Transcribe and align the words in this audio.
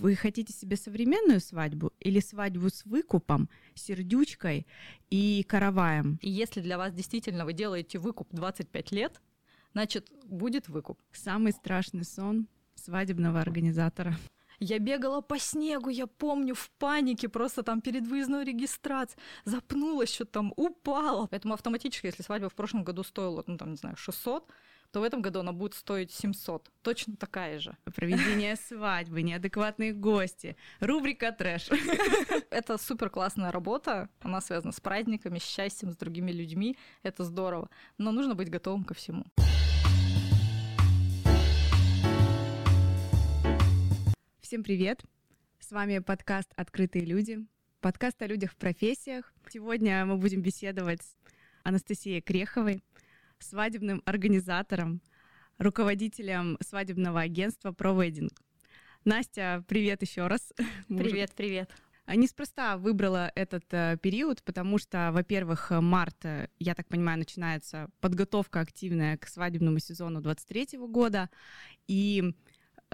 Вы 0.00 0.16
хотите 0.16 0.52
себе 0.52 0.76
современную 0.76 1.40
свадьбу 1.40 1.92
или 2.00 2.18
свадьбу 2.20 2.68
с 2.68 2.84
выкупом, 2.84 3.48
сердючкой 3.74 4.66
и 5.10 5.44
караваем? 5.48 6.18
И 6.20 6.28
если 6.28 6.60
для 6.60 6.78
вас 6.78 6.92
действительно 6.92 7.44
вы 7.44 7.52
делаете 7.52 7.98
выкуп 7.98 8.28
25 8.32 8.90
лет, 8.92 9.20
значит, 9.72 10.10
будет 10.24 10.68
выкуп. 10.68 11.00
Самый 11.12 11.52
страшный 11.52 12.04
сон 12.04 12.48
свадебного 12.74 13.40
организатора. 13.40 14.16
Я 14.58 14.78
бегала 14.78 15.20
по 15.20 15.38
снегу, 15.38 15.90
я 15.90 16.06
помню, 16.06 16.54
в 16.54 16.70
панике, 16.78 17.28
просто 17.28 17.62
там 17.62 17.80
перед 17.80 18.06
выездной 18.06 18.44
регистрацией, 18.44 19.20
запнулась, 19.44 20.12
что 20.12 20.24
там 20.24 20.52
упала. 20.56 21.26
Поэтому 21.26 21.54
автоматически, 21.54 22.06
если 22.06 22.22
свадьба 22.22 22.48
в 22.48 22.54
прошлом 22.54 22.82
году 22.82 23.04
стоила, 23.04 23.44
ну 23.46 23.56
там, 23.56 23.70
не 23.70 23.76
знаю, 23.76 23.96
600, 23.96 24.48
то 24.94 25.00
в 25.00 25.02
этом 25.02 25.22
году 25.22 25.40
она 25.40 25.52
будет 25.52 25.74
стоить 25.74 26.12
700. 26.12 26.70
Точно 26.82 27.16
такая 27.16 27.58
же. 27.58 27.76
Проведение 27.96 28.54
свадьбы, 28.54 29.22
неадекватные 29.22 29.92
гости, 29.92 30.56
рубрика 30.78 31.32
трэш. 31.32 31.68
Это 32.50 32.78
супер 32.78 33.10
классная 33.10 33.50
работа. 33.50 34.08
Она 34.20 34.40
связана 34.40 34.70
с 34.70 34.78
праздниками, 34.78 35.40
с 35.40 35.42
счастьем, 35.42 35.90
с 35.90 35.96
другими 35.96 36.30
людьми. 36.30 36.78
Это 37.02 37.24
здорово. 37.24 37.68
Но 37.98 38.12
нужно 38.12 38.36
быть 38.36 38.50
готовым 38.50 38.84
ко 38.84 38.94
всему. 38.94 39.24
Всем 44.42 44.62
привет! 44.62 45.02
С 45.58 45.72
вами 45.72 45.98
подкаст 45.98 46.52
«Открытые 46.54 47.04
люди», 47.04 47.44
подкаст 47.80 48.22
о 48.22 48.28
людях 48.28 48.52
в 48.52 48.56
профессиях. 48.56 49.34
Сегодня 49.48 50.06
мы 50.06 50.18
будем 50.18 50.40
беседовать 50.40 51.02
с 51.02 51.16
Анастасией 51.64 52.20
Креховой, 52.20 52.80
свадебным 53.44 54.02
организатором, 54.04 55.00
руководителем 55.58 56.58
свадебного 56.60 57.20
агентства 57.20 57.70
ProWedding. 57.72 58.30
Настя, 59.04 59.64
привет 59.68 60.02
еще 60.02 60.26
раз. 60.26 60.52
Привет, 60.88 61.32
привет. 61.36 61.70
Неспроста 62.06 62.76
выбрала 62.76 63.30
этот 63.34 63.64
э, 63.72 63.96
период, 64.00 64.42
потому 64.42 64.78
что, 64.78 65.10
во-первых, 65.12 65.70
март, 65.70 66.24
э, 66.24 66.48
я 66.58 66.74
так 66.74 66.86
понимаю, 66.88 67.18
начинается 67.18 67.88
подготовка 68.00 68.60
активная 68.60 69.16
к 69.16 69.26
свадебному 69.26 69.78
сезону 69.78 70.20
23 70.20 70.78
года, 70.78 71.30
и 71.86 72.34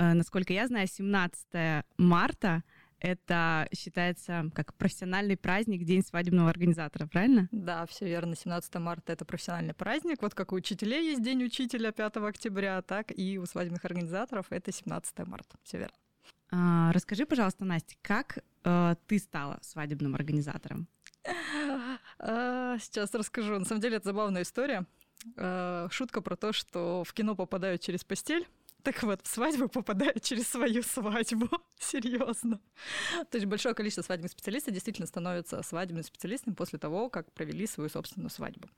Э, 0.00 0.14
насколько 0.14 0.52
я 0.55 0.67
знаю, 0.67 0.86
17 0.86 1.84
марта 1.98 2.62
это 3.00 3.68
считается 3.74 4.50
как 4.54 4.74
профессиональный 4.74 5.36
праздник, 5.36 5.84
День 5.84 6.02
свадебного 6.02 6.50
организатора, 6.50 7.06
правильно? 7.06 7.48
Да, 7.50 7.86
все 7.86 8.06
верно. 8.06 8.36
17 8.36 8.74
марта 8.76 9.12
это 9.12 9.24
профессиональный 9.24 9.74
праздник. 9.74 10.22
Вот 10.22 10.34
как 10.34 10.52
у 10.52 10.56
учителей 10.56 11.06
есть 11.10 11.22
День 11.22 11.44
учителя 11.44 11.92
5 11.92 12.16
октября, 12.18 12.82
так 12.82 13.10
и 13.16 13.38
у 13.38 13.46
свадебных 13.46 13.84
организаторов 13.84 14.46
это 14.50 14.72
17 14.72 15.18
марта. 15.26 15.56
Все 15.62 15.78
верно. 15.78 15.96
А, 16.52 16.92
расскажи, 16.92 17.26
пожалуйста, 17.26 17.64
Настя, 17.64 17.94
как 18.02 18.38
э, 18.64 18.94
ты 19.06 19.18
стала 19.18 19.58
свадебным 19.62 20.14
организатором? 20.14 20.88
А, 22.22 22.76
сейчас 22.78 23.14
расскажу. 23.14 23.58
На 23.58 23.64
самом 23.64 23.80
деле 23.80 23.96
это 23.96 24.08
забавная 24.10 24.42
история. 24.42 24.84
Э, 25.36 25.88
шутка 25.90 26.20
про 26.20 26.36
то, 26.36 26.52
что 26.52 27.02
в 27.04 27.12
кино 27.14 27.34
попадают 27.34 27.80
через 27.80 28.04
постель. 28.04 28.46
Так 28.83 29.03
вот, 29.03 29.20
в 29.23 29.28
свадьбу 29.28 29.69
попадают 29.69 30.23
через 30.23 30.48
свою 30.48 30.83
свадьбу. 30.83 31.48
Серьезно. 31.78 32.61
То 33.31 33.36
есть 33.36 33.47
большое 33.47 33.75
количество 33.75 34.03
свадебных 34.03 34.33
специалистов 34.33 34.73
действительно 34.73 35.06
становятся 35.06 35.62
свадебными 35.62 36.03
специалистами 36.03 36.55
после 36.55 36.78
того, 36.78 37.11
как 37.11 37.33
провели 37.33 37.67
свою 37.67 37.91
собственную 37.91 38.31
свадьбу. 38.31 38.69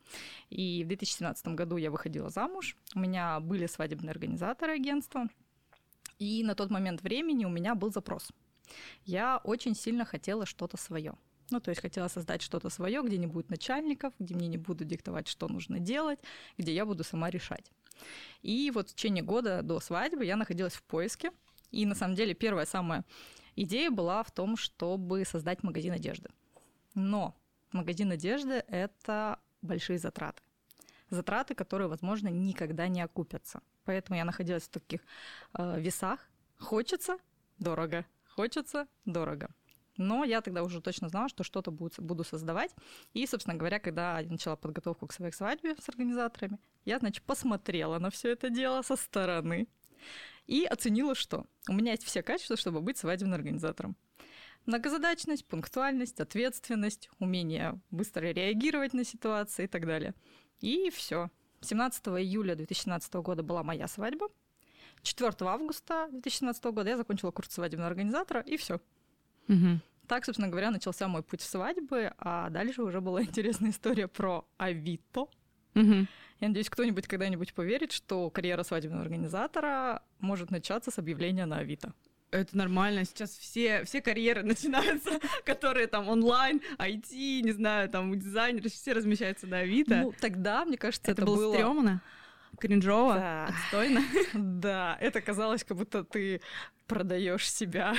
И 0.51 0.83
в 0.85 0.89
2017 0.89 1.49
году 1.49 1.77
я 1.77 1.91
выходила 1.91 2.31
замуж. 2.31 2.77
У 2.95 3.01
меня 3.01 3.41
были 3.41 3.67
свадебные 3.67 4.11
организаторы 4.11 4.75
агентства. 4.75 5.29
И 6.19 6.43
на 6.45 6.55
тот 6.55 6.71
момент 6.71 7.03
времени 7.03 7.45
у 7.45 7.51
меня 7.51 7.75
был 7.75 7.93
запрос. 7.93 8.31
Я 9.05 9.41
очень 9.45 9.75
сильно 9.75 10.05
хотела 10.05 10.47
что-то 10.47 10.77
свое. 10.77 11.15
Ну, 11.53 11.61
то 11.61 11.71
есть 11.71 11.83
хотела 11.83 12.09
создать 12.09 12.41
что-то 12.41 12.71
свое, 12.71 13.03
где 13.03 13.19
не 13.19 13.27
будет 13.27 13.51
начальников, 13.51 14.15
где 14.19 14.35
мне 14.35 14.49
не 14.49 14.57
будут 14.57 14.89
диктовать, 14.89 15.29
что 15.29 15.49
нужно 15.49 15.79
делать, 15.79 16.19
где 16.57 16.75
я 16.75 16.87
буду 16.87 17.05
сама 17.05 17.31
решать. 17.31 17.71
И 18.41 18.71
вот 18.75 18.89
в 18.89 18.95
течение 18.95 19.23
года 19.23 19.63
до 19.63 19.81
свадьбы 19.81 20.25
я 20.25 20.37
находилась 20.37 20.73
в 20.73 20.83
поиске. 20.83 21.31
И 21.71 21.85
на 21.85 21.95
самом 21.95 22.15
деле 22.17 22.35
первая 22.35 22.65
самая 22.65 23.05
идея 23.55 23.91
была 23.91 24.23
в 24.23 24.31
том, 24.31 24.57
чтобы 24.57 25.25
создать 25.27 25.63
магазин 25.63 25.93
одежды. 25.93 26.31
Но 26.95 27.35
магазин 27.73 28.11
одежды— 28.11 28.65
это 28.69 29.39
большие 29.61 29.99
затраты. 29.99 30.43
Затраты, 31.11 31.55
которые, 31.55 31.89
возможно, 31.89 32.29
никогда 32.29 32.89
не 32.89 33.03
окупятся. 33.03 33.61
Поэтому 33.85 34.17
я 34.17 34.25
находилась 34.25 34.63
в 34.63 34.71
таких 34.71 35.01
э, 35.53 35.81
весах. 35.81 36.21
Хочется— 36.59 37.19
дорого. 37.59 38.07
Хочется— 38.25 38.87
дорого. 39.05 39.49
Но 39.97 40.25
я 40.25 40.41
тогда 40.41 40.63
уже 40.63 40.81
точно 40.81 41.09
знала, 41.09 41.29
что 41.29 41.45
что-то 41.45 41.71
буду 41.71 42.25
создавать. 42.25 42.75
И, 43.13 43.27
собственно 43.27 43.57
говоря, 43.57 43.79
когда 43.79 44.21
я 44.21 44.31
начала 44.31 44.57
подготовку 44.57 45.07
к 45.07 45.13
своей 45.13 45.33
свадьбе 45.33 45.77
с 45.77 45.89
организаторами, 45.89 46.59
я, 46.85 46.99
значит, 46.99 47.23
посмотрела 47.25 47.99
на 47.99 48.11
все 48.11 48.31
это 48.31 48.51
дело 48.51 48.83
со 48.83 48.97
стороны 48.97 49.69
и 50.47 50.65
оценила, 50.65 51.15
что 51.15 51.47
у 51.69 51.73
меня 51.73 51.93
есть 51.93 52.05
все 52.05 52.23
качества, 52.23 52.57
чтобы 52.57 52.81
быть 52.81 52.99
свадебным 52.99 53.35
организатором. 53.35 53.97
Многозадачность, 54.67 55.45
пунктуальность, 55.47 56.21
ответственность, 56.21 57.11
умение 57.19 57.81
быстро 57.91 58.27
реагировать 58.27 58.95
на 58.95 59.05
ситуации 59.05 59.65
и 59.65 59.69
так 59.69 59.87
далее. 59.87 60.15
И 60.61 60.91
все. 60.91 61.31
17 61.61 62.07
июля 62.09 62.55
2017 62.55 63.15
года 63.15 63.43
была 63.43 63.63
моя 63.63 63.89
свадьба. 63.89 64.29
4 65.03 65.33
августа 65.41 66.09
2017 66.13 66.65
года 66.67 66.91
я 66.91 66.97
закончила 66.97 67.33
курс 67.33 67.51
свадебного 67.51 67.89
организатора, 67.89 68.41
и 68.41 68.57
все. 68.57 68.81
Угу. 69.49 69.81
Так, 70.09 70.25
собственно 70.25 70.49
говоря, 70.49 70.71
начался 70.71 71.09
мой 71.09 71.23
путь 71.23 71.41
в 71.41 71.45
свадьбы, 71.45 72.13
а 72.19 72.51
дальше 72.51 72.83
уже 72.83 73.01
была 73.01 73.23
интересная 73.23 73.71
история 73.71 74.09
про 74.09 74.47
Авито. 74.59 75.29
Угу. 75.75 76.07
Я 76.41 76.49
надеюсь, 76.49 76.69
кто-нибудь 76.69 77.07
когда-нибудь 77.07 77.55
поверит, 77.55 77.93
что 77.93 78.29
карьера 78.31 78.63
свадебного 78.63 79.03
организатора 79.03 80.03
может 80.19 80.51
начаться 80.51 80.91
с 80.91 80.99
объявления 80.99 81.47
на 81.47 81.59
Авито. 81.59 81.95
Это 82.33 82.57
нормально. 82.57 83.05
Сейчас 83.05 83.31
все, 83.31 83.85
все 83.85 84.01
карьеры 84.01 84.43
начинаются, 84.43 85.21
которые 85.45 85.87
там 85.87 86.09
онлайн, 86.09 86.61
IT, 86.79 87.41
не 87.43 87.53
знаю, 87.53 87.89
там 87.89 88.19
дизайнеры, 88.19 88.71
все 88.71 88.93
размещаются 88.95 89.47
на 89.47 89.59
Авито. 89.59 89.97
Ну, 89.97 90.15
тогда, 90.19 90.65
мне 90.65 90.77
кажется, 90.77 91.13
это, 91.13 91.23
это 91.23 91.31
было... 91.31 91.53
стрёмно, 91.55 92.03
кринжово, 92.59 93.15
да. 93.15 93.47
отстойно. 93.47 94.03
Да, 94.35 94.97
это 95.01 95.21
казалось, 95.21 95.63
как 95.63 95.77
будто 95.77 96.05
ты 96.05 96.41
продаешь 96.87 97.51
себя 97.51 97.95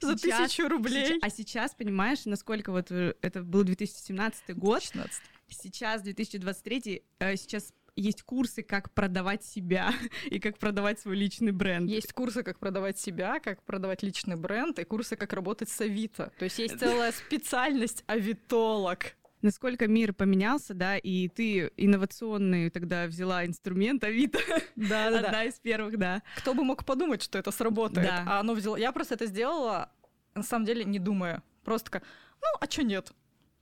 за 0.00 0.16
тысячу 0.16 0.68
рублей. 0.68 1.18
а 1.22 1.30
сейчас, 1.30 1.74
понимаешь, 1.74 2.24
насколько 2.24 2.72
вот 2.72 2.90
э, 2.90 3.14
это 3.20 3.42
был 3.42 3.64
2017 3.64 4.56
год. 4.56 4.82
2016. 4.92 5.22
Сейчас 5.50 6.02
2023, 6.02 7.02
э, 7.20 7.36
сейчас 7.36 7.72
есть 7.98 8.22
курсы, 8.22 8.62
как 8.62 8.92
продавать 8.92 9.44
себя 9.44 9.92
и 10.30 10.38
как 10.38 10.58
продавать 10.58 11.00
свой 11.00 11.16
личный 11.16 11.52
бренд. 11.52 11.90
Есть 11.90 12.12
курсы, 12.12 12.42
как 12.42 12.58
продавать 12.58 12.98
себя, 12.98 13.40
как 13.40 13.62
продавать 13.64 14.02
личный 14.02 14.36
бренд, 14.36 14.78
и 14.78 14.84
курсы, 14.84 15.16
как 15.16 15.32
работать 15.32 15.68
с 15.68 15.80
Авито. 15.80 16.32
То 16.38 16.44
есть 16.44 16.58
есть 16.58 16.78
целая 16.78 17.12
специальность 17.12 18.04
авитолог. 18.06 19.16
Насколько 19.40 19.86
мир 19.86 20.12
поменялся, 20.12 20.74
да, 20.74 20.96
и 20.96 21.28
ты 21.28 21.70
инновационный 21.76 22.70
тогда 22.70 23.06
взяла 23.06 23.46
инструмент 23.46 24.02
Авито. 24.04 24.38
Да, 24.76 25.10
да, 25.10 25.18
Одна 25.20 25.44
из 25.44 25.54
первых, 25.54 25.98
да. 25.98 26.22
Кто 26.36 26.54
бы 26.54 26.64
мог 26.64 26.84
подумать, 26.84 27.22
что 27.22 27.38
это 27.38 27.50
сработает? 27.50 28.06
Да. 28.06 28.24
А 28.26 28.40
оно 28.40 28.54
взяло. 28.54 28.76
Я 28.76 28.92
просто 28.92 29.14
это 29.14 29.26
сделала, 29.26 29.90
на 30.34 30.42
самом 30.42 30.64
деле, 30.66 30.84
не 30.84 30.98
думая. 30.98 31.42
Просто 31.64 31.90
как, 31.90 32.04
ну, 32.40 32.46
а 32.60 32.70
что 32.70 32.82
нет? 32.82 33.12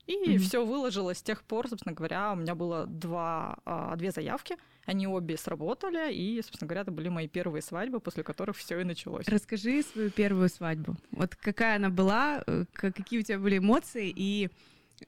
И 0.06 0.14
mm-hmm. 0.14 0.38
все 0.38 0.64
выложилось 0.64 1.18
с 1.18 1.22
тех 1.22 1.42
пор, 1.42 1.68
собственно 1.68 1.94
говоря, 1.94 2.32
у 2.32 2.36
меня 2.36 2.54
было 2.54 2.86
два, 2.86 3.58
а, 3.64 3.96
две 3.96 4.12
заявки, 4.12 4.56
они 4.84 5.08
обе 5.08 5.36
сработали, 5.36 6.12
и, 6.12 6.40
собственно 6.42 6.68
говоря, 6.68 6.82
это 6.82 6.92
были 6.92 7.08
мои 7.08 7.26
первые 7.26 7.60
свадьбы, 7.60 7.98
после 7.98 8.22
которых 8.22 8.56
все 8.56 8.78
и 8.78 8.84
началось. 8.84 9.26
Расскажи 9.26 9.82
свою 9.82 10.10
первую 10.10 10.48
свадьбу. 10.48 10.96
Вот 11.10 11.34
какая 11.34 11.76
она 11.76 11.90
была, 11.90 12.44
э, 12.46 12.66
какие 12.72 13.18
у 13.18 13.22
тебя 13.22 13.40
были 13.40 13.58
эмоции, 13.58 14.12
и 14.14 14.48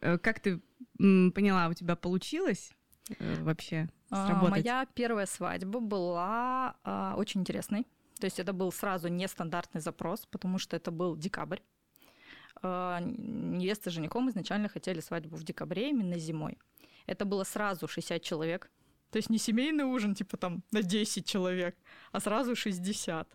как 0.00 0.40
ты 0.40 0.61
поняла, 0.99 1.69
у 1.69 1.75
тебя 1.75 1.96
получилось 1.96 2.73
э, 3.19 3.43
вообще 3.43 3.88
а, 4.11 4.26
сработать? 4.26 4.64
Моя 4.64 4.87
первая 4.94 5.26
свадьба 5.26 5.81
была 5.81 6.76
а, 6.85 7.14
очень 7.17 7.40
интересной. 7.40 7.87
То 8.19 8.25
есть 8.25 8.40
это 8.40 8.52
был 8.52 8.73
сразу 8.73 9.08
нестандартный 9.08 9.81
запрос, 9.81 10.26
потому 10.26 10.58
что 10.58 10.76
это 10.76 10.90
был 10.90 11.17
декабрь. 11.17 11.61
А, 12.62 13.00
невеста 13.00 13.90
с 13.90 13.93
женихом 13.93 14.29
изначально 14.31 14.69
хотели 14.69 15.00
свадьбу 15.00 15.37
в 15.37 15.44
декабре, 15.44 15.90
именно 15.90 16.19
зимой. 16.19 16.58
Это 17.06 17.25
было 17.25 17.44
сразу 17.44 17.87
60 17.87 18.23
человек. 18.23 18.70
То 19.11 19.17
есть 19.17 19.31
не 19.31 19.38
семейный 19.38 19.85
ужин, 19.85 20.14
типа 20.14 20.37
там 20.37 20.62
на 20.70 20.82
10 20.82 21.25
человек, 21.25 21.76
а 22.12 22.20
сразу 22.20 22.55
60. 22.55 23.29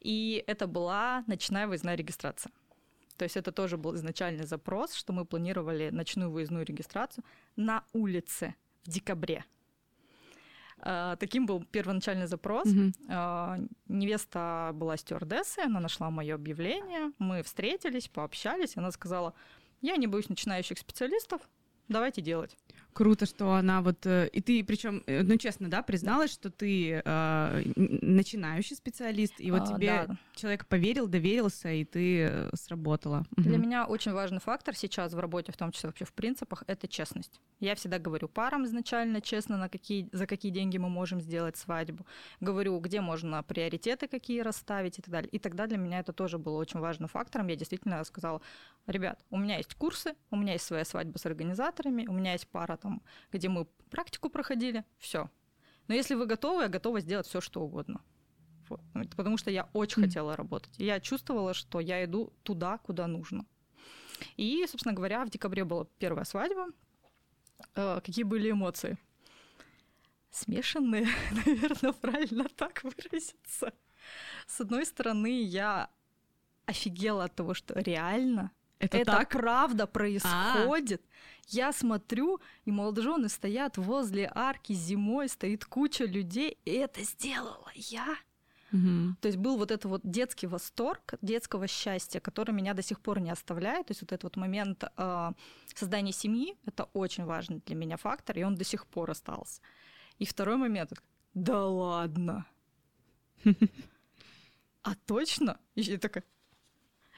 И 0.00 0.44
это 0.46 0.66
была 0.66 1.24
ночная 1.26 1.66
выездная 1.66 1.96
регистрация. 1.96 2.52
То 3.16 3.24
есть 3.24 3.36
это 3.36 3.52
тоже 3.52 3.76
был 3.76 3.94
изначальный 3.94 4.44
запрос, 4.44 4.94
что 4.94 5.12
мы 5.12 5.24
планировали 5.24 5.90
ночную 5.90 6.30
выездную 6.30 6.64
регистрацию 6.64 7.24
на 7.56 7.84
улице 7.92 8.54
в 8.84 8.90
декабре. 8.90 9.44
А, 10.78 11.16
таким 11.16 11.46
был 11.46 11.64
первоначальный 11.64 12.26
запрос. 12.26 12.66
Mm-hmm. 12.66 13.70
Невеста 13.88 14.72
была 14.74 14.96
стюардессой, 14.96 15.64
она 15.64 15.80
нашла 15.80 16.10
мое 16.10 16.34
объявление, 16.34 17.12
мы 17.18 17.42
встретились, 17.42 18.08
пообщались, 18.08 18.76
она 18.76 18.90
сказала, 18.90 19.34
я 19.80 19.96
не 19.96 20.06
боюсь 20.06 20.28
начинающих 20.28 20.78
специалистов, 20.78 21.40
давайте 21.88 22.20
делать. 22.20 22.56
Круто, 22.94 23.26
что 23.26 23.54
она 23.54 23.82
вот... 23.82 24.06
Э, 24.06 24.28
и 24.28 24.40
ты, 24.40 24.62
причем, 24.62 25.02
э, 25.06 25.22
ну, 25.22 25.36
честно, 25.36 25.68
да, 25.68 25.82
призналась, 25.82 26.32
что 26.32 26.48
ты 26.48 27.02
э, 27.04 27.62
начинающий 27.74 28.76
специалист, 28.76 29.34
и 29.38 29.50
вот 29.50 29.62
а, 29.62 29.66
тебе 29.74 30.04
да. 30.06 30.16
человек 30.34 30.66
поверил, 30.66 31.08
доверился, 31.08 31.72
и 31.72 31.84
ты 31.84 32.28
э, 32.30 32.50
сработала. 32.54 33.24
Для 33.36 33.56
угу. 33.56 33.62
меня 33.62 33.84
очень 33.84 34.12
важный 34.12 34.38
фактор 34.38 34.76
сейчас 34.76 35.12
в 35.12 35.18
работе, 35.18 35.50
в 35.50 35.56
том 35.56 35.72
числе 35.72 35.88
вообще 35.88 36.04
в 36.04 36.12
принципах, 36.12 36.62
это 36.68 36.86
честность. 36.86 37.40
Я 37.58 37.74
всегда 37.74 37.98
говорю 37.98 38.28
парам 38.28 38.64
изначально 38.64 39.20
честно, 39.20 39.56
на 39.56 39.68
какие, 39.68 40.08
за 40.12 40.26
какие 40.26 40.52
деньги 40.52 40.78
мы 40.78 40.88
можем 40.88 41.20
сделать 41.20 41.56
свадьбу. 41.56 42.06
Говорю, 42.40 42.78
где 42.78 43.00
можно 43.00 43.42
приоритеты 43.42 44.06
какие 44.06 44.40
расставить 44.40 45.00
и 45.00 45.02
так 45.02 45.10
далее. 45.10 45.30
И 45.30 45.40
тогда 45.40 45.66
для 45.66 45.78
меня 45.78 45.98
это 45.98 46.12
тоже 46.12 46.38
было 46.38 46.58
очень 46.58 46.78
важным 46.78 47.08
фактором. 47.08 47.48
Я 47.48 47.56
действительно 47.56 48.04
сказала, 48.04 48.40
ребят, 48.86 49.24
у 49.30 49.36
меня 49.36 49.56
есть 49.56 49.74
курсы, 49.74 50.14
у 50.30 50.36
меня 50.36 50.52
есть 50.52 50.64
своя 50.64 50.84
свадьба 50.84 51.18
с 51.18 51.26
организаторами, 51.26 52.06
у 52.06 52.12
меня 52.12 52.32
есть 52.32 52.46
пара 52.46 52.76
там, 52.84 53.02
где 53.32 53.48
мы 53.48 53.64
практику 53.90 54.28
проходили, 54.28 54.84
все. 54.98 55.30
Но 55.88 55.94
если 55.94 56.14
вы 56.14 56.26
готовы, 56.26 56.64
я 56.64 56.68
готова 56.68 57.00
сделать 57.00 57.26
все, 57.26 57.40
что 57.40 57.62
угодно. 57.62 58.02
Вот. 58.68 58.80
Ну, 58.92 59.04
потому 59.16 59.38
что 59.38 59.50
я 59.50 59.70
очень 59.72 60.02
mm. 60.02 60.06
хотела 60.06 60.36
работать. 60.36 60.74
я 60.78 61.00
чувствовала, 61.00 61.54
что 61.54 61.80
я 61.80 62.04
иду 62.04 62.32
туда, 62.42 62.78
куда 62.78 63.06
нужно. 63.06 63.46
И, 64.36 64.66
собственно 64.68 64.94
говоря, 64.94 65.24
в 65.24 65.30
декабре 65.30 65.64
была 65.64 65.86
первая 65.98 66.24
свадьба. 66.24 66.68
Э, 67.74 68.00
какие 68.04 68.24
были 68.24 68.50
эмоции? 68.50 68.98
Смешанные, 70.30 71.06
наверное, 71.46 71.92
правильно 71.92 72.48
так 72.56 72.84
выразиться. 72.84 73.72
С 74.46 74.60
одной 74.60 74.84
стороны, 74.84 75.42
я 75.42 75.88
офигела 76.66 77.24
от 77.24 77.34
того, 77.34 77.54
что 77.54 77.78
реально 77.78 78.50
это, 78.84 78.98
это 78.98 79.12
так? 79.12 79.30
правда 79.30 79.86
происходит. 79.86 81.00
А-а-а. 81.02 81.44
Я 81.48 81.72
смотрю, 81.72 82.40
и 82.64 82.70
молодожены 82.70 83.28
стоят 83.28 83.76
возле 83.76 84.30
арки 84.34 84.72
зимой, 84.72 85.28
стоит 85.28 85.64
куча 85.64 86.04
людей, 86.04 86.58
и 86.64 86.70
это 86.70 87.02
сделала 87.02 87.70
я. 87.74 88.16
Угу. 88.72 89.16
То 89.20 89.28
есть 89.28 89.38
был 89.38 89.56
вот 89.56 89.70
этот 89.70 89.84
вот 89.84 90.00
детский 90.02 90.48
восторг, 90.48 91.14
детского 91.22 91.68
счастья, 91.68 92.18
который 92.18 92.52
меня 92.52 92.74
до 92.74 92.82
сих 92.82 93.00
пор 93.00 93.20
не 93.20 93.30
оставляет. 93.30 93.86
То 93.86 93.92
есть 93.92 94.02
вот 94.02 94.12
этот 94.12 94.24
вот 94.24 94.36
момент 94.36 94.84
э, 94.96 95.32
создания 95.74 96.12
семьи, 96.12 96.56
это 96.66 96.84
очень 96.92 97.24
важный 97.24 97.62
для 97.66 97.76
меня 97.76 97.96
фактор, 97.96 98.36
и 98.36 98.42
он 98.42 98.56
до 98.56 98.64
сих 98.64 98.86
пор 98.86 99.10
остался. 99.10 99.60
И 100.18 100.26
второй 100.26 100.56
момент, 100.56 100.92
да 101.34 101.66
ладно. 101.66 102.46
А 104.86 104.94
точно? 105.06 105.58
И 105.74 105.80
я 105.80 105.98
такая, 105.98 106.24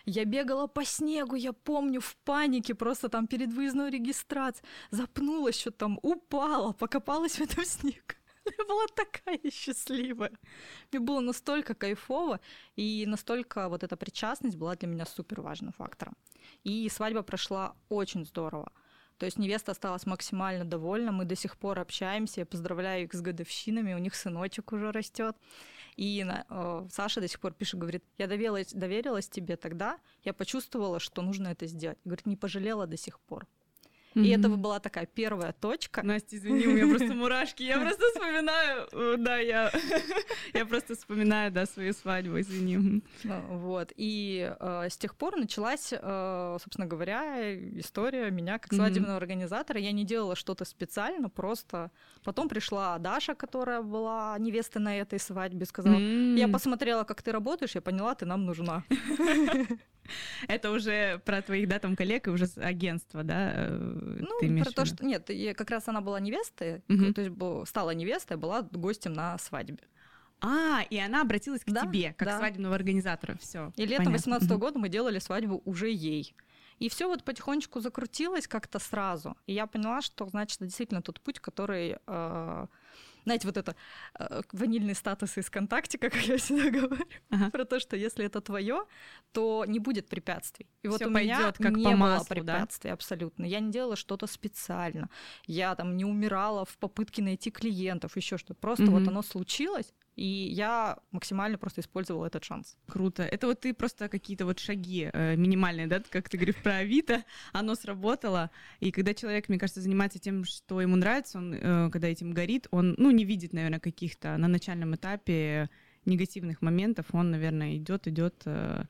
я 0.06 0.24
бегала 0.24 0.68
по 0.68 0.84
снегу, 0.84 1.36
я 1.36 1.52
помню, 1.52 2.00
в 2.00 2.16
панике, 2.24 2.74
просто 2.74 3.08
там 3.08 3.26
перед 3.26 3.52
выездной 3.52 3.90
регистрацией. 3.90 4.66
Запнулась, 4.90 5.60
что 5.60 5.70
там 5.70 5.98
упала, 6.02 6.72
покопалась 6.72 7.38
в 7.38 7.40
этом 7.40 7.64
снегу. 7.64 8.14
Я 8.58 8.64
была 8.64 8.86
такая 8.94 9.40
счастливая. 9.50 10.30
Мне 10.92 11.00
было 11.00 11.20
настолько 11.20 11.74
кайфово, 11.74 12.38
и 12.76 13.04
настолько 13.06 13.68
вот 13.68 13.82
эта 13.82 13.96
причастность 13.96 14.56
была 14.56 14.76
для 14.76 14.88
меня 14.88 15.04
супер 15.04 15.40
важным 15.40 15.72
фактором. 15.72 16.14
И 16.62 16.88
свадьба 16.88 17.22
прошла 17.22 17.74
очень 17.88 18.24
здорово. 18.24 18.70
То 19.18 19.26
есть 19.26 19.38
невеста 19.38 19.72
осталась 19.72 20.06
максимально 20.06 20.64
довольна, 20.64 21.10
мы 21.10 21.24
до 21.24 21.34
сих 21.34 21.56
пор 21.56 21.78
общаемся, 21.78 22.40
я 22.40 22.46
поздравляю 22.46 23.04
их 23.04 23.14
с 23.14 23.20
годовщинами, 23.20 23.94
у 23.94 23.98
них 23.98 24.14
сыночек 24.14 24.72
уже 24.72 24.92
растет. 24.92 25.36
И 25.96 26.24
э, 26.26 26.88
Саша 26.90 27.20
до 27.20 27.28
сих 27.28 27.40
пор 27.40 27.54
пишет, 27.54 27.80
говорит, 27.80 28.04
я 28.18 28.26
доверилась, 28.26 28.72
доверилась 28.72 29.28
тебе 29.28 29.56
тогда, 29.56 29.98
я 30.24 30.34
почувствовала, 30.34 31.00
что 31.00 31.22
нужно 31.22 31.48
это 31.48 31.66
сделать. 31.66 31.98
Говорит, 32.04 32.26
не 32.26 32.36
пожалела 32.36 32.86
до 32.86 32.96
сих 32.96 33.18
пор. 33.20 33.46
Mm-hmm. 34.16 34.24
И 34.24 34.28
это 34.30 34.48
была 34.48 34.80
такая 34.80 35.04
первая 35.04 35.52
точка. 35.52 36.02
Настя, 36.02 36.36
извини, 36.36 36.66
у 36.66 36.72
меня 36.72 36.86
просто 36.86 37.14
мурашки. 37.14 37.62
Я 37.62 37.78
просто 37.78 38.02
вспоминаю, 38.14 38.88
э, 38.92 39.16
да, 39.18 39.36
я, 39.36 39.70
я 40.54 40.64
просто 40.64 40.94
вспоминаю, 40.94 41.52
да, 41.52 41.66
свою 41.66 41.92
свадьбу, 41.92 42.40
извини. 42.40 43.02
Вот. 43.24 43.92
И 43.96 44.50
э, 44.58 44.88
с 44.90 44.96
тех 44.96 45.14
пор 45.16 45.36
началась, 45.36 45.92
э, 45.92 46.56
собственно 46.62 46.86
говоря, 46.86 47.54
история 47.78 48.30
меня 48.30 48.58
как 48.58 48.72
свадебного 48.72 49.12
mm-hmm. 49.12 49.16
организатора. 49.16 49.80
Я 49.80 49.92
не 49.92 50.04
делала 50.04 50.34
что-то 50.34 50.64
специально, 50.64 51.28
просто 51.28 51.90
потом 52.24 52.48
пришла 52.48 52.98
Даша, 52.98 53.34
которая 53.34 53.82
была 53.82 54.36
невестой 54.38 54.80
на 54.80 54.98
этой 54.98 55.18
свадьбе, 55.18 55.66
сказала, 55.66 55.96
mm-hmm. 55.96 56.38
я 56.38 56.48
посмотрела, 56.48 57.04
как 57.04 57.20
ты 57.20 57.32
работаешь, 57.32 57.74
я 57.74 57.82
поняла, 57.82 58.14
ты 58.14 58.24
нам 58.24 58.46
нужна. 58.46 58.82
Это 60.48 60.70
уже 60.70 61.20
про 61.24 61.42
твоих, 61.42 61.68
да, 61.68 61.78
там 61.78 61.96
коллег 61.96 62.28
и 62.28 62.30
уже 62.30 62.46
агентство, 62.56 63.22
да? 63.22 63.52
Э, 63.54 63.78
ну, 64.20 64.62
про 64.62 64.70
то, 64.70 64.84
что... 64.84 65.04
Нет, 65.04 65.30
как 65.56 65.70
раз 65.70 65.88
она 65.88 66.00
была 66.00 66.20
невестой, 66.20 66.82
то 66.88 67.20
есть 67.20 67.68
стала 67.68 67.90
невестой, 67.90 68.36
была 68.36 68.62
гостем 68.62 69.12
на 69.12 69.38
свадьбе. 69.38 69.78
А, 70.40 70.82
и 70.90 70.98
она 70.98 71.22
обратилась 71.22 71.62
к 71.64 71.70
да, 71.70 71.82
тебе, 71.82 72.14
как 72.16 72.28
да. 72.28 72.38
свадебного 72.38 72.74
организатора. 72.74 73.38
Все. 73.40 73.72
И 73.76 73.86
летом 73.86 74.12
18 74.12 74.48
года 74.52 74.78
мы 74.78 74.88
делали 74.88 75.18
свадьбу 75.18 75.62
уже 75.64 75.90
ей. 75.90 76.34
И 76.78 76.90
все 76.90 77.08
вот 77.08 77.24
потихонечку 77.24 77.80
закрутилось 77.80 78.46
как-то 78.46 78.78
сразу. 78.78 79.36
И 79.46 79.54
я 79.54 79.66
поняла, 79.66 80.02
что, 80.02 80.28
значит, 80.28 80.58
действительно 80.60 81.00
тот 81.00 81.20
путь, 81.20 81.40
который 81.40 81.96
э, 82.06 82.66
знаете, 83.26 83.46
вот 83.48 83.56
это 83.56 83.74
э, 84.18 84.42
ванильный 84.52 84.94
статус 84.94 85.36
из 85.36 85.50
контактика, 85.50 86.10
как 86.10 86.22
я 86.22 86.38
всегда 86.38 86.70
говорю, 86.70 87.06
ага. 87.30 87.50
про 87.50 87.64
то, 87.64 87.80
что 87.80 87.96
если 87.96 88.24
это 88.24 88.40
твое, 88.40 88.84
то 89.32 89.64
не 89.66 89.80
будет 89.80 90.08
препятствий. 90.08 90.66
И 90.82 90.88
вот 90.88 91.02
у 91.02 91.10
меня 91.10 91.52
как 91.52 91.76
не 91.76 91.84
по 91.84 91.96
маслу, 91.96 92.24
было 92.24 92.44
препятствий 92.44 92.90
да? 92.90 92.94
абсолютно. 92.94 93.44
Я 93.44 93.60
не 93.60 93.72
делала 93.72 93.96
что-то 93.96 94.28
специально. 94.28 95.10
Я 95.46 95.74
там 95.74 95.96
не 95.96 96.04
умирала 96.04 96.64
в 96.64 96.78
попытке 96.78 97.20
найти 97.20 97.50
клиентов, 97.50 98.16
еще 98.16 98.38
что-то. 98.38 98.60
Просто 98.60 98.84
угу. 98.84 98.92
вот 98.92 99.08
оно 99.08 99.22
случилось, 99.22 99.92
и 100.16 100.48
я 100.50 100.98
максимально 101.10 101.58
просто 101.58 101.82
использовала 101.82 102.26
этот 102.26 102.42
шанс. 102.42 102.76
Круто. 102.88 103.22
Это 103.22 103.46
вот 103.46 103.60
ты 103.60 103.74
просто 103.74 104.08
какие-то 104.08 104.46
вот 104.46 104.58
шаги 104.58 105.10
э, 105.12 105.36
минимальные, 105.36 105.86
да, 105.86 106.02
как 106.08 106.30
ты 106.30 106.38
говоришь 106.38 106.56
про 106.56 106.76
Авито, 106.76 107.22
оно 107.52 107.74
сработало. 107.74 108.50
И 108.80 108.90
когда 108.90 109.12
человек, 109.12 109.48
мне 109.48 109.58
кажется, 109.58 109.82
занимается 109.82 110.18
тем, 110.18 110.44
что 110.44 110.80
ему 110.80 110.96
нравится, 110.96 111.38
он, 111.38 111.54
э, 111.54 111.90
когда 111.90 112.08
этим 112.08 112.32
горит, 112.32 112.66
он, 112.70 112.94
ну, 112.96 113.10
не 113.10 113.24
видит, 113.24 113.52
наверное, 113.52 113.78
каких-то 113.78 114.36
на 114.38 114.48
начальном 114.48 114.94
этапе 114.94 115.68
негативных 116.06 116.62
моментов, 116.62 117.06
он, 117.12 117.30
наверное, 117.30 117.76
идет, 117.76 118.08
идет. 118.08 118.42
Э, 118.46 118.84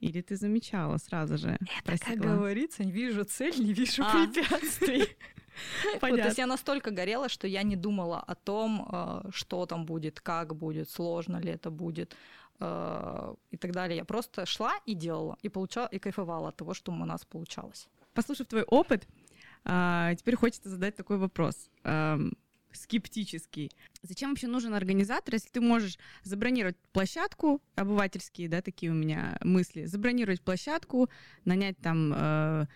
или 0.00 0.20
ты 0.20 0.36
замечала 0.36 0.96
сразу 0.98 1.36
же? 1.38 1.58
Это, 1.60 1.66
просекла? 1.84 2.14
как 2.14 2.22
говорится, 2.22 2.84
не 2.84 2.92
вижу 2.92 3.24
цель, 3.24 3.58
не 3.58 3.72
вижу 3.72 4.04
а. 4.04 4.12
препятствий. 4.26 5.04
Вот, 6.00 6.10
то 6.10 6.26
есть 6.26 6.38
я 6.38 6.46
настолько 6.46 6.90
горела, 6.90 7.28
что 7.28 7.46
я 7.46 7.62
не 7.62 7.76
думала 7.76 8.20
о 8.20 8.34
том, 8.34 8.88
э, 8.90 9.30
что 9.30 9.66
там 9.66 9.84
будет, 9.86 10.20
как 10.20 10.54
будет, 10.54 10.90
сложно 10.90 11.38
ли 11.38 11.50
это 11.50 11.70
будет 11.70 12.16
э, 12.60 13.34
и 13.50 13.56
так 13.56 13.72
далее. 13.72 13.96
Я 13.96 14.04
просто 14.04 14.46
шла 14.46 14.74
и 14.86 14.94
делала, 14.94 15.36
и 15.42 15.48
получала, 15.48 15.86
и 15.86 15.98
кайфовала 15.98 16.48
от 16.48 16.56
того, 16.56 16.74
что 16.74 16.92
у 16.92 17.04
нас 17.04 17.24
получалось. 17.24 17.88
Послушав 18.14 18.46
твой 18.46 18.62
опыт, 18.62 19.06
а, 19.64 20.14
теперь 20.14 20.36
хочется 20.36 20.68
задать 20.68 20.96
такой 20.96 21.18
вопрос 21.18 21.70
скептический. 22.72 23.70
Зачем 24.02 24.30
вообще 24.30 24.46
нужен 24.46 24.74
организатор, 24.74 25.34
если 25.34 25.48
ты 25.50 25.60
можешь 25.60 25.98
забронировать 26.22 26.76
площадку, 26.92 27.60
обывательские, 27.74 28.48
да, 28.48 28.62
такие 28.62 28.92
у 28.92 28.94
меня 28.94 29.38
мысли, 29.42 29.84
забронировать 29.84 30.40
площадку, 30.40 31.08
нанять 31.44 31.78
там 31.78 32.12
э, 32.14 32.66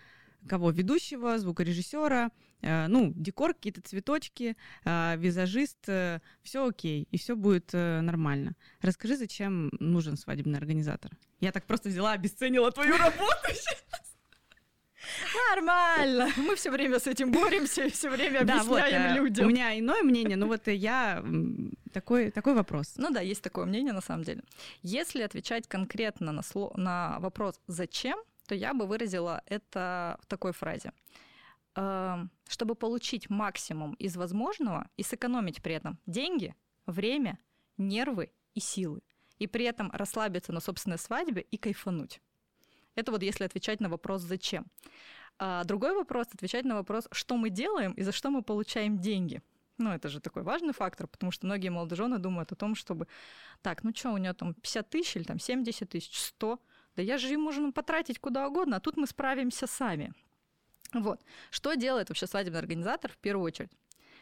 кого 0.47 0.71
ведущего, 0.71 1.37
звукорежиссера, 1.37 2.31
э, 2.61 2.87
ну, 2.87 3.13
декор, 3.15 3.53
какие-то 3.53 3.81
цветочки, 3.81 4.55
э, 4.85 5.15
визажист, 5.17 5.87
э, 5.87 6.19
все 6.41 6.67
окей, 6.67 7.07
и 7.11 7.17
все 7.17 7.35
будет 7.35 7.73
нормально. 7.73 8.53
Расскажи, 8.81 9.17
зачем 9.17 9.71
нужен 9.79 10.17
свадебный 10.17 10.57
организатор? 10.57 11.11
Я 11.39 11.51
так 11.51 11.65
просто 11.65 11.89
взяла, 11.89 12.11
обесценила 12.11 12.71
твою 12.71 12.97
работу 12.97 13.47
Нормально. 15.49 16.29
Мы 16.37 16.55
все 16.55 16.71
время 16.71 16.99
с 16.99 17.07
этим 17.07 17.31
боремся 17.31 17.85
и 17.85 17.89
все 17.89 18.09
время 18.09 18.39
объясняем 18.39 19.03
да, 19.03 19.09
вот, 19.09 19.17
людям. 19.17 19.45
У 19.45 19.49
меня 19.49 19.77
иное 19.77 20.03
мнение, 20.03 20.37
но 20.37 20.47
вот 20.47 20.67
я 20.67 21.23
такой, 21.91 22.31
такой 22.31 22.53
вопрос. 22.53 22.93
Ну 22.97 23.09
да, 23.11 23.21
есть 23.21 23.41
такое 23.41 23.65
мнение 23.65 23.93
на 23.93 24.01
самом 24.01 24.23
деле. 24.23 24.43
Если 24.81 25.21
отвечать 25.21 25.67
конкретно 25.67 26.31
на, 26.31 26.43
сло, 26.43 26.71
на 26.75 27.19
вопрос 27.19 27.59
«зачем?», 27.67 28.17
то 28.53 28.57
я 28.57 28.73
бы 28.75 28.85
выразила 28.85 29.41
это 29.47 30.19
в 30.21 30.27
такой 30.27 30.51
фразе. 30.51 30.91
Эм, 31.75 32.29
чтобы 32.47 32.75
получить 32.75 33.31
максимум 33.31 33.95
из 33.95 34.15
возможного 34.15 34.87
и 34.95 35.01
сэкономить 35.01 35.63
при 35.63 35.73
этом 35.73 35.97
деньги, 36.05 36.53
время, 36.85 37.39
нервы 37.77 38.29
и 38.53 38.59
силы. 38.59 39.01
И 39.39 39.47
при 39.47 39.65
этом 39.65 39.89
расслабиться 39.91 40.53
на 40.53 40.59
собственной 40.59 40.99
свадьбе 40.99 41.41
и 41.41 41.57
кайфануть. 41.57 42.21
Это 42.93 43.11
вот 43.11 43.23
если 43.23 43.45
отвечать 43.45 43.79
на 43.79 43.89
вопрос 43.89 44.21
«зачем?». 44.21 44.67
А 45.39 45.63
другой 45.63 45.95
вопрос— 45.95 46.27
отвечать 46.33 46.65
на 46.65 46.75
вопрос, 46.75 47.07
что 47.11 47.37
мы 47.37 47.49
делаем 47.49 47.93
и 47.93 48.03
за 48.03 48.11
что 48.11 48.29
мы 48.29 48.43
получаем 48.43 48.99
деньги. 48.99 49.41
Ну, 49.79 49.89
это 49.89 50.09
же 50.09 50.19
такой 50.19 50.43
важный 50.43 50.73
фактор, 50.73 51.07
потому 51.07 51.31
что 51.31 51.47
многие 51.47 51.69
молодожены 51.69 52.19
думают 52.19 52.51
о 52.51 52.55
том, 52.55 52.75
чтобы, 52.75 53.07
так, 53.63 53.83
ну 53.83 53.91
что, 53.95 54.11
у 54.11 54.17
нее 54.17 54.33
там 54.33 54.53
50 54.53 54.89
тысяч 54.91 55.15
или 55.15 55.23
там 55.23 55.39
70 55.39 55.89
тысяч, 55.89 56.19
100, 56.19 56.59
да 56.95 57.01
я 57.01 57.17
же 57.17 57.31
им 57.33 57.41
можно 57.41 57.71
потратить 57.71 58.19
куда 58.19 58.47
угодно, 58.47 58.77
а 58.77 58.79
тут 58.79 58.97
мы 58.97 59.07
справимся 59.07 59.67
сами. 59.67 60.13
Вот. 60.93 61.21
Что 61.49 61.73
делает 61.75 62.09
вообще 62.09 62.27
свадебный 62.27 62.59
организатор 62.59 63.11
в 63.11 63.17
первую 63.17 63.45
очередь? 63.45 63.71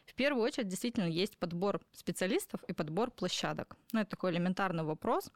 В 0.05 0.13
первую 0.13 0.43
очередь 0.43 0.67
действительно 0.67 1.05
есть 1.05 1.37
подбор 1.37 1.81
специалистов 1.93 2.63
и 2.63 2.73
подбор 2.73 3.11
площадок. 3.11 3.75
Ну, 3.91 3.99
это 3.99 4.11
такой 4.11 4.31
элементарный 4.31 4.83
вопрос, 4.83 5.31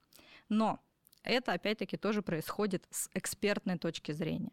но 0.50 0.80
это 1.24 1.54
опять-таки 1.54 1.98
тоже 1.98 2.22
происходит 2.22 2.86
с 2.90 3.10
экспертной 3.14 3.78
точки 3.78 4.12
зрения. 4.12 4.52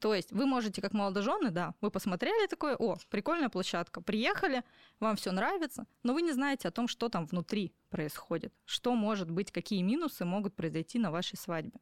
То 0.00 0.12
есть 0.12 0.32
вы 0.32 0.44
можете, 0.44 0.82
как 0.82 0.92
молодожены, 0.92 1.50
да, 1.50 1.74
вы 1.80 1.90
посмотрели 1.90 2.46
такое, 2.46 2.76
о, 2.76 2.96
прикольная 3.08 3.48
площадка, 3.48 4.02
приехали, 4.02 4.62
вам 5.00 5.16
все 5.16 5.32
нравится, 5.32 5.86
но 6.02 6.12
вы 6.12 6.22
не 6.22 6.32
знаете 6.32 6.68
о 6.68 6.72
том, 6.72 6.88
что 6.88 7.08
там 7.08 7.24
внутри 7.24 7.72
происходит, 7.88 8.52
что 8.66 8.94
может 8.94 9.30
быть, 9.30 9.50
какие 9.50 9.82
минусы 9.82 10.24
могут 10.24 10.54
произойти 10.54 10.98
на 10.98 11.10
вашей 11.10 11.38
свадьбе. 11.38 11.80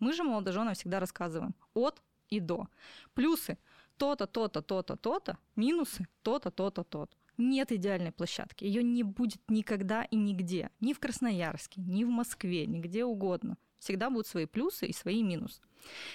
Мы 0.00 0.12
же 0.12 0.24
молодоженам 0.24 0.74
всегда 0.74 0.98
рассказываем 0.98 1.54
от 1.74 2.02
и 2.28 2.40
до. 2.40 2.66
Плюсы 3.14 3.58
то-то, 3.96 4.26
то-то, 4.26 4.62
то-то, 4.62 4.96
то-то, 4.96 5.38
минусы 5.56 6.06
то-то, 6.22 6.50
то-то, 6.50 6.84
то-то. 6.84 7.16
Нет 7.36 7.72
идеальной 7.72 8.12
площадки. 8.12 8.64
Ее 8.64 8.82
не 8.82 9.02
будет 9.02 9.40
никогда 9.48 10.04
и 10.04 10.16
нигде. 10.16 10.70
Ни 10.80 10.92
в 10.92 11.00
Красноярске, 11.00 11.80
ни 11.80 12.04
в 12.04 12.08
Москве, 12.08 12.66
нигде 12.66 13.04
угодно. 13.04 13.56
Всегда 13.78 14.10
будут 14.10 14.26
свои 14.26 14.46
плюсы 14.46 14.86
и 14.86 14.92
свои 14.92 15.22
минусы. 15.22 15.62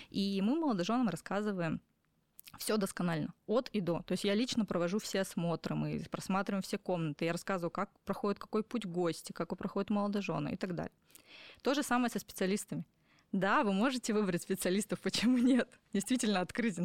И 0.10 0.42
мы 0.44 0.56
молодоженам 0.56 1.10
рассказываем 1.10 1.82
все 2.60 2.78
досконально, 2.78 3.34
от 3.48 3.70
и 3.70 3.82
до. 3.82 4.02
То 4.04 4.14
есть 4.14 4.24
я 4.24 4.36
лично 4.36 4.66
провожу 4.66 5.00
все 5.00 5.22
осмотры, 5.22 5.76
мы 5.76 6.02
просматриваем 6.10 6.62
все 6.62 6.78
комнаты, 6.78 7.26
я 7.26 7.32
рассказываю, 7.32 7.72
как 7.72 7.90
проходит 8.06 8.40
какой 8.40 8.64
путь 8.64 8.86
гости, 8.86 9.32
как 9.32 9.56
проходят 9.58 9.90
молодожены 9.90 10.54
и 10.54 10.58
так 10.58 10.76
далее. 10.76 10.94
То 11.62 11.74
же 11.74 11.84
самое 11.84 12.10
со 12.10 12.20
специалистами. 12.20 12.86
Да, 13.36 13.66
вы 13.66 13.74
можете 13.74 14.14
выбрать 14.14 14.44
специалистов, 14.44 15.02
почему 15.02 15.38
нет? 15.38 15.68
Действительно 15.92 16.40
открыть 16.40 16.78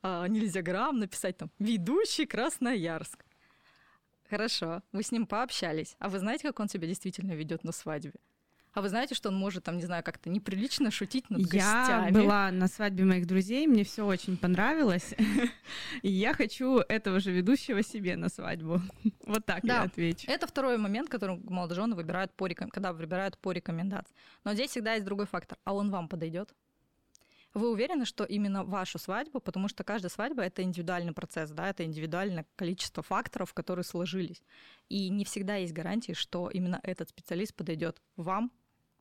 а, 0.00 0.26
нельзя 0.28 0.62
грамм, 0.62 0.98
написать 0.98 1.36
там 1.36 1.50
«Ведущий 1.58 2.24
Красноярск». 2.24 3.22
Хорошо, 4.30 4.82
вы 4.92 5.02
с 5.02 5.12
ним 5.12 5.26
пообщались. 5.26 5.96
А 5.98 6.08
вы 6.08 6.18
знаете, 6.18 6.44
как 6.44 6.58
он 6.58 6.70
себя 6.70 6.88
действительно 6.88 7.32
ведет 7.32 7.64
на 7.64 7.72
свадьбе? 7.72 8.14
А 8.72 8.82
вы 8.82 8.88
знаете, 8.88 9.16
что 9.16 9.30
он 9.30 9.34
может, 9.34 9.64
там, 9.64 9.78
не 9.78 9.82
знаю, 9.82 10.04
как-то 10.04 10.30
неприлично 10.30 10.92
шутить 10.92 11.28
над 11.28 11.42
гостями? 11.42 12.06
Я 12.06 12.22
была 12.22 12.50
на 12.52 12.68
свадьбе 12.68 13.04
моих 13.04 13.26
друзей, 13.26 13.66
мне 13.66 13.82
все 13.82 14.06
очень 14.06 14.36
понравилось. 14.36 15.14
И 16.02 16.08
я 16.08 16.34
хочу 16.34 16.78
этого 16.78 17.18
же 17.18 17.32
ведущего 17.32 17.82
себе 17.82 18.16
на 18.16 18.28
свадьбу. 18.28 18.80
Вот 19.26 19.44
так 19.44 19.62
да. 19.62 19.74
я 19.74 19.82
отвечу. 19.82 20.28
Это 20.28 20.46
второй 20.46 20.76
момент, 20.76 21.08
который 21.08 21.38
молодожены 21.44 21.94
выбирают 21.94 22.32
по 22.32 22.48
когда 22.48 22.92
выбирают 22.92 23.38
по 23.38 23.52
рекомендации. 23.52 24.12
Но 24.44 24.54
здесь 24.54 24.70
всегда 24.70 24.94
есть 24.94 25.04
другой 25.04 25.26
фактор. 25.26 25.58
А 25.64 25.72
он 25.72 25.90
вам 25.90 26.08
подойдет? 26.08 26.52
Вы 27.54 27.70
уверены, 27.70 28.04
что 28.04 28.24
именно 28.24 28.64
вашу 28.64 28.98
свадьбу, 28.98 29.40
потому 29.40 29.68
что 29.68 29.82
каждая 29.82 30.10
свадьба 30.10 30.42
это 30.42 30.62
индивидуальный 30.62 31.12
процесс, 31.12 31.50
да, 31.50 31.68
это 31.68 31.84
индивидуальное 31.84 32.46
количество 32.54 33.02
факторов, 33.02 33.52
которые 33.54 33.84
сложились. 33.84 34.42
И 34.88 35.08
не 35.08 35.24
всегда 35.24 35.56
есть 35.56 35.72
гарантии, 35.72 36.12
что 36.12 36.48
именно 36.48 36.78
этот 36.84 37.08
специалист 37.08 37.54
подойдет 37.54 38.00
вам 38.16 38.52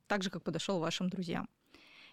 так 0.10 0.24
же, 0.24 0.30
как 0.30 0.44
подошел 0.44 0.80
вашим 0.80 1.10
друзьям. 1.10 1.48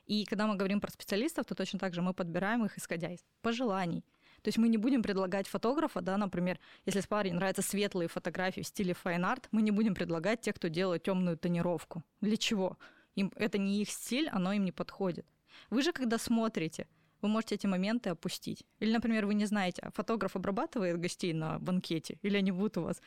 И 0.04 0.24
когда 0.24 0.46
мы 0.46 0.54
говорим 0.54 0.80
про 0.80 0.90
специалистов, 0.90 1.46
то 1.46 1.54
точно 1.54 1.78
так 1.80 1.94
же 1.94 2.02
мы 2.02 2.14
подбираем 2.14 2.64
их, 2.64 2.78
исходя 2.78 3.10
из 3.10 3.24
пожеланий. 3.42 4.04
То 4.42 4.48
есть 4.48 4.58
мы 4.58 4.68
не 4.68 4.76
будем 4.76 5.02
предлагать 5.02 5.48
фотографа, 5.48 6.00
да, 6.00 6.16
например, 6.16 6.60
если 6.84 7.00
с 7.00 7.06
парень 7.06 7.34
нравятся 7.34 7.62
светлые 7.62 8.06
фотографии 8.08 8.60
в 8.60 8.66
стиле 8.66 8.94
файн-арт, 8.94 9.48
мы 9.50 9.62
не 9.62 9.72
будем 9.72 9.94
предлагать 9.94 10.42
тех, 10.42 10.54
кто 10.54 10.68
делает 10.68 11.02
темную 11.02 11.36
тонировку. 11.36 12.04
Для 12.20 12.36
чего? 12.36 12.78
Им, 13.16 13.32
это 13.34 13.58
не 13.58 13.82
их 13.82 13.90
стиль, 13.90 14.28
оно 14.28 14.52
им 14.52 14.64
не 14.64 14.72
подходит. 14.72 15.26
Вы 15.70 15.82
же, 15.82 15.92
когда 15.92 16.18
смотрите, 16.18 16.86
вы 17.22 17.28
можете 17.28 17.54
эти 17.56 17.66
моменты 17.66 18.10
опустить. 18.10 18.64
Или, 18.78 18.92
например, 18.92 19.26
вы 19.26 19.34
не 19.34 19.46
знаете, 19.46 19.82
а 19.82 19.90
фотограф 19.90 20.36
обрабатывает 20.36 21.00
гостей 21.00 21.32
на 21.32 21.58
банкете, 21.58 22.18
или 22.22 22.36
они 22.36 22.52
будут 22.52 22.76
у 22.76 22.82
вас 22.82 23.00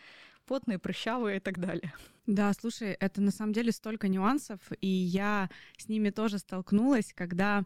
потные, 0.50 0.80
прыщавые 0.80 1.38
и 1.38 1.40
так 1.40 1.60
далее. 1.60 1.94
Да, 2.26 2.52
слушай, 2.54 2.98
это 3.00 3.22
на 3.22 3.32
самом 3.32 3.54
деле 3.54 3.72
столько 3.72 4.08
нюансов, 4.08 4.60
и 4.82 4.88
я 4.88 5.50
с 5.78 5.88
ними 5.88 6.10
тоже 6.10 6.40
столкнулась, 6.40 7.14
когда 7.16 7.66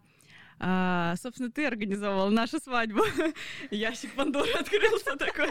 а, 0.59 1.15
собственно, 1.17 1.51
ты 1.51 1.65
организовал 1.65 2.29
нашу 2.29 2.59
свадьбу. 2.59 3.01
Ящик 3.71 4.13
Пандоры 4.13 4.51
открылся 4.51 5.15
такой. 5.17 5.49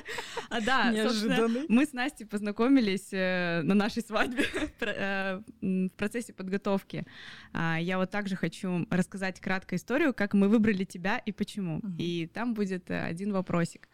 А, 0.48 0.60
да, 0.60 0.92
собственно, 0.94 1.66
мы 1.68 1.84
с 1.84 1.92
Настей 1.92 2.24
познакомились 2.24 3.08
э, 3.12 3.62
на 3.62 3.74
нашей 3.74 4.02
свадьбе 4.02 4.44
э, 4.80 5.42
в 5.60 5.90
процессе 5.96 6.32
подготовки. 6.32 7.04
А, 7.52 7.78
я 7.80 7.98
вот 7.98 8.10
также 8.10 8.36
хочу 8.36 8.86
рассказать 8.90 9.40
кратко 9.40 9.76
историю, 9.76 10.14
как 10.14 10.34
мы 10.34 10.48
выбрали 10.48 10.84
тебя 10.84 11.18
и 11.18 11.32
почему. 11.32 11.82
И 11.98 12.30
там 12.32 12.54
будет 12.54 12.90
э, 12.90 13.02
один 13.02 13.32
вопросик. 13.32 13.88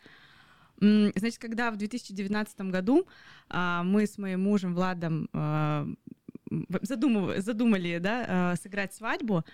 Значит, 0.81 1.39
когда 1.39 1.71
в 1.71 1.77
2019 1.77 2.61
году 2.63 3.07
а, 3.49 3.83
мы 3.83 4.07
с 4.07 4.17
моим 4.19 4.43
мужем 4.45 4.75
Владом 4.75 5.29
а, 5.33 5.87
задумав, 6.83 7.39
задумали 7.39 7.99
да, 7.99 8.27
а, 8.29 8.57
сыграть 8.57 8.95
свадьбу, 8.95 9.45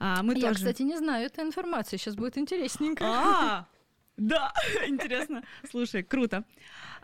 мы 0.00 0.34
Я, 0.34 0.48
тоже... 0.48 0.54
кстати, 0.54 0.82
не 0.82 0.96
знаю 0.96 1.26
этой 1.26 1.44
информации. 1.44 1.96
Сейчас 1.96 2.16
будет 2.16 2.36
интересненько. 2.36 3.04
А, 3.06 3.68
да, 4.16 4.52
интересно. 4.86 5.44
Слушай, 5.70 6.02
круто. 6.02 6.44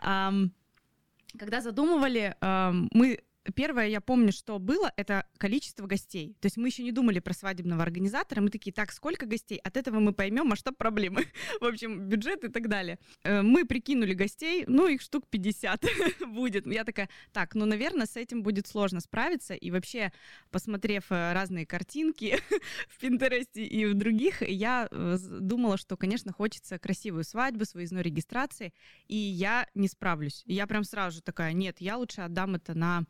Когда 0.01 1.61
задумывали, 1.61 2.35
мы 2.41 3.19
Первое, 3.55 3.87
я 3.87 4.01
помню, 4.01 4.31
что 4.31 4.59
было, 4.59 4.91
это 4.95 5.25
количество 5.37 5.87
гостей. 5.87 6.35
То 6.39 6.45
есть 6.47 6.57
мы 6.57 6.67
еще 6.67 6.83
не 6.83 6.91
думали 6.91 7.19
про 7.19 7.33
свадебного 7.33 7.83
организатора. 7.83 8.41
Мы 8.41 8.49
такие, 8.49 8.71
так, 8.71 8.91
сколько 8.91 9.25
гостей? 9.25 9.57
От 9.57 9.77
этого 9.77 9.99
мы 9.99 10.13
поймем 10.13 10.47
масштаб 10.47 10.77
проблемы. 10.77 11.25
В 11.61 11.65
общем, 11.65 12.07
бюджет 12.07 12.43
и 12.43 12.49
так 12.49 12.67
далее. 12.67 12.99
Э, 13.23 13.41
мы 13.41 13.65
прикинули 13.65 14.13
гостей, 14.13 14.65
ну, 14.67 14.87
их 14.87 15.01
штук 15.01 15.27
50 15.29 15.85
будет. 16.27 16.65
Я 16.67 16.83
такая, 16.83 17.09
так, 17.31 17.55
ну, 17.55 17.65
наверное, 17.65 18.05
с 18.05 18.15
этим 18.15 18.43
будет 18.43 18.67
сложно 18.67 18.99
справиться. 18.99 19.53
И 19.53 19.71
вообще, 19.71 20.11
посмотрев 20.51 21.11
э, 21.11 21.33
разные 21.33 21.65
картинки 21.65 22.37
в 22.89 22.99
Пинтересте 22.99 23.63
и 23.63 23.85
в 23.85 23.93
других, 23.93 24.41
я 24.41 24.87
э, 24.91 25.17
думала, 25.39 25.77
что, 25.77 25.97
конечно, 25.97 26.33
хочется 26.33 26.79
красивую 26.79 27.23
свадьбу 27.23 27.65
с 27.65 27.73
выездной 27.73 28.01
регистрацией, 28.01 28.73
и 29.07 29.15
я 29.15 29.67
не 29.75 29.87
справлюсь. 29.87 30.43
Я 30.45 30.67
прям 30.67 30.83
сразу 30.83 31.17
же 31.17 31.21
такая, 31.21 31.53
нет, 31.53 31.77
я 31.79 31.97
лучше 31.97 32.21
отдам 32.21 32.55
это 32.55 32.73
на 32.73 33.03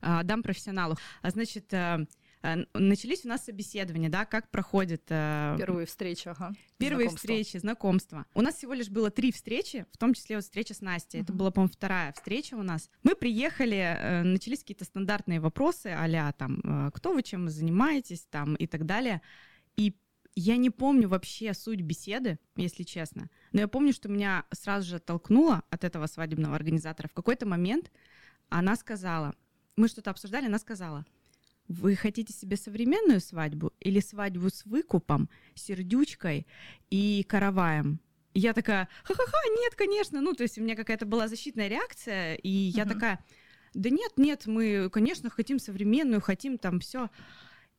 дам 0.00 0.42
профессионалу. 0.42 0.96
А 1.22 1.30
значит, 1.30 1.72
э, 1.72 2.06
э, 2.42 2.64
начались 2.74 3.24
у 3.24 3.28
нас 3.28 3.44
собеседования, 3.44 4.08
да, 4.08 4.24
как 4.24 4.50
проходит... 4.50 5.02
Э, 5.08 5.56
первые 5.58 5.86
встречи, 5.86 6.28
ага. 6.28 6.52
Первые 6.78 7.08
знакомства. 7.08 7.18
встречи, 7.18 7.56
знакомства. 7.58 8.26
У 8.34 8.42
нас 8.42 8.56
всего 8.56 8.74
лишь 8.74 8.88
было 8.88 9.10
три 9.10 9.32
встречи, 9.32 9.86
в 9.92 9.98
том 9.98 10.14
числе 10.14 10.36
вот 10.36 10.44
встреча 10.44 10.74
с 10.74 10.80
Настей. 10.80 11.20
Uh-huh. 11.20 11.24
Это 11.24 11.32
была, 11.32 11.50
по-моему, 11.50 11.72
вторая 11.72 12.12
встреча 12.12 12.54
у 12.54 12.62
нас. 12.62 12.90
Мы 13.02 13.14
приехали, 13.14 14.22
начались 14.24 14.60
какие-то 14.60 14.84
стандартные 14.84 15.40
вопросы 15.40 15.88
а 15.96 16.32
там, 16.32 16.90
кто 16.94 17.12
вы, 17.12 17.22
чем 17.22 17.44
вы 17.44 17.50
занимаетесь, 17.50 18.26
там, 18.30 18.54
и 18.54 18.66
так 18.66 18.86
далее. 18.86 19.22
И 19.76 19.94
я 20.34 20.56
не 20.56 20.70
помню 20.70 21.08
вообще 21.08 21.54
суть 21.54 21.80
беседы, 21.80 22.38
если 22.56 22.82
честно. 22.82 23.28
Но 23.52 23.60
я 23.60 23.68
помню, 23.68 23.92
что 23.92 24.08
меня 24.08 24.44
сразу 24.52 24.88
же 24.88 24.98
толкнуло 24.98 25.62
от 25.70 25.84
этого 25.84 26.06
свадебного 26.06 26.54
организатора. 26.54 27.08
В 27.08 27.12
какой-то 27.12 27.46
момент 27.46 27.90
она 28.48 28.76
сказала, 28.76 29.34
мы 29.80 29.88
что-то 29.88 30.10
обсуждали, 30.10 30.46
она 30.46 30.58
сказала, 30.58 31.04
вы 31.68 31.96
хотите 31.96 32.32
себе 32.32 32.56
современную 32.56 33.20
свадьбу 33.20 33.72
или 33.80 34.00
свадьбу 34.00 34.50
с 34.50 34.64
выкупом, 34.64 35.28
сердючкой 35.54 36.46
и 36.90 37.24
караваем? 37.28 38.00
я 38.34 38.52
такая, 38.52 38.88
ха-ха-ха, 39.02 39.38
нет, 39.60 39.74
конечно. 39.74 40.20
Ну, 40.20 40.34
то 40.34 40.42
есть 40.42 40.58
у 40.58 40.62
меня 40.62 40.76
какая-то 40.76 41.06
была 41.06 41.28
защитная 41.28 41.68
реакция, 41.68 42.34
и 42.36 42.48
я 42.48 42.84
uh-huh. 42.84 42.92
такая, 42.92 43.24
да 43.74 43.90
нет, 43.90 44.12
нет, 44.16 44.46
мы, 44.46 44.88
конечно, 44.90 45.30
хотим 45.30 45.58
современную, 45.58 46.20
хотим 46.20 46.58
там 46.58 46.80
все. 46.80 47.10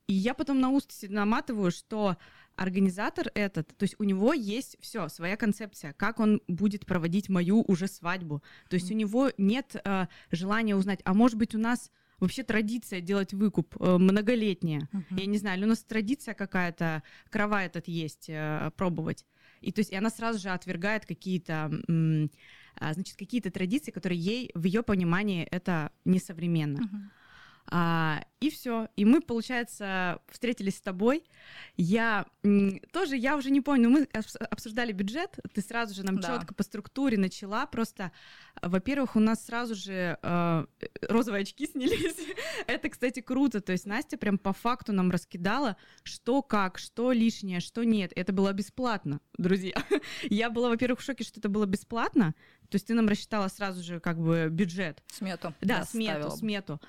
И 0.08 0.14
я 0.14 0.34
потом 0.34 0.60
на 0.60 0.70
уст 0.70 0.92
наматываю, 1.08 1.72
что 1.72 2.18
организатор 2.56 3.32
этот, 3.34 3.76
то 3.76 3.84
есть 3.84 3.96
у 3.98 4.04
него 4.04 4.34
есть 4.34 4.78
все, 4.82 5.08
своя 5.10 5.38
концепция, 5.38 5.94
как 5.94 6.20
он 6.20 6.42
будет 6.48 6.86
проводить 6.86 7.30
мою 7.30 7.64
уже 7.68 7.88
свадьбу. 7.88 8.44
То 8.70 8.76
есть 8.76 8.90
mm-hmm. 8.90 8.94
у 8.94 8.98
него 8.98 9.32
нет 9.38 9.76
э, 9.84 10.08
желания 10.32 10.76
узнать, 10.76 11.02
а 11.06 11.14
может 11.14 11.38
быть 11.38 11.56
у 11.56 11.58
нас 11.58 11.92
вообще 12.22 12.44
традиция 12.44 13.02
делать 13.02 13.34
выкуп 13.34 13.76
э, 13.80 13.98
многолетняя. 13.98 14.88
Uh-huh. 14.94 15.20
Я 15.20 15.26
не 15.26 15.38
знаю, 15.38 15.58
или 15.58 15.66
у 15.66 15.70
нас 15.70 15.84
традиция 15.84 16.34
какая-то, 16.34 17.04
крова 17.30 17.64
этот 17.64 17.88
есть, 17.88 18.30
э, 18.30 18.72
пробовать. 18.78 19.26
И 19.60 19.72
то 19.72 19.82
есть 19.82 19.92
и 19.92 19.96
она 19.96 20.10
сразу 20.10 20.40
же 20.40 20.50
отвергает 20.50 21.06
какие-то, 21.06 21.72
э, 21.90 22.28
значит, 22.94 23.18
какие-то 23.18 23.52
традиции, 23.52 23.92
которые 23.92 24.20
ей, 24.20 24.52
в 24.54 24.64
ее 24.64 24.84
понимании, 24.84 25.44
это 25.44 25.92
несовременно. 26.06 26.80
Uh-huh. 26.80 27.21
А, 27.74 28.26
и 28.42 28.50
все. 28.50 28.90
И 28.98 29.06
мы, 29.06 29.22
получается, 29.22 30.20
встретились 30.30 30.76
с 30.76 30.82
тобой. 30.82 31.24
Я 31.78 32.26
тоже, 32.92 33.16
я 33.16 33.38
уже 33.38 33.50
не 33.50 33.62
помню, 33.62 33.90
мы 33.90 34.10
обсуждали 34.50 34.92
бюджет. 34.92 35.40
Ты 35.54 35.62
сразу 35.62 35.96
же 35.96 36.04
нам 36.04 36.18
да. 36.18 36.28
четко 36.28 36.54
по 36.54 36.64
структуре 36.64 37.18
начала. 37.18 37.66
Просто, 37.66 38.12
во-первых, 38.62 39.16
у 39.16 39.22
нас 39.22 39.46
сразу 39.46 39.74
же 39.74 40.18
э, 40.22 40.66
розовые 41.04 41.44
очки 41.44 41.66
снялись. 41.72 42.18
Это, 42.68 42.90
кстати, 42.90 43.22
круто. 43.22 43.62
То 43.62 43.72
есть 43.72 43.86
Настя 43.86 44.18
прям 44.18 44.38
по 44.38 44.52
факту 44.52 44.92
нам 44.92 45.10
раскидала, 45.10 45.78
что 46.04 46.42
как, 46.42 46.78
что 46.78 47.14
лишнее, 47.14 47.62
что 47.62 47.86
нет. 47.86 48.12
Это 48.18 48.34
было 48.34 48.52
бесплатно, 48.52 49.22
друзья. 49.38 49.76
Я 50.24 50.50
была, 50.50 50.68
во-первых, 50.68 51.00
в 51.00 51.04
шоке, 51.04 51.24
что 51.24 51.40
это 51.40 51.48
было 51.48 51.66
бесплатно. 51.66 52.36
То 52.70 52.76
есть 52.76 52.88
ты 52.88 52.94
нам 52.96 53.08
рассчитала 53.08 53.48
сразу 53.48 53.82
же 53.82 54.02
как 54.02 54.20
бы 54.20 54.50
бюджет. 54.50 55.02
Смету. 55.08 55.54
Да, 55.62 55.80
да 55.80 55.86
смету, 55.86 56.12
ставила. 56.12 56.36
смету. 56.36 56.82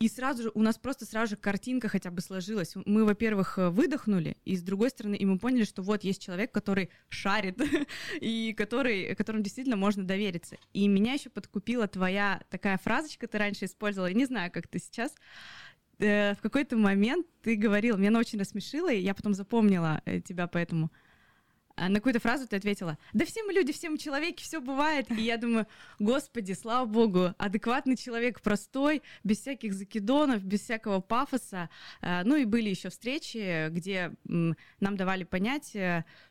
И 0.00 0.08
сразу 0.08 0.44
же 0.44 0.50
у 0.54 0.62
нас 0.62 0.78
просто 0.78 1.04
сразу 1.06 1.30
же 1.30 1.36
картинка 1.36 1.88
хотя 1.88 2.12
бы 2.12 2.20
сложилась. 2.20 2.74
Мы, 2.84 3.04
во-первых, 3.04 3.58
э, 3.58 3.68
выдохнули, 3.68 4.36
и 4.44 4.56
с 4.56 4.62
другой 4.62 4.90
стороны, 4.90 5.16
и 5.16 5.26
мы 5.26 5.38
поняли, 5.38 5.64
что 5.64 5.82
вот 5.82 6.04
есть 6.04 6.22
человек, 6.22 6.52
который 6.52 6.90
шарит, 7.08 7.60
и 8.20 8.54
который, 8.56 9.16
которому 9.16 9.42
действительно 9.42 9.76
можно 9.76 10.04
довериться. 10.04 10.56
И 10.72 10.86
меня 10.86 11.14
еще 11.14 11.30
подкупила 11.30 11.88
твоя 11.88 12.40
такая 12.48 12.78
фразочка, 12.78 13.26
ты 13.26 13.38
раньше 13.38 13.64
использовала, 13.64 14.06
я 14.06 14.14
не 14.14 14.26
знаю, 14.26 14.52
как 14.52 14.68
ты 14.68 14.78
сейчас, 14.78 15.12
э, 15.98 16.34
в 16.34 16.42
какой-то 16.42 16.76
момент 16.76 17.26
ты 17.42 17.56
говорил, 17.56 17.96
меня 17.96 18.10
она 18.10 18.20
очень 18.20 18.38
рассмешила, 18.38 18.92
и 18.92 19.00
я 19.00 19.16
потом 19.16 19.34
запомнила 19.34 20.00
э, 20.04 20.20
тебя 20.20 20.46
поэтому. 20.46 20.92
А 21.78 21.88
на 21.88 21.96
какую-то 21.96 22.18
фразу 22.18 22.48
ты 22.48 22.56
ответила, 22.56 22.98
да 23.12 23.24
все 23.24 23.44
мы 23.44 23.52
люди, 23.52 23.72
все 23.72 23.88
мы 23.88 23.98
человеки, 23.98 24.42
все 24.42 24.60
бывает. 24.60 25.10
И 25.10 25.22
я 25.22 25.36
думаю, 25.36 25.66
господи, 25.98 26.52
слава 26.52 26.86
богу, 26.86 27.34
адекватный 27.38 27.96
человек, 27.96 28.40
простой, 28.40 29.02
без 29.22 29.38
всяких 29.38 29.72
закидонов, 29.72 30.42
без 30.42 30.62
всякого 30.62 31.00
пафоса. 31.00 31.70
А, 32.00 32.24
ну 32.24 32.34
и 32.34 32.44
были 32.44 32.68
еще 32.68 32.88
встречи, 32.88 33.68
где 33.70 34.12
нам 34.24 34.96
давали 34.96 35.22
понять, 35.22 35.76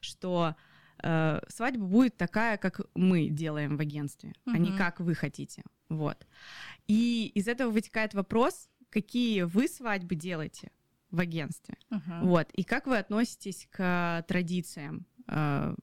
что 0.01 0.55
э, 1.01 1.39
свадьба 1.47 1.85
будет 1.85 2.17
такая, 2.17 2.57
как 2.57 2.81
мы 2.93 3.29
делаем 3.29 3.77
в 3.77 3.79
агентстве, 3.79 4.33
угу. 4.45 4.55
а 4.55 4.57
не 4.57 4.75
как 4.75 4.99
вы 4.99 5.15
хотите. 5.15 5.63
Вот. 5.87 6.27
И 6.87 7.31
из 7.35 7.47
этого 7.47 7.71
вытекает 7.71 8.13
вопрос, 8.13 8.69
какие 8.89 9.43
вы 9.43 9.67
свадьбы 9.67 10.15
делаете 10.15 10.71
в 11.09 11.21
агентстве. 11.21 11.77
Uh-huh. 11.89 12.23
Вот. 12.23 12.51
И 12.51 12.63
как 12.63 12.85
вы 12.85 12.97
относитесь 12.97 13.67
к 13.71 14.25
традициям? 14.27 15.05
Э, 15.27 15.75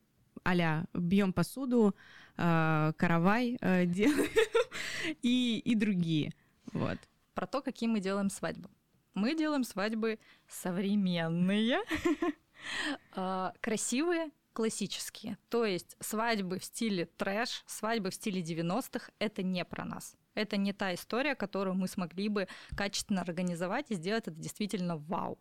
а 0.45 0.85
бьем 0.93 1.33
посуду, 1.33 1.95
э, 2.37 2.93
каравай 2.97 3.57
э, 3.61 3.87
делаем 3.87 4.29
и, 5.23 5.59
и 5.65 5.75
другие. 5.75 6.33
Вот. 6.73 6.99
Про 7.35 7.47
то, 7.47 7.63
какие 7.63 7.89
мы 7.89 8.01
делаем 8.01 8.31
свадьбы. 8.31 8.69
Мы 9.15 9.37
делаем 9.37 9.65
свадьбы 9.65 10.19
современные, 10.49 11.79
красивые, 13.61 14.31
классические. 14.53 15.37
То 15.51 15.65
есть 15.65 15.97
свадьбы 16.01 16.59
в 16.59 16.65
стиле 16.65 17.07
трэш, 17.17 17.63
свадьбы 17.67 18.11
в 18.11 18.15
стиле 18.15 18.41
90-х— 18.41 19.11
это 19.19 19.43
не 19.43 19.65
про 19.65 19.85
нас. 19.85 20.17
Это 20.35 20.57
не 20.57 20.73
та 20.73 20.95
история, 20.95 21.35
которую 21.35 21.75
мы 21.75 21.87
смогли 21.87 22.29
бы 22.29 22.49
качественно 22.77 23.21
организовать 23.21 23.91
и 23.91 23.95
сделать 23.95 24.27
это 24.27 24.37
действительно 24.37 24.97
вау. 24.97 25.39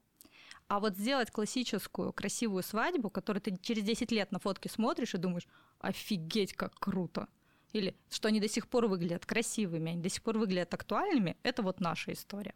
А 0.73 0.79
вот 0.79 0.97
сделать 0.97 1.29
классическую 1.29 2.11
красивую 2.13 2.63
свадьбу, 2.63 3.11
которую 3.11 3.43
ты 3.43 3.55
через 3.61 3.83
10 3.83 4.11
лет 4.11 4.31
на 4.31 4.39
фотке 4.39 4.69
смотришь 4.69 5.13
и 5.13 5.19
думаешь, 5.19 5.47
офигеть, 5.77 6.53
как 6.53 6.73
круто. 6.79 7.27
Или 7.73 7.95
что 8.09 8.29
они 8.29 8.39
до 8.39 8.47
сих 8.47 8.67
пор 8.67 8.87
выглядят 8.87 9.23
красивыми, 9.23 9.91
они 9.91 10.01
до 10.01 10.09
сих 10.09 10.23
пор 10.23 10.39
выглядят 10.39 10.73
актуальными, 10.73 11.37
это 11.43 11.61
вот 11.61 11.79
наша 11.79 12.11
история. 12.13 12.55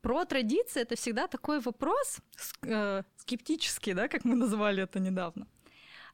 Про 0.00 0.24
традиции 0.24 0.80
это 0.80 0.96
всегда 0.96 1.26
такой 1.26 1.60
вопрос 1.60 2.20
э, 2.62 3.02
скептический, 3.16 3.92
да, 3.92 4.08
как 4.08 4.24
мы 4.24 4.36
назвали 4.36 4.82
это 4.82 4.98
недавно. 4.98 5.46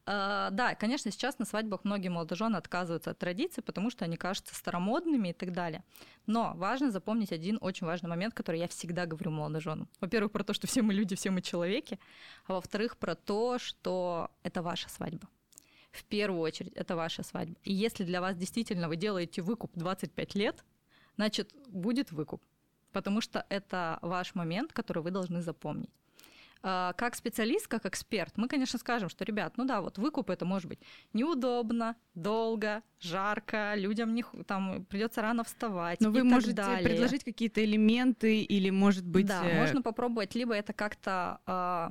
А, 0.07 0.51
да, 0.51 0.75
конечно, 0.75 1.11
сейчас 1.11 1.39
на 1.39 1.45
свадьбах 1.45 1.85
многие 1.85 2.09
молодожены 2.09 2.57
отказываются 2.57 3.11
от 3.11 3.19
традиций, 3.19 3.63
потому 3.63 3.91
что 3.91 4.05
они 4.05 4.17
кажутся 4.17 4.55
старомодными 4.55 5.29
и 5.29 5.33
так 5.33 5.53
далее. 5.53 5.85
Но 6.27 6.53
важно 6.57 6.91
запомнить 6.91 7.33
один 7.33 7.59
очень 7.61 7.87
важный 7.87 8.09
момент, 8.09 8.35
который 8.35 8.61
я 8.61 8.69
всегда 8.69 9.07
говорю 9.07 9.31
молодоженам. 9.31 9.89
Во-первых, 10.01 10.33
про 10.33 10.45
то, 10.45 10.53
что 10.55 10.67
все 10.67 10.83
мы 10.83 10.95
люди, 10.95 11.15
все 11.17 11.31
мы 11.31 11.43
человеки, 11.43 11.99
а 12.47 12.55
во-вторых, 12.55 12.97
про 12.97 13.15
то, 13.15 13.59
что 13.59 14.31
это 14.43 14.63
ваша 14.63 14.89
свадьба. 14.89 15.29
В 15.93 16.05
первую 16.05 16.41
очередь, 16.41 16.73
это 16.75 16.97
ваша 16.97 17.23
свадьба. 17.23 17.57
И 17.65 17.73
если 17.73 18.05
для 18.05 18.21
вас 18.21 18.37
действительно 18.37 18.89
вы 18.89 18.97
делаете 18.97 19.43
выкуп 19.43 19.73
25 19.75 20.35
лет, 20.35 20.65
значит, 21.17 21.53
будет 21.67 22.13
выкуп. 22.13 22.43
Потому 22.93 23.21
что 23.21 23.45
это 23.49 23.99
ваш 24.03 24.35
момент, 24.35 24.73
который 24.73 25.03
вы 25.03 25.11
должны 25.11 25.43
запомнить. 25.43 25.91
А, 26.63 26.93
как 26.93 27.15
специалист, 27.15 27.67
как 27.67 27.87
эксперт, 27.87 28.37
мы, 28.37 28.47
конечно, 28.47 28.79
скажем, 28.79 29.09
что, 29.09 29.25
ребят, 29.25 29.55
ну 29.57 29.65
да, 29.65 29.81
вот 29.81 29.97
выкуп 29.97 30.29
это 30.29 30.45
может 30.45 30.69
быть 30.69 30.79
неудобно, 31.15 31.97
долго, 32.15 32.83
жарко, 32.99 33.75
людям 33.77 34.15
не, 34.15 34.25
там 34.47 34.85
придется 34.85 35.23
рано 35.23 35.43
вставать. 35.43 36.01
Но 36.01 36.11
вы 36.11 36.23
можете 36.23 36.53
далее. 36.53 36.85
предложить 36.85 37.25
какие-то 37.25 37.65
элементы 37.65 38.43
или, 38.43 38.69
может 38.69 39.07
быть... 39.07 39.27
Да, 39.27 39.43
э... 39.49 39.59
можно 39.59 39.81
попробовать 39.81 40.35
либо 40.35 40.53
это 40.53 40.75
как-то 40.75 41.41
э, 41.47 41.89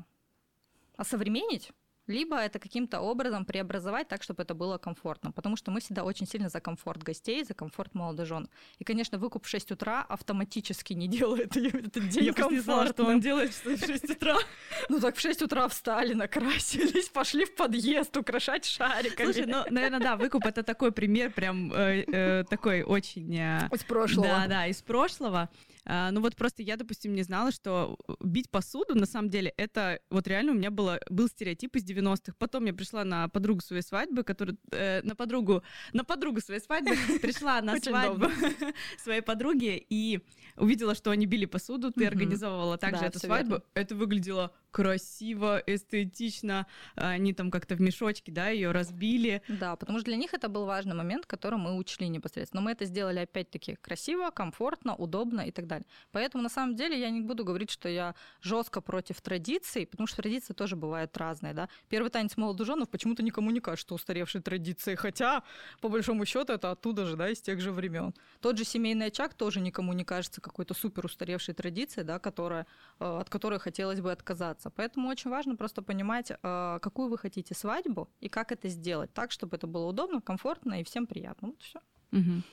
осовременить, 0.98 1.72
либо 2.10 2.36
это 2.36 2.60
каким-то 2.60 3.02
образом 3.02 3.46
преобразовать 3.46 4.08
так, 4.08 4.24
чтобы 4.24 4.44
это 4.44 4.56
было 4.56 4.78
комфортно. 4.78 5.32
Потому 5.32 5.56
что 5.56 5.72
мы 5.72 5.80
всегда 5.80 6.04
очень 6.04 6.28
сильно 6.28 6.50
за 6.50 6.60
комфорт 6.60 7.04
гостей, 7.04 7.44
за 7.44 7.54
комфорт 7.54 7.94
молодожен. 7.94 8.50
И, 8.80 8.84
конечно, 8.84 9.18
выкуп 9.18 9.46
в 9.46 9.50
6 9.50 9.72
утра 9.72 10.06
автоматически 10.10 10.94
не 10.94 11.08
делает 11.18 11.56
этот 11.56 12.10
день 12.10 12.26
Я 12.26 12.48
не 12.50 12.60
знала, 12.60 12.88
что 12.88 13.06
он 13.06 13.20
делает 13.20 13.54
в 13.54 13.86
6 13.86 14.10
утра. 14.10 14.38
Ну 14.90 15.00
так 15.00 15.16
в 15.16 15.20
6 15.20 15.42
утра 15.44 15.68
встали, 15.68 16.14
накрасились, 16.14 17.10
пошли 17.14 17.46
в 17.46 17.56
подъезд 17.56 18.16
украшать 18.18 18.66
шариками. 18.66 19.32
Слушай, 19.32 19.46
ну, 19.46 19.64
наверное, 19.70 20.00
да, 20.00 20.16
выкуп 20.16 20.46
это 20.46 20.64
такой 20.64 20.92
пример, 20.92 21.32
прям 21.32 21.72
э, 21.74 22.04
э, 22.08 22.44
такой 22.50 22.84
очень... 22.84 23.38
Э, 23.38 23.70
из 23.72 23.84
прошлого. 23.84 24.28
Да, 24.28 24.48
да, 24.48 24.68
из 24.68 24.82
прошлого. 24.82 25.50
А, 25.92 26.12
ну 26.12 26.22
вот 26.22 26.36
просто 26.36 26.62
я, 26.62 26.78
допустим, 26.78 27.16
не 27.16 27.24
знала, 27.24 27.52
что 27.52 27.98
бить 28.20 28.52
посуду, 28.52 28.94
на 28.94 29.08
самом 29.08 29.32
деле, 29.32 29.52
это 29.58 30.00
вот 30.12 30.28
реально 30.28 30.52
у 30.52 30.56
меня 30.56 30.70
было, 30.70 31.00
был 31.10 31.28
стереотип 31.28 31.76
из 31.78 31.84
90-х. 31.84 32.34
Потом 32.38 32.66
я 32.66 32.74
пришла 32.74 33.04
на 33.04 33.28
подругу 33.28 33.62
своей 33.62 33.82
свадьбы, 33.82 34.24
которая 34.24 34.56
э, 34.72 35.02
на 35.02 35.16
подругу, 35.16 35.64
на 35.92 36.04
подругу 36.04 36.42
своей 36.42 36.62
свадьбы, 36.62 36.92
пришла 37.24 37.60
на 37.64 37.80
свадьбу 37.80 38.28
своей 39.04 39.22
подруги 39.22 39.84
и 39.90 40.20
увидела, 40.58 40.94
что 40.94 41.10
они 41.10 41.26
били 41.26 41.46
посуду, 41.46 41.92
ты 41.92 42.06
организовывала 42.06 42.78
также 42.78 43.06
эту 43.06 43.18
свадьбу. 43.18 43.64
Это 43.74 43.96
выглядело 43.96 44.54
красиво, 44.72 45.62
эстетично, 45.66 46.68
они 46.96 47.34
там 47.34 47.52
как-то 47.52 47.76
в 47.76 47.82
мешочке, 47.82 48.32
да, 48.32 48.50
ее 48.50 48.72
разбили. 48.72 49.42
Да, 49.48 49.76
потому 49.76 50.00
что 50.00 50.06
для 50.06 50.18
них 50.18 50.34
это 50.34 50.50
был 50.50 50.66
важный 50.66 50.96
момент, 50.96 51.26
который 51.26 51.58
мы 51.58 51.76
учли 51.78 52.08
непосредственно. 52.08 52.62
Но 52.62 52.66
мы 52.66 52.72
это 52.72 52.86
сделали 52.86 53.20
опять-таки 53.20 53.76
красиво, 53.76 54.30
комфортно, 54.32 54.96
удобно 54.96 55.42
и 55.42 55.52
так 55.52 55.68
далее. 55.68 55.88
Поэтому 56.12 56.44
на 56.44 56.50
самом 56.50 56.76
деле 56.76 57.00
я 57.00 57.10
не 57.10 57.22
буду 57.22 57.44
говорить, 57.44 57.72
что 57.72 57.90
я 57.90 58.16
жестко 58.42 58.82
против 58.82 59.22
традиций, 59.22 59.86
потому 59.86 60.08
что 60.08 60.22
традиции 60.22 60.54
тоже 60.54 60.76
бывают 60.76 61.16
разные, 61.18 61.54
да. 61.54 61.70
Первый 61.88 62.10
танец 62.10 62.38
молодоженов 62.38 62.90
почему-то 62.90 63.24
никому 63.24 63.52
не 63.52 63.60
кажется 63.60 63.94
устаревшей 63.94 64.42
традицией, 64.42 64.96
хотя 64.98 65.44
по 65.82 65.90
большому 65.90 66.26
счету 66.26 66.54
это 66.54 66.72
оттуда 66.72 67.06
же, 67.06 67.16
да, 67.16 67.30
из 67.30 67.42
тех 67.42 67.60
же 67.62 67.72
времен. 67.72 68.14
Тот 68.42 68.58
же 68.58 68.66
семейный 68.66 69.08
очаг 69.08 69.34
тоже 69.34 69.62
никому 69.62 69.94
не 69.94 70.04
кажется 70.04 70.42
какой-то 70.42 70.74
супер 70.74 71.06
устаревшей 71.06 71.54
традицией, 71.54 72.06
да, 72.06 72.20
которая, 72.20 72.68
э, 73.00 73.06
от 73.06 73.30
которой 73.30 73.60
хотелось 73.60 74.02
бы 74.02 74.12
отказаться 74.12 74.59
общаться. 74.60 74.70
Поэтому 74.70 75.10
очень 75.10 75.30
важно 75.30 75.56
просто 75.56 75.82
понимать, 75.82 76.32
э, 76.32 76.80
какую 76.82 77.10
вы 77.10 77.18
хотите 77.18 77.56
свадьбу 77.56 78.10
и 78.20 78.30
как 78.30 78.52
это 78.52 78.70
сделать 78.70 79.14
так, 79.14 79.32
чтобы 79.32 79.58
это 79.58 79.68
было 79.68 79.88
удобно, 79.88 80.22
комфортно 80.22 80.82
и 80.82 80.84
всем 80.84 81.08
приятно. 81.08 81.50
Вот 81.50 81.62
все. 81.62 81.80
Угу. 82.12 82.44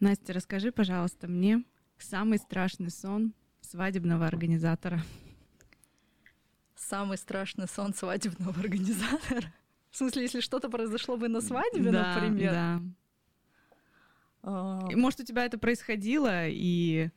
Настя, 0.00 0.32
расскажи, 0.32 0.72
пожалуйста, 0.72 1.28
мне 1.28 1.64
самый 1.98 2.38
страшный 2.38 2.90
сон 2.90 3.32
свадебного 3.60 4.26
организатора. 4.26 5.00
Самый 6.74 7.16
страшный 7.16 7.68
сон 7.68 7.94
свадебного 7.94 8.60
организатора? 8.60 9.52
В 9.90 9.96
смысле, 9.96 10.22
если 10.22 10.40
что-то 10.40 10.68
произошло 10.68 11.16
бы 11.16 11.28
на 11.28 11.40
свадьбе, 11.40 11.90
да, 11.90 12.14
например? 12.14 12.52
Да. 12.52 12.82
А... 14.42 14.90
Может, 14.90 15.20
у 15.20 15.24
тебя 15.24 15.44
это 15.44 15.56
происходило, 15.56 16.48
и 16.48 17.10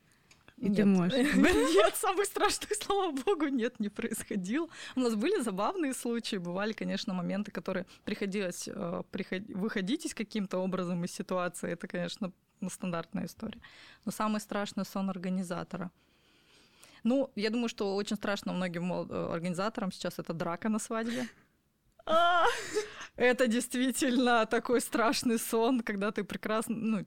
и 0.57 0.69
нет. 0.69 0.75
ты 0.77 0.85
можешь. 0.85 1.13
Нет, 1.75 1.95
самый 1.95 2.25
страшный, 2.25 2.75
слава 2.81 3.11
богу, 3.11 3.47
нет, 3.47 3.79
не 3.79 3.89
происходил. 3.89 4.69
У 4.95 4.99
нас 4.99 5.13
были 5.13 5.39
забавные 5.41 5.93
случаи, 5.93 6.37
бывали, 6.37 6.73
конечно, 6.73 7.13
моменты, 7.13 7.51
которые 7.51 7.85
приходилось 8.03 8.67
э, 8.67 9.03
приход... 9.11 9.43
выходить 9.49 10.05
из 10.05 10.15
каким-то 10.15 10.57
образом 10.57 11.03
из 11.03 11.11
ситуации. 11.11 11.71
Это, 11.71 11.87
конечно, 11.87 12.31
ну, 12.59 12.69
стандартная 12.69 13.25
история. 13.25 13.61
Но 14.05 14.11
самый 14.11 14.41
страшный 14.41 14.85
сон 14.85 15.09
организатора. 15.09 15.91
Ну, 17.03 17.29
я 17.35 17.49
думаю, 17.49 17.69
что 17.69 17.95
очень 17.95 18.15
страшно 18.15 18.51
многим 18.51 18.91
э, 18.91 19.33
организаторам 19.33 19.91
сейчас 19.91 20.17
это 20.17 20.33
драка 20.33 20.69
на 20.69 20.79
свадьбе. 20.79 21.27
Это 23.17 23.47
действительно 23.47 24.45
такой 24.45 24.79
страшный 24.79 25.39
сон, 25.39 25.81
когда 25.81 26.11
ты 26.11 26.23
прекрасно, 26.23 26.75
ну, 26.75 27.05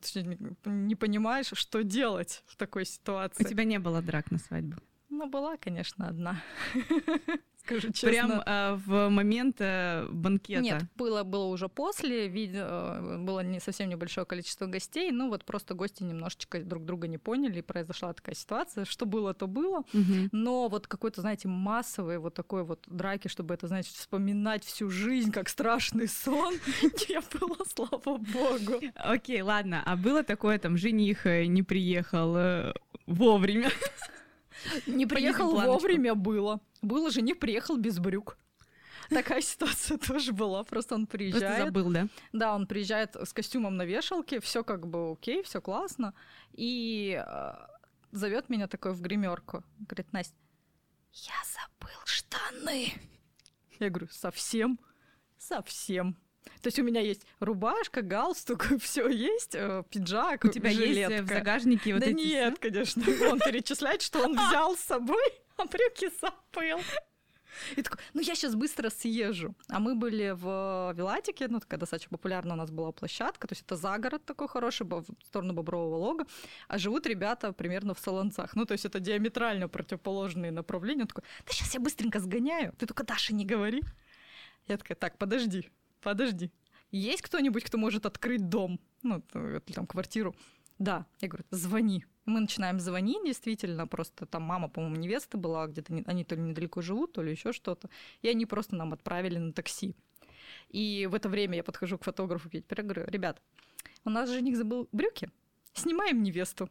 не 0.65 0.97
понимаешь, 0.97 1.53
что 1.53 1.85
делать 1.85 2.43
в 2.47 2.57
такой 2.57 2.85
ситуации. 2.85 3.45
У 3.45 3.49
тебя 3.49 3.65
не 3.65 3.79
было 3.79 4.03
драк 4.03 4.31
на 4.33 4.39
свадьбу? 4.39 4.77
Ну, 5.09 5.29
была, 5.29 5.57
конечно, 5.57 6.09
одна. 6.09 6.43
Скажу 7.71 7.93
честно. 7.93 8.09
Прям 8.09 8.43
э, 8.45 8.75
в 8.87 9.09
момент 9.09 9.57
э, 9.61 10.07
банкета? 10.11 10.61
Нет, 10.61 10.83
было, 10.97 11.23
было 11.23 11.45
уже 11.45 11.69
после, 11.69 12.27
видео, 12.29 12.65
э, 12.67 13.19
было 13.19 13.41
не 13.41 13.61
совсем 13.61 13.89
небольшое 13.89 14.27
количество 14.27 14.67
гостей, 14.67 15.13
ну 15.13 15.29
вот 15.29 15.45
просто 15.45 15.75
гости 15.75 16.03
немножечко 16.03 16.61
друг 16.61 16.85
друга 16.85 17.07
не 17.07 17.19
поняли, 17.19 17.61
и 17.61 17.63
произошла 17.63 18.13
такая 18.13 18.35
ситуация, 18.35 18.85
что 18.85 19.07
было, 19.07 19.35
то 19.35 19.47
было, 19.47 19.79
угу. 19.79 20.29
но 20.33 20.69
вот 20.69 20.89
какой-то, 20.89 21.21
знаете, 21.21 21.47
массовый 21.47 22.19
вот 22.19 22.35
такой 22.35 22.65
вот 22.65 22.85
драки, 22.89 23.29
чтобы 23.29 23.55
это, 23.55 23.69
знаете, 23.69 23.91
вспоминать 23.95 24.65
всю 24.65 24.91
жизнь 24.91 25.31
как 25.31 25.49
страшный 25.49 26.09
сон, 26.09 26.55
не 26.83 27.21
было, 27.39 27.57
слава 27.67 28.19
богу. 28.19 28.81
Окей, 28.97 29.43
ладно, 29.43 29.83
а 29.87 29.97
было 29.97 30.25
такое, 30.25 30.59
там, 30.59 30.77
жених 30.77 31.27
э, 31.27 31.47
не 31.47 31.63
приехал 31.63 32.37
э, 32.37 32.73
вовремя? 33.07 33.71
Не 34.87 35.07
приехал 35.07 35.53
вовремя 35.53 36.15
было. 36.15 36.61
Было 36.83 37.11
жених 37.11 37.39
приехал 37.39 37.77
без 37.77 37.99
брюк. 37.99 38.37
Такая 39.11 39.41
ситуация 39.43 39.99
тоже 39.99 40.33
была. 40.33 40.65
Просто 40.65 40.95
он 40.95 41.07
приезжает. 41.07 41.45
Просто 41.45 41.65
забыл, 41.65 41.91
да? 41.91 42.09
Да, 42.33 42.55
он 42.55 42.67
приезжает 42.67 43.17
с 43.17 43.33
костюмом 43.33 43.77
на 43.77 43.85
вешалке, 43.85 44.41
все 44.41 44.65
как 44.65 44.87
бы 44.87 45.13
окей, 45.13 45.43
все 45.43 45.61
классно. 45.61 46.15
И 46.53 47.23
э, 47.25 47.53
зовет 48.13 48.49
меня 48.49 48.69
такой 48.69 48.93
в 48.93 49.01
гримерку. 49.01 49.65
Говорит, 49.81 50.13
Настя, 50.13 50.37
я 51.13 51.35
забыл 51.45 52.01
штаны. 52.05 52.93
Я 53.79 53.91
говорю, 53.91 54.09
совсем? 54.11 54.79
Совсем. 55.39 56.17
То 56.63 56.67
есть 56.67 56.79
у 56.79 56.83
меня 56.83 57.01
есть 57.01 57.27
рубашка, 57.39 58.03
галстук, 58.03 58.67
все 58.81 59.09
есть, 59.09 59.55
э, 59.55 59.83
пиджак, 59.91 60.45
У 60.45 60.49
тебя 60.49 60.71
жилетка. 60.71 61.15
есть 61.15 61.25
в 61.25 61.29
загажнике 61.29 61.95
вот 61.95 62.01
да 62.01 62.11
эти 62.11 62.17
нет, 62.17 62.59
все? 62.59 62.71
конечно. 62.71 63.03
Он 63.31 63.39
перечисляет, 63.39 64.03
что 64.03 64.25
он 64.25 64.33
взял 64.49 64.77
с 64.77 64.81
собой, 64.81 65.23
а 65.57 65.65
брюки 65.65 66.11
забыл. 66.21 66.81
И 67.77 67.83
такой, 67.83 67.99
ну 68.15 68.21
я 68.21 68.35
сейчас 68.35 68.55
быстро 68.55 68.91
съезжу. 68.91 69.55
А 69.69 69.81
мы 69.81 69.95
были 69.95 70.31
в 70.37 70.93
Вилатике, 70.95 71.49
ну 71.49 71.61
такая 71.61 71.81
достаточно 71.81 72.11
популярная 72.17 72.55
у 72.55 72.59
нас 72.59 72.71
была 72.71 72.93
площадка, 72.93 73.49
то 73.49 73.53
есть 73.53 73.63
это 73.63 73.77
загород 73.77 74.25
такой 74.25 74.49
хороший, 74.49 74.87
в 74.87 75.05
сторону 75.25 75.53
Бобрового 75.53 75.97
лога, 75.97 76.27
а 76.69 76.79
живут 76.79 77.07
ребята 77.07 77.53
примерно 77.53 77.95
в 77.95 77.99
Солонцах. 77.99 78.55
Ну 78.55 78.67
то 78.67 78.73
есть 78.73 78.85
это 78.85 79.01
диаметрально 79.01 79.69
противоположные 79.69 80.53
направления. 80.53 81.03
Он 81.03 81.09
такой, 81.09 81.25
да 81.45 81.53
сейчас 81.53 81.75
я 81.75 81.81
быстренько 81.81 82.21
сгоняю, 82.21 82.73
ты 82.79 82.87
только 82.87 83.03
Даша 83.05 83.35
не 83.35 83.45
говори. 83.45 83.83
Я 84.69 84.77
такая, 84.77 84.97
так, 84.97 85.19
подожди, 85.19 85.69
подожди, 86.01 86.51
есть 86.91 87.23
кто-нибудь, 87.23 87.65
кто 87.65 87.79
может 87.79 88.07
открыть 88.07 88.49
дом, 88.49 88.81
ну, 89.03 89.23
там, 89.75 89.87
квартиру? 89.87 90.35
Да. 90.79 91.07
Я 91.21 91.29
говорю, 91.29 91.45
звони. 91.51 92.05
Мы 92.25 92.41
начинаем 92.41 92.81
звонить, 92.81 93.25
действительно, 93.25 93.87
просто 93.87 94.27
там 94.27 94.43
мама, 94.43 94.69
по-моему, 94.69 94.97
невеста 94.97 95.37
была, 95.37 95.67
где-то 95.67 96.03
они 96.07 96.25
то 96.25 96.35
ли 96.35 96.43
недалеко 96.43 96.81
живут, 96.81 97.13
то 97.13 97.23
ли 97.23 97.31
еще 97.31 97.53
что-то. 97.53 97.91
И 98.23 98.29
они 98.29 98.47
просто 98.47 98.77
нам 98.77 98.93
отправили 98.93 99.39
на 99.39 99.53
такси. 99.53 99.95
И 100.69 101.07
в 101.11 101.15
это 101.15 101.29
время 101.29 101.57
я 101.57 101.65
подхожу 101.65 101.99
к 101.99 102.05
фотографу, 102.05 102.49
теперь 102.49 102.83
говорю, 102.83 103.05
ребят, 103.07 103.43
у 104.05 104.11
нас 104.11 104.31
жених 104.31 104.57
забыл 104.57 104.89
брюки, 104.93 105.31
снимаем 105.75 106.23
невесту. 106.23 106.69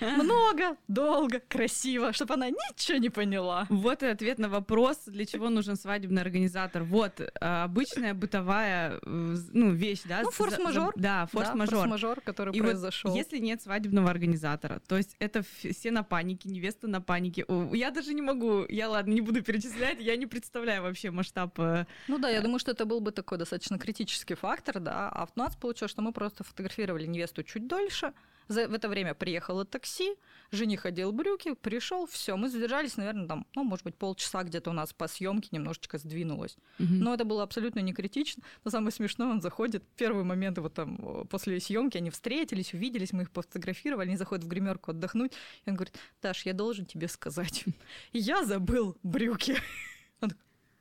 Много, 0.00 0.76
долго, 0.88 1.40
красиво, 1.40 2.12
чтобы 2.12 2.34
она 2.34 2.50
ничего 2.50 2.98
не 2.98 3.08
поняла. 3.08 3.66
Вот 3.68 4.02
и 4.02 4.06
ответ 4.06 4.38
на 4.38 4.48
вопрос, 4.48 5.04
для 5.06 5.24
чего 5.24 5.48
нужен 5.48 5.76
свадебный 5.76 6.22
организатор. 6.22 6.82
Вот 6.82 7.20
а, 7.40 7.64
обычная 7.64 8.14
бытовая 8.14 8.98
э, 9.00 9.36
ну, 9.52 9.70
вещь, 9.70 10.02
да? 10.04 10.22
Ну, 10.22 10.30
форс-мажор. 10.30 10.92
Да, 10.96 11.26
форс-мажор. 11.26 11.70
Да, 11.70 11.76
форс-мажор, 11.76 12.20
который 12.20 12.54
и 12.54 12.60
произошел. 12.60 13.10
Вот, 13.10 13.16
если 13.16 13.38
нет 13.38 13.62
свадебного 13.62 14.10
организатора, 14.10 14.80
то 14.86 14.96
есть 14.96 15.16
это 15.18 15.42
все 15.42 15.90
на 15.90 16.02
панике, 16.02 16.48
невеста 16.48 16.88
на 16.88 17.00
панике. 17.00 17.44
Я 17.72 17.90
даже 17.90 18.12
не 18.14 18.22
могу, 18.22 18.66
я 18.68 18.88
ладно, 18.88 19.12
не 19.12 19.20
буду 19.20 19.42
перечислять, 19.42 20.00
я 20.00 20.16
не 20.16 20.26
представляю 20.26 20.82
вообще 20.82 21.10
масштаб. 21.10 21.58
Э, 21.60 21.86
ну 22.08 22.18
да, 22.18 22.28
я 22.28 22.40
думаю, 22.40 22.58
что 22.58 22.72
это 22.72 22.86
был 22.86 23.00
бы 23.00 23.12
такой 23.12 23.38
достаточно 23.38 23.78
критический 23.78 24.34
фактор, 24.34 24.80
да. 24.80 25.08
А 25.10 25.28
у 25.34 25.38
нас 25.38 25.54
получилось, 25.54 25.92
что 25.92 26.02
мы 26.02 26.12
просто 26.12 26.44
фотографировали 26.44 27.06
невесту 27.06 27.42
чуть 27.44 27.66
дольше, 27.68 28.12
за, 28.48 28.68
в 28.68 28.74
это 28.74 28.88
время 28.88 29.14
приехало 29.14 29.64
такси, 29.64 30.14
жених 30.50 30.86
одел 30.86 31.12
брюки, 31.12 31.54
пришел, 31.54 32.06
все, 32.06 32.36
мы 32.36 32.48
задержались, 32.48 32.96
наверное, 32.96 33.26
там, 33.26 33.46
ну, 33.54 33.64
может 33.64 33.84
быть, 33.84 33.96
полчаса 33.96 34.42
где-то 34.42 34.70
у 34.70 34.72
нас 34.72 34.92
по 34.92 35.08
съемке 35.08 35.48
немножечко 35.52 35.98
сдвинулось. 35.98 36.56
Угу. 36.78 36.88
Но 36.88 37.14
это 37.14 37.24
было 37.24 37.42
абсолютно 37.42 37.80
не 37.80 37.92
критично. 37.92 38.42
Но 38.64 38.70
самое 38.70 38.92
смешное, 38.92 39.28
он 39.28 39.40
заходит, 39.40 39.84
первые 39.96 40.24
моменты 40.24 40.60
вот 40.60 40.74
там 40.74 41.26
после 41.28 41.60
съемки 41.60 41.96
они 41.96 42.10
встретились, 42.10 42.74
увиделись, 42.74 43.12
мы 43.12 43.22
их 43.22 43.30
пофотографировали, 43.30 44.08
они 44.08 44.16
заходят 44.16 44.44
в 44.44 44.48
гримерку 44.48 44.90
отдохнуть, 44.90 45.32
и 45.64 45.70
он 45.70 45.76
говорит, 45.76 45.96
Даш, 46.20 46.44
я 46.46 46.52
должен 46.52 46.86
тебе 46.86 47.08
сказать, 47.08 47.64
я 48.12 48.44
забыл 48.44 48.96
брюки. 49.02 49.56
Он 50.20 50.32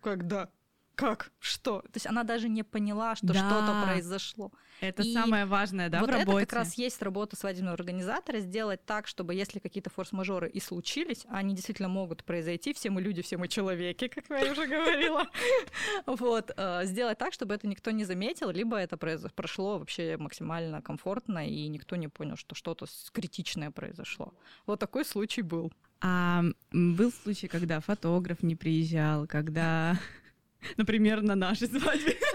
когда? 0.02 0.50
как, 1.02 1.32
что. 1.40 1.82
То 1.82 1.96
есть 1.96 2.06
она 2.06 2.24
даже 2.24 2.48
не 2.48 2.64
поняла, 2.64 3.16
что 3.16 3.28
да. 3.28 3.34
что-то 3.34 3.84
произошло. 3.86 4.52
Это 4.82 5.04
и 5.04 5.14
самое 5.14 5.46
важное, 5.46 5.90
да, 5.90 6.00
вот 6.02 6.10
в 6.10 6.14
работе. 6.14 6.44
это 6.44 6.48
как 6.48 6.60
раз 6.60 6.74
есть 6.74 7.02
работа 7.02 7.36
свадебного 7.36 7.76
организатора, 7.76 8.40
сделать 8.40 8.86
так, 8.86 9.08
чтобы 9.08 9.34
если 9.34 9.60
какие-то 9.60 9.90
форс-мажоры 9.90 10.50
и 10.50 10.60
случились, 10.60 11.26
они 11.30 11.56
действительно 11.56 11.88
могут 11.88 12.24
произойти, 12.24 12.74
все 12.74 12.90
мы 12.90 13.02
люди, 13.02 13.22
все 13.22 13.38
мы 13.38 13.48
человеки, 13.48 14.08
как 14.08 14.26
я 14.30 14.52
уже 14.52 14.68
говорила, 14.68 15.28
вот, 16.06 16.52
э, 16.56 16.82
сделать 16.86 17.18
так, 17.18 17.34
чтобы 17.34 17.56
это 17.56 17.68
никто 17.68 17.92
не 17.92 18.04
заметил, 18.04 18.50
либо 18.50 18.76
это 18.78 18.98
прошло 18.98 19.80
вообще 19.80 20.18
максимально 20.18 20.82
комфортно, 20.82 21.48
и 21.48 21.68
никто 21.68 21.96
не 21.96 22.08
понял, 22.10 22.36
что 22.36 22.56
что-то 22.56 22.88
критичное 23.14 23.72
произошло. 23.72 24.34
Вот 24.66 24.80
такой 24.80 25.06
случай 25.06 25.42
был. 25.42 25.72
А 26.04 26.44
был 26.72 27.12
случай, 27.12 27.48
когда 27.48 27.80
фотограф 27.80 28.42
не 28.42 28.56
приезжал, 28.56 29.28
когда 29.28 30.00
Например, 30.78 31.22
на 31.22 31.36
нашей 31.36 31.68
свадьбе. 31.68 32.18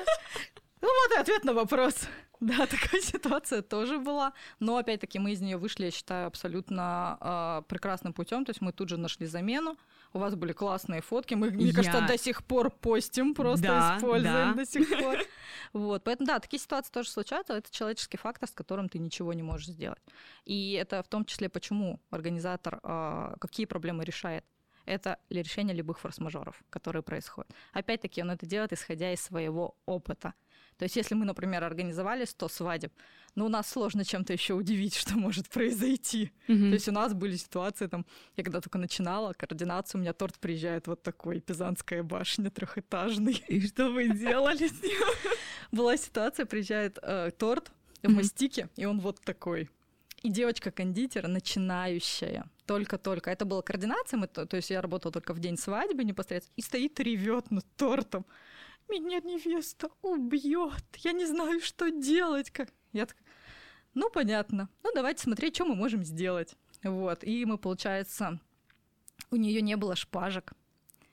Ну 0.83 0.89
вот 0.89 1.17
и 1.17 1.21
ответ 1.21 1.43
на 1.43 1.53
вопрос. 1.53 2.07
Да, 2.41 2.67
такая 2.67 3.01
ситуация 3.01 3.63
тоже 3.63 3.99
была. 3.99 4.33
Но 4.61 4.77
опять-таки 4.77 5.19
мы 5.19 5.33
из 5.33 5.41
нее 5.41 5.57
вышли, 5.57 5.87
я 5.87 5.91
считаю, 5.91 6.27
абсолютно 6.27 7.19
э, 7.21 7.63
прекрасным 7.69 8.13
путем. 8.13 8.45
То 8.45 8.51
есть 8.51 8.61
мы 8.61 8.73
тут 8.73 8.89
же 8.89 8.97
нашли 8.97 9.27
замену. 9.27 9.77
У 10.13 10.19
вас 10.19 10.35
были 10.35 10.53
классные 10.53 11.01
фотки. 11.01 11.35
Мы, 11.35 11.51
мне 11.51 11.67
я... 11.67 11.75
кажется, 11.75 12.07
до 12.07 12.19
сих 12.19 12.45
пор 12.45 12.71
постим, 12.71 13.35
просто 13.35 13.67
да, 13.67 13.97
используем 13.97 14.51
да. 14.51 14.55
до 14.55 14.67
сих 14.67 14.89
пор. 14.89 15.19
Вот. 15.73 16.05
Поэтому, 16.05 16.27
да, 16.27 16.39
такие 16.39 16.61
ситуации 16.61 16.91
тоже 16.93 17.11
случаются. 17.11 17.55
Это 17.55 17.71
человеческий 17.71 18.17
фактор, 18.17 18.49
с 18.49 18.53
которым 18.53 18.89
ты 18.89 18.99
ничего 18.99 19.33
не 19.33 19.43
можешь 19.43 19.69
сделать. 19.69 20.03
И 20.45 20.73
это 20.73 21.03
в 21.03 21.09
том 21.09 21.25
числе, 21.25 21.49
почему 21.49 22.01
организатор 22.11 22.81
э, 22.83 23.35
какие 23.41 23.67
проблемы 23.67 24.05
решает 24.05 24.45
это 24.87 25.19
решение 25.29 25.75
любых 25.77 25.99
форс-мажоров, 25.99 26.63
которые 26.71 27.03
происходят. 27.03 27.51
Опять-таки, 27.73 28.23
он 28.23 28.31
это 28.31 28.47
делает, 28.47 28.73
исходя 28.73 29.13
из 29.13 29.21
своего 29.21 29.77
опыта. 29.85 30.35
То 30.79 30.85
есть, 30.85 30.97
если 30.97 31.15
мы, 31.15 31.25
например, 31.25 31.65
организовали 31.65 32.25
100 32.25 32.49
свадеб, 32.49 32.93
но 33.35 33.43
ну, 33.43 33.47
у 33.47 33.49
нас 33.51 33.69
сложно 33.69 34.05
чем-то 34.05 34.33
еще 34.33 34.55
удивить, 34.55 34.95
что 34.97 35.15
может 35.15 35.49
произойти. 35.49 36.33
Mm-hmm. 36.49 36.69
То 36.69 36.75
есть 36.75 36.89
у 36.89 36.93
нас 36.93 37.15
были 37.15 37.37
ситуации, 37.37 37.87
там, 37.87 38.07
я 38.37 38.45
когда 38.45 38.61
только 38.61 38.79
начинала 38.79 39.33
координацию, 39.35 40.01
у 40.01 40.03
меня 40.03 40.13
торт 40.13 40.39
приезжает 40.39 40.87
вот 40.87 41.03
такой, 41.03 41.41
Пизанская 41.41 42.03
башня 42.03 42.51
трехэтажный. 42.51 43.43
И 43.49 43.67
что 43.67 43.91
вы 43.91 44.09
делали 44.19 44.69
с 44.69 44.83
ним? 44.83 44.99
Была 45.73 45.97
ситуация, 45.97 46.47
приезжает 46.47 46.99
э, 47.03 47.31
торт 47.37 47.71
в 48.03 48.09
мастике, 48.11 48.69
и 48.77 48.87
он 48.87 49.01
вот 49.01 49.21
такой. 49.21 49.69
И 50.23 50.31
девочка-кондитер 50.31 51.29
начинающая, 51.29 52.47
только-только. 52.65 53.31
Это 53.31 53.45
была 53.45 53.63
координация, 53.63 54.19
мы, 54.19 54.27
то, 54.27 54.47
то 54.47 54.57
есть 54.57 54.71
я 54.71 54.81
работала 54.81 55.13
только 55.13 55.35
в 55.35 55.39
день 55.39 55.59
свадьбы 55.59 56.05
непосредственно, 56.05 56.55
и 56.57 56.63
стоит 56.63 56.99
ревет 57.01 57.51
над 57.51 57.67
тортом. 57.77 58.25
Меня 58.89 59.21
невеста 59.21 59.89
убьет, 60.03 60.85
я 60.99 61.13
не 61.13 61.27
знаю, 61.27 61.61
что 61.61 61.91
делать. 61.91 62.51
Как... 62.51 62.69
Я 62.93 63.07
так, 63.07 63.17
ну, 63.95 64.11
понятно. 64.11 64.69
Ну, 64.85 64.91
давайте 64.95 65.23
смотреть, 65.23 65.55
что 65.55 65.65
мы 65.65 65.75
можем 65.75 66.05
сделать. 66.05 66.55
Вот. 66.83 67.25
И 67.25 67.45
мы, 67.47 67.57
получается, 67.57 68.39
у 69.31 69.37
нее 69.37 69.63
не 69.63 69.77
было 69.77 69.97
шпажек, 69.97 70.53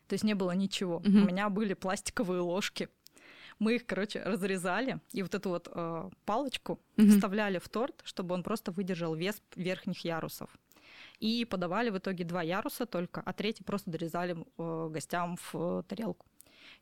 то 0.07 0.13
есть 0.13 0.23
не 0.23 0.33
было 0.33 0.51
ничего. 0.51 0.97
Угу. 0.97 1.07
У 1.07 1.25
меня 1.25 1.49
были 1.49 1.73
пластиковые 1.73 2.41
ложки. 2.41 2.89
Мы 3.57 3.75
их, 3.75 3.85
короче, 3.85 4.21
разрезали 4.21 4.99
и 5.13 5.21
вот 5.21 5.33
эту 5.33 5.49
вот 5.49 5.69
э, 5.71 6.09
палочку 6.25 6.79
угу. 6.97 7.07
вставляли 7.07 7.59
в 7.59 7.69
торт, 7.69 8.01
чтобы 8.03 8.35
он 8.35 8.43
просто 8.43 8.71
выдержал 8.71 9.15
вес 9.15 9.41
верхних 9.55 10.03
ярусов. 10.03 10.49
И 11.19 11.45
подавали 11.45 11.89
в 11.89 11.97
итоге 11.97 12.25
два 12.25 12.41
яруса 12.41 12.85
только, 12.85 13.21
а 13.21 13.31
третий 13.31 13.63
просто 13.63 13.91
дорезали 13.91 14.35
э, 14.57 14.89
гостям 14.91 15.37
в 15.37 15.55
э, 15.55 15.83
тарелку. 15.87 16.25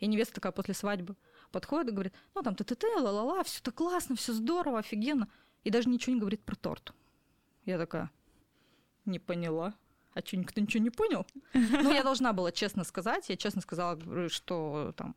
И 0.02 0.08
невеста 0.08 0.36
такая 0.36 0.52
после 0.52 0.74
свадьбы 0.74 1.16
подходит 1.52 1.90
и 1.90 1.92
говорит, 1.94 2.14
ну 2.36 2.42
там 2.42 2.56
т-т-т, 2.56 2.86
ла-ла-ла, 2.98 3.44
все 3.44 3.62
так 3.62 3.76
классно, 3.76 4.16
все 4.16 4.34
здорово, 4.34 4.80
офигенно. 4.80 5.30
И 5.64 5.70
даже 5.70 5.88
ничего 5.88 6.16
не 6.16 6.20
говорит 6.20 6.44
про 6.44 6.56
торт. 6.56 6.94
Я 7.66 7.78
такая, 7.78 8.12
не 9.06 9.20
поняла. 9.20 9.76
А 10.14 10.20
что, 10.20 10.36
никто 10.36 10.60
ничего 10.60 10.84
не 10.84 10.90
понял? 10.90 11.26
Ну, 11.54 11.94
я 11.94 12.04
должна 12.04 12.34
была 12.34 12.52
честно 12.52 12.84
сказать. 12.84 13.30
Я 13.30 13.38
честно 13.38 13.62
сказала, 13.62 13.98
что 14.28 14.94
там 14.98 15.16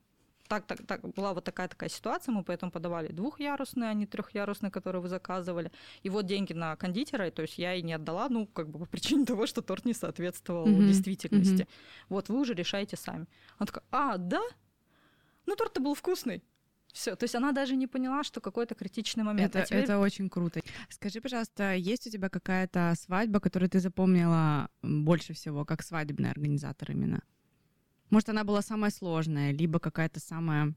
так, 0.49 0.67
так, 0.67 0.87
так, 0.87 1.01
была 1.15 1.33
вот 1.33 1.45
такая 1.45 1.69
такая 1.69 1.89
ситуация, 1.89 2.33
мы 2.33 2.45
поэтому 2.45 2.71
подавали 2.71 3.09
двухъярусные, 3.09 3.91
а 3.91 3.95
не 3.95 4.07
трехъярусные, 4.07 4.71
которые 4.71 5.01
вы 5.01 5.09
заказывали. 5.09 5.73
И 6.03 6.11
вот 6.11 6.27
деньги 6.27 6.53
на 6.53 6.77
кондитера, 6.77 7.31
то 7.31 7.43
есть 7.43 7.59
я 7.59 7.75
и 7.75 7.83
не 7.83 7.95
отдала, 7.95 8.29
ну, 8.29 8.47
как 8.47 8.69
бы 8.69 8.79
по 8.79 8.87
причине 8.87 9.25
того, 9.27 9.47
что 9.47 9.63
торт 9.63 9.85
не 9.85 9.95
соответствовал 9.95 10.67
mm-hmm. 10.67 10.87
действительности. 10.87 11.63
Mm-hmm. 11.63 12.07
Вот 12.11 12.29
вы 12.29 12.41
уже 12.41 12.55
решаете 12.55 12.97
сами. 12.97 13.27
Она 13.59 13.67
такая, 13.67 13.85
а, 13.91 14.19
да? 14.19 14.43
Ну, 15.47 15.57
торт-то 15.57 15.81
был 15.81 15.95
вкусный. 15.95 16.43
Все, 16.93 17.17
то 17.17 17.25
есть 17.25 17.35
она 17.35 17.51
даже 17.51 17.75
не 17.75 17.89
поняла, 17.89 18.23
что 18.23 18.41
какой-то 18.41 18.77
критичный 18.77 19.25
момент. 19.25 19.57
Это, 19.57 19.65
а 19.65 19.67
теперь... 19.67 19.83
это 19.83 19.99
очень 19.99 20.31
круто. 20.31 20.61
Скажи, 20.89 21.21
пожалуйста, 21.21 21.75
есть 21.75 22.07
у 22.07 22.11
тебя 22.11 22.29
какая-то 22.29 22.95
свадьба, 22.97 23.41
которую 23.41 23.69
ты 23.69 23.81
запомнила 23.81 24.69
больше 24.81 25.33
всего, 25.33 25.65
как 25.65 25.83
свадебный 25.83 26.31
организатор 26.31 26.93
именно? 26.93 27.21
Может, 28.11 28.29
она 28.29 28.45
была 28.45 28.63
самая 28.63 28.93
сложная, 28.93 29.51
либо 29.51 29.81
какая-то 29.81 30.21
самая 30.21 30.75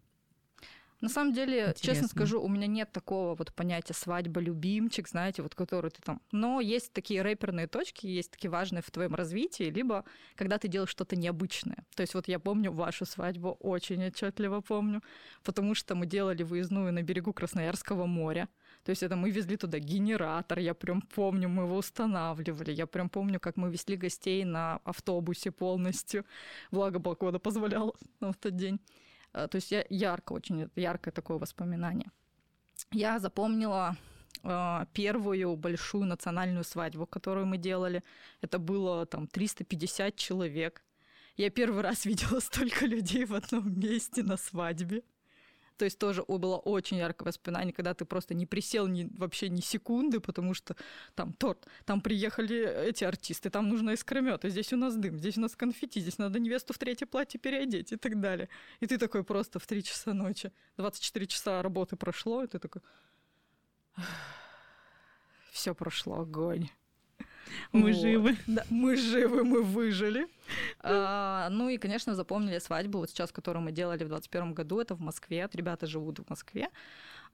на 1.00 1.10
самом 1.10 1.34
деле, 1.34 1.60
Интересно. 1.60 1.86
честно 1.86 2.08
скажу, 2.08 2.42
у 2.42 2.48
меня 2.48 2.66
нет 2.66 2.92
такого 2.92 3.36
вот 3.36 3.54
понятия 3.54 3.94
свадьба-любимчик, 3.94 5.08
знаете, 5.08 5.44
вот 5.44 5.54
который 5.54 5.92
ты 5.92 6.02
там... 6.02 6.22
Но 6.32 6.60
есть 6.60 6.92
такие 6.92 7.22
рэперные 7.22 7.68
точки, 7.68 8.08
есть 8.08 8.32
такие 8.32 8.50
важные 8.50 8.82
в 8.82 8.90
твоем 8.90 9.14
развитии, 9.14 9.66
либо 9.66 10.06
когда 10.36 10.58
ты 10.58 10.68
делаешь 10.68 10.90
что-то 10.90 11.16
необычное. 11.16 11.86
То 11.96 12.02
есть 12.02 12.16
вот 12.16 12.28
я 12.28 12.40
помню 12.40 12.72
вашу 12.72 13.06
свадьбу, 13.06 13.52
очень 13.60 14.04
отчетливо 14.08 14.62
помню, 14.62 15.04
потому 15.44 15.76
что 15.76 15.94
мы 15.94 16.08
делали 16.08 16.42
выездную 16.42 16.92
на 16.92 17.04
берегу 17.04 17.32
Красноярского 17.32 18.08
моря. 18.08 18.50
То 18.84 18.90
есть 18.90 19.04
это 19.04 19.16
мы 19.16 19.30
везли 19.30 19.58
туда 19.58 19.80
генератор, 19.80 20.60
я 20.60 20.74
прям 20.74 21.02
помню, 21.02 21.50
мы 21.50 21.64
его 21.64 21.78
устанавливали, 21.78 22.72
я 22.72 22.88
прям 22.88 23.10
помню, 23.10 23.40
как 23.40 23.58
мы 23.58 23.70
везли 23.70 23.98
гостей 23.98 24.46
на 24.46 24.78
автобусе 24.84 25.52
полностью. 25.52 26.26
Благо 26.72 27.00
погода 27.00 27.38
позволяла 27.38 27.94
в 28.20 28.34
тот 28.34 28.56
день. 28.56 28.80
Э, 29.38 29.47
то 29.47 29.58
есть 29.58 29.71
я 29.71 29.86
ярко, 29.89 30.34
очень 30.34 30.69
яркое 30.76 31.12
такое 31.13 31.38
воспоминание. 31.38 32.10
Я 32.91 33.19
запомнила 33.19 33.95
э, 34.43 34.86
первую 34.93 35.56
большую 35.56 36.06
национальную 36.06 36.63
свадьбу, 36.63 37.06
которую 37.06 37.45
мы 37.45 37.58
делали. 37.58 38.04
Это 38.41 38.60
было 38.60 39.06
там 39.06 39.28
350 39.28 40.15
человек. 40.15 40.84
Я 41.38 41.50
первый 41.50 41.82
раз 41.82 42.06
видела 42.10 42.39
столько 42.39 42.86
людей 42.86 43.26
в 43.26 43.34
одном 43.34 43.80
месте 43.80 44.23
на 44.23 44.38
свадьбе. 44.38 45.04
То 45.78 45.86
есть 45.86 46.00
тоже 46.00 46.24
было 46.28 46.58
очень 46.58 46.98
яркое 46.98 47.28
воспоминание, 47.28 47.74
когда 47.74 47.94
ты 47.94 48.06
просто 48.06 48.34
не 48.34 48.46
присел 48.46 48.88
ни, 48.88 49.10
вообще 49.18 49.50
ни 49.50 49.62
секунды, 49.62 50.20
потому 50.20 50.54
что 50.54 50.76
там 51.16 51.34
торт, 51.34 51.68
там 51.86 52.02
приехали 52.02 52.88
эти 52.90 53.04
артисты, 53.04 53.50
там 53.50 53.70
нужно 53.70 53.92
искрометы, 53.92 54.50
здесь 54.50 54.74
у 54.74 54.78
нас 54.78 54.96
дым, 54.96 55.20
здесь 55.20 55.38
у 55.38 55.42
нас 55.42 55.56
конфетти, 55.56 56.02
здесь 56.02 56.18
надо 56.18 56.40
невесту 56.40 56.74
в 56.74 56.78
третье 56.78 57.06
платье 57.06 57.40
переодеть 57.40 57.92
и 57.92 57.96
так 57.96 58.20
далее. 58.20 58.50
И 58.80 58.88
ты 58.88 58.98
такой 58.98 59.24
просто 59.24 59.60
в 59.60 59.68
3 59.68 59.84
часа 59.84 60.13
ночи, 60.13 60.52
24 60.78 61.28
часа 61.28 61.62
работы 61.62 61.96
прошло, 61.96 62.44
и 62.44 62.48
ты 62.48 62.60
такой... 62.60 62.82
Все 65.52 65.74
прошло, 65.74 66.22
огонь. 66.22 66.70
Мы 67.72 67.93
вот. 67.93 68.02
живы. 68.02 68.38
Да, 68.48 68.63
мы 68.70 68.96
живы, 68.96 69.43
мы 69.43 69.62
выжили. 69.62 70.28
А, 70.80 71.50
ну 71.50 71.70
и, 71.70 71.78
конечно, 71.78 72.15
запомнили 72.15 72.60
свадьбу, 72.60 73.00
вот 73.00 73.10
сейчас, 73.10 73.32
которую 73.32 73.63
мы 73.63 73.72
делали 73.72 74.04
в 74.04 74.08
2021 74.08 74.54
году, 74.54 74.80
это 74.80 74.96
в 74.96 75.02
Москве. 75.02 75.50
Ребята 75.54 75.88
живут 75.88 76.20
в 76.20 76.30
Москве. 76.30 76.70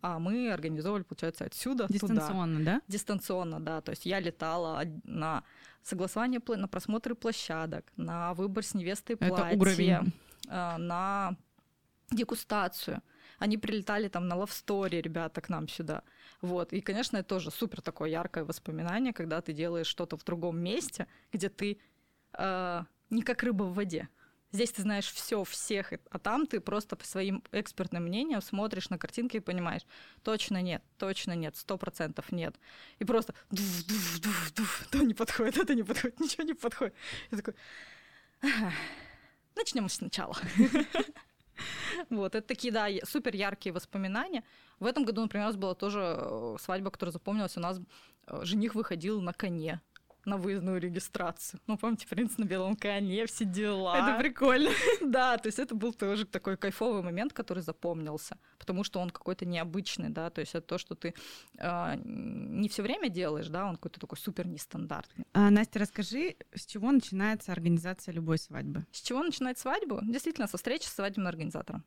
А 0.02 0.20
мы 0.20 0.52
организовывали, 0.52 1.04
получается, 1.04 1.46
отсюда 1.46 1.88
Дистанционно, 1.90 2.60
туда. 2.60 2.74
да? 2.74 2.82
Дистанционно, 2.88 3.60
да. 3.60 3.82
То 3.82 3.92
есть 3.92 4.06
я 4.06 4.20
летала 4.20 4.84
на 5.06 5.44
согласование, 5.82 6.42
на 6.46 6.68
просмотры 6.68 7.16
площадок, 7.16 7.86
на 7.96 8.34
выбор 8.34 8.64
с 8.64 8.74
невестой 8.74 9.16
платья, 9.16 9.46
это 9.46 9.58
уровень. 9.58 10.14
А, 10.50 10.78
на 10.78 11.38
дегустацию. 12.12 13.02
Они 13.44 13.58
прилетали 13.58 14.08
там 14.08 14.30
на 14.30 14.38
лавстори, 14.38 15.02
ребята, 15.02 15.42
к 15.42 15.50
нам 15.50 15.68
сюда. 15.68 16.04
Вот. 16.42 16.72
И, 16.72 16.80
конечно, 16.80 17.18
это 17.18 17.28
тоже 17.28 17.52
супер 17.52 17.82
такое 17.82 18.10
яркое 18.10 18.46
воспоминание, 18.46 19.12
когда 19.12 19.42
ты 19.42 19.52
делаешь 19.52 19.88
что-то 19.88 20.16
в 20.16 20.24
другом 20.24 20.60
месте, 20.60 21.08
где 21.34 21.50
ты 21.50 21.78
э, 22.38 22.84
не 23.10 23.22
как 23.22 23.44
рыба 23.44 23.64
в 23.64 23.74
воде. 23.74 24.08
Здесь 24.54 24.72
ты 24.72 24.82
знаешь 24.84 25.12
все, 25.12 25.44
всех, 25.44 25.92
а 26.10 26.20
там 26.20 26.48
ты 26.48 26.62
просто 26.62 26.96
по 26.96 27.06
своим 27.06 27.44
экспертным 27.52 28.04
мнениям 28.04 28.42
смотришь 28.42 28.90
на 28.90 28.98
картинки 28.98 29.36
и 29.36 29.42
понимаешь, 29.42 29.82
точно 30.24 30.62
нет, 30.62 30.82
точно 30.98 31.34
нет, 31.34 31.58
сто 31.58 31.78
процентов 31.78 32.32
нет. 32.32 32.56
И 33.00 33.04
просто 33.04 33.34
дуф, 33.52 33.86
дуф, 33.88 34.22
дуф, 34.22 34.54
дуф, 34.54 34.88
то 34.90 35.00
не 35.00 35.14
подходит, 35.14 35.58
это 35.58 35.76
не 35.76 35.84
подходит, 35.84 36.18
ничего 36.22 36.44
не 36.44 36.54
подходит. 36.54 36.96
Я 37.30 37.38
такой, 37.40 37.56
начнем 39.54 39.90
сначала. 39.90 40.38
Вот, 42.10 42.36
это 42.36 42.48
такие, 42.48 42.74
да, 42.74 42.88
супер 43.04 43.36
яркие 43.36 43.74
воспоминания. 43.74 44.44
В 44.80 44.86
этом 44.86 45.06
году, 45.06 45.22
например, 45.22 45.46
у 45.46 45.50
нас 45.50 45.56
была 45.56 45.74
тоже 45.76 46.18
э, 46.18 46.56
свадьба, 46.60 46.92
которая 46.92 47.14
запомнилась. 47.14 47.58
У 47.58 47.60
нас 47.60 47.80
э, 48.28 48.42
жених 48.44 48.76
выходил 48.76 49.22
на 49.22 49.34
коне 49.34 49.82
на 50.26 50.38
выездную 50.38 50.80
регистрацию. 50.80 51.60
Ну, 51.68 51.78
помните, 51.78 52.08
принц 52.08 52.38
на 52.38 52.46
белом 52.46 52.76
коне, 52.76 53.26
все 53.26 53.46
дела. 53.46 53.96
Это 53.98 54.20
прикольно. 54.20 54.70
Да, 55.02 55.38
то 55.38 55.48
есть 55.48 55.60
это 55.60 55.76
был 55.76 55.94
тоже 55.94 56.26
такой 56.26 56.58
кайфовый 56.58 57.04
момент, 57.04 57.34
который 57.34 57.62
запомнился, 57.62 58.38
потому 58.58 58.84
что 58.84 59.00
он 59.00 59.10
какой-то 59.10 59.46
необычный, 59.46 60.10
да, 60.10 60.30
то 60.30 60.42
есть 60.42 60.56
это 60.56 60.66
то, 60.66 60.78
что 60.78 60.96
ты 60.96 61.14
э, 61.58 61.96
не 62.04 62.68
все 62.70 62.82
время 62.82 63.10
делаешь, 63.10 63.48
да, 63.48 63.66
он 63.66 63.76
какой-то 63.76 64.00
такой 64.00 64.18
супер 64.18 64.48
нестандартный. 64.48 65.26
А, 65.34 65.50
Настя, 65.50 65.80
расскажи, 65.80 66.36
с 66.54 66.66
чего 66.66 66.92
начинается 66.92 67.52
организация 67.52 68.14
любой 68.14 68.38
свадьбы? 68.38 68.86
С 68.92 69.02
чего 69.02 69.24
начинать 69.24 69.60
свадьбу? 69.60 70.00
Действительно, 70.04 70.48
со 70.48 70.58
встречи 70.58 70.86
с 70.86 70.94
свадебным 70.94 71.28
организатором. 71.28 71.84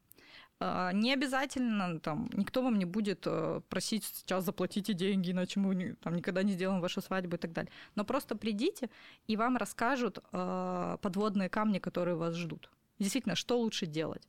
А, 0.58 0.92
не 0.92 1.12
обязательно, 1.12 2.00
там, 2.00 2.30
никто 2.32 2.62
вам 2.62 2.78
не 2.78 2.86
будет 2.86 3.26
э, 3.26 3.60
просить 3.68 4.04
сейчас 4.04 4.44
заплатите 4.44 4.94
деньги, 4.94 5.30
иначе 5.30 5.60
мы 5.60 5.96
там, 6.02 6.16
никогда 6.16 6.42
не 6.42 6.52
сделаем 6.52 6.80
вашу 6.80 7.02
свадьбу 7.02 7.36
и 7.36 7.38
так 7.38 7.52
далее. 7.52 7.70
Но 7.94 8.04
просто 8.04 8.36
придите, 8.36 8.88
и 9.26 9.36
вам 9.36 9.58
расскажут 9.58 10.18
э, 10.32 10.96
подводные 11.02 11.50
камни, 11.50 11.78
которые 11.78 12.16
вас 12.16 12.34
ждут. 12.34 12.70
Действительно, 12.98 13.34
что 13.34 13.58
лучше 13.58 13.84
делать. 13.84 14.26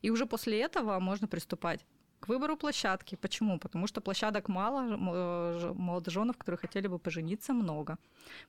И 0.00 0.10
уже 0.10 0.26
после 0.26 0.60
этого 0.60 1.00
можно 1.00 1.26
приступать 1.26 1.84
к 2.24 2.28
выбору 2.28 2.56
площадки. 2.56 3.16
Почему? 3.16 3.58
Потому 3.58 3.86
что 3.86 4.00
площадок 4.00 4.48
мало, 4.48 4.80
э, 4.88 5.72
молодоженов, 5.74 6.38
которые 6.38 6.58
хотели 6.58 6.86
бы 6.86 6.98
пожениться, 6.98 7.52
много. 7.52 7.98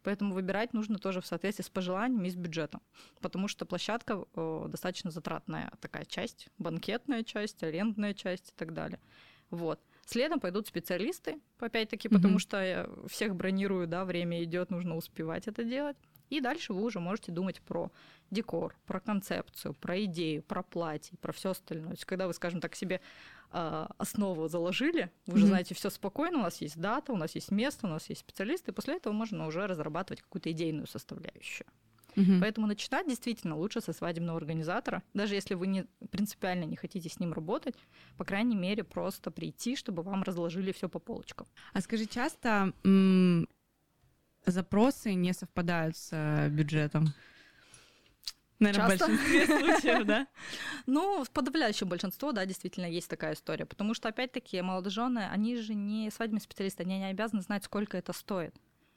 Поэтому 0.02 0.34
выбирать 0.34 0.74
нужно 0.74 0.98
тоже 0.98 1.20
в 1.20 1.26
соответствии 1.26 1.64
с 1.66 1.70
пожеланиями 1.70 2.30
и 2.30 2.32
с 2.32 2.36
бюджетом. 2.36 2.82
Потому 3.20 3.50
что 3.50 3.66
площадка 3.66 4.24
э, 4.34 4.66
достаточно 4.70 5.12
затратная 5.12 5.74
такая 5.82 6.06
часть, 6.06 6.48
банкетная 6.58 7.24
часть, 7.24 7.64
арендная 7.64 8.14
часть 8.14 8.52
и 8.52 8.54
так 8.56 8.74
далее. 8.74 9.00
Вот. 9.50 9.82
Следом 10.06 10.40
пойдут 10.40 10.68
специалисты, 10.68 11.42
опять-таки, 11.60 12.08
потому 12.08 12.38
mm-hmm. 12.38 12.40
что 12.40 13.08
всех 13.08 13.36
бронирую, 13.36 13.88
да, 13.88 14.06
время 14.06 14.42
идет, 14.44 14.70
нужно 14.70 14.96
успевать 14.96 15.50
это 15.50 15.66
делать. 15.66 15.98
И 16.30 16.40
дальше 16.40 16.74
вы 16.74 16.84
уже 16.84 17.00
можете 17.00 17.32
думать 17.32 17.62
про 17.62 17.92
декор, 18.32 18.76
про 18.86 19.00
концепцию, 19.00 19.74
про 19.74 20.04
идею, 20.06 20.44
про 20.44 20.64
платье, 20.64 21.18
про 21.20 21.32
все 21.32 21.52
остальное. 21.52 21.90
То 21.90 21.94
есть, 21.94 22.06
когда 22.06 22.28
вы, 22.28 22.34
скажем 22.34 22.62
так, 22.62 22.76
себе 22.76 23.02
э, 23.52 23.88
основу 23.98 24.48
заложили, 24.48 25.12
вы 25.28 25.36
уже 25.36 25.46
mm-hmm. 25.46 25.48
знаете 25.48 25.76
все 25.76 25.90
спокойно, 25.90 26.40
у 26.40 26.44
нас 26.44 26.62
есть 26.62 26.80
дата, 26.80 27.14
у 27.14 27.18
нас 27.18 27.36
есть 27.36 27.52
место, 27.52 27.88
у 27.88 27.90
нас 27.90 28.10
есть 28.10 28.22
специалисты, 28.22 28.72
и 28.72 28.74
после 28.74 28.96
этого 28.96 29.14
можно 29.14 29.48
уже 29.48 29.68
разрабатывать 29.68 30.22
какую-то 30.22 30.52
идейную 30.52 30.88
составляющую. 30.88 31.68
Угу. 32.16 32.40
Поэтому 32.40 32.68
начинать 32.68 33.08
действительно 33.08 33.58
лучше 33.58 33.82
со 33.82 33.94
свадебного 33.94 34.38
организатора. 34.38 35.04
Даже 35.14 35.36
если 35.36 35.54
вы 35.54 35.68
не, 35.68 35.86
принципиально 36.12 36.64
не 36.64 36.76
хотите 36.76 37.10
с 37.10 37.20
ним 37.20 37.34
работать, 37.34 37.76
по 38.18 38.24
крайней 38.24 38.56
мере, 38.56 38.84
просто 38.84 39.32
прийти, 39.32 39.76
чтобы 39.76 40.02
вам 40.04 40.24
разложили 40.24 40.72
все 40.72 40.88
по 40.88 41.00
полочкам. 41.00 41.48
А 41.74 41.82
скажи, 41.82 42.06
часто 42.06 42.74
м- 42.84 43.48
запросы 44.46 45.14
не 45.14 45.34
совпадают 45.34 45.98
с 45.98 46.10
э, 46.12 46.50
бюджетом? 46.50 47.14
Наверное, 48.60 48.98
Часто? 48.98 49.06
в 49.06 49.10
большинстве 49.10 49.46
случаев, 49.82 50.06
да? 50.06 50.28
Ну, 50.86 51.24
в 51.24 51.32
подавляющем 51.32 51.90
большинство, 51.90 52.32
да, 52.32 52.46
действительно 52.46 52.86
есть 52.86 53.10
такая 53.10 53.34
история. 53.34 53.66
Потому 53.66 53.94
что, 53.94 54.08
опять-таки, 54.08 54.62
молодожены, 54.62 55.28
они 55.30 55.58
же 55.58 55.76
не 55.76 56.10
свадебные 56.10 56.42
специалисты, 56.42 56.84
они 56.84 57.00
не 57.00 57.10
обязаны 57.10 57.42
знать, 57.42 57.66
сколько 57.66 57.98
это 57.98 58.14
стоит. 58.14 58.56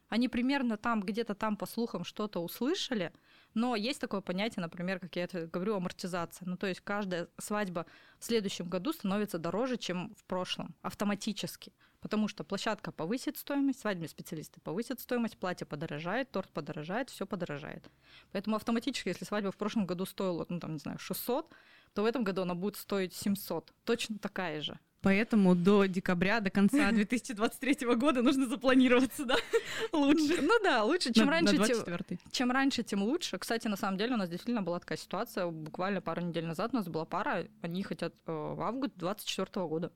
Они 0.08 0.28
примерно 0.28 0.76
там, 0.76 1.02
где-то 1.02 1.34
там 1.34 1.56
по 1.56 1.66
слухам 1.66 2.04
что-то 2.04 2.40
услышали, 2.40 3.12
но 3.54 3.76
есть 3.76 4.00
такое 4.00 4.20
понятие, 4.20 4.62
например, 4.62 5.00
как 5.00 5.16
я 5.16 5.24
это 5.24 5.46
говорю, 5.46 5.76
амортизация. 5.76 6.46
Ну, 6.46 6.56
то 6.56 6.66
есть 6.66 6.80
каждая 6.80 7.28
свадьба 7.38 7.84
в 8.18 8.24
следующем 8.24 8.68
году 8.68 8.92
становится 8.92 9.38
дороже, 9.38 9.76
чем 9.76 10.14
в 10.16 10.24
прошлом, 10.24 10.74
автоматически. 10.82 11.72
Потому 12.00 12.28
что 12.28 12.44
площадка 12.44 12.92
повысит 12.92 13.38
стоимость, 13.38 13.80
свадебные 13.80 14.08
специалисты 14.08 14.60
повысят 14.60 15.00
стоимость, 15.00 15.36
платье 15.36 15.66
подорожает, 15.66 16.30
торт 16.30 16.50
подорожает, 16.50 17.10
все 17.10 17.26
подорожает. 17.26 17.90
Поэтому 18.32 18.56
автоматически, 18.56 19.08
если 19.08 19.24
свадьба 19.24 19.50
в 19.50 19.56
прошлом 19.56 19.84
году 19.84 20.06
стоила, 20.06 20.46
ну, 20.48 20.60
там, 20.60 20.74
не 20.74 20.78
знаю, 20.78 20.98
600, 20.98 21.52
то 21.94 22.02
в 22.02 22.04
этом 22.04 22.22
году 22.22 22.42
она 22.42 22.54
будет 22.54 22.76
стоить 22.76 23.14
700. 23.14 23.72
Точно 23.84 24.18
такая 24.18 24.60
же. 24.60 24.78
Поэтому 25.00 25.54
до 25.54 25.86
декабря, 25.86 26.40
до 26.40 26.50
конца 26.50 26.90
2023 26.92 27.86
года 27.96 28.22
нужно 28.22 28.46
запланироваться, 28.46 29.24
да? 29.24 29.36
Лучше. 29.92 30.40
Ну 30.42 30.52
да, 30.62 30.84
лучше, 30.84 31.12
чем 31.12 31.26
На- 31.26 31.32
раньше, 31.32 31.56
на 31.56 31.66
тем, 31.66 31.78
24-й. 31.78 32.18
чем 32.30 32.50
раньше, 32.50 32.82
тем 32.82 33.02
лучше. 33.02 33.38
Кстати, 33.38 33.68
на 33.68 33.76
самом 33.76 33.96
деле 33.96 34.14
у 34.14 34.18
нас 34.18 34.28
действительно 34.28 34.62
была 34.62 34.80
такая 34.80 34.98
ситуация. 34.98 35.46
Буквально 35.46 36.00
пару 36.00 36.20
недель 36.22 36.46
назад 36.46 36.72
у 36.72 36.76
нас 36.76 36.88
была 36.88 37.04
пара, 37.04 37.46
они 37.62 37.82
хотят 37.82 38.14
э, 38.26 38.32
в 38.32 38.60
август 38.60 38.92
24 38.96 39.66
года. 39.66 39.92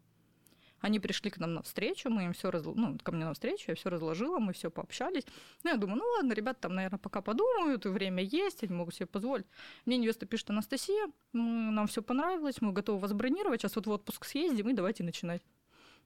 Они 0.83 1.01
пришли 1.01 1.31
к 1.31 1.39
нам 1.39 1.55
на 1.55 1.63
встречу, 1.63 2.11
мы 2.11 2.25
им 2.25 2.33
все 2.33 2.51
ну, 2.51 2.99
ко 3.03 3.13
мне 3.13 3.25
на 3.25 3.33
встречу, 3.33 3.65
я 3.69 3.75
все 3.75 3.89
разложила, 3.89 4.39
мы 4.39 4.53
все 4.53 4.71
пообщались. 4.71 5.25
Ну, 5.63 5.71
я 5.71 5.77
думаю, 5.77 5.99
ну 5.99 6.05
ладно, 6.17 6.33
ребята 6.33 6.63
там, 6.63 6.75
наверное, 6.75 6.99
пока 6.99 7.23
подумают, 7.23 7.87
и 7.87 7.89
время 7.89 8.23
есть, 8.23 8.65
они 8.65 8.75
могут 8.75 8.95
себе 8.95 9.07
позволить. 9.07 9.47
Мне 9.87 9.97
невеста 9.97 10.27
пишет, 10.27 10.51
Анастасия, 10.51 11.11
нам 11.33 11.87
все 11.87 12.03
понравилось, 12.03 12.61
мы 12.61 12.73
готовы 12.73 12.99
вас 12.99 13.13
бронировать, 13.13 13.63
сейчас 13.63 13.77
вот 13.77 13.87
в 13.87 13.91
отпуск 13.91 14.25
съездим, 14.25 14.69
и 14.69 14.75
давайте 14.75 15.05
начинать. 15.05 15.43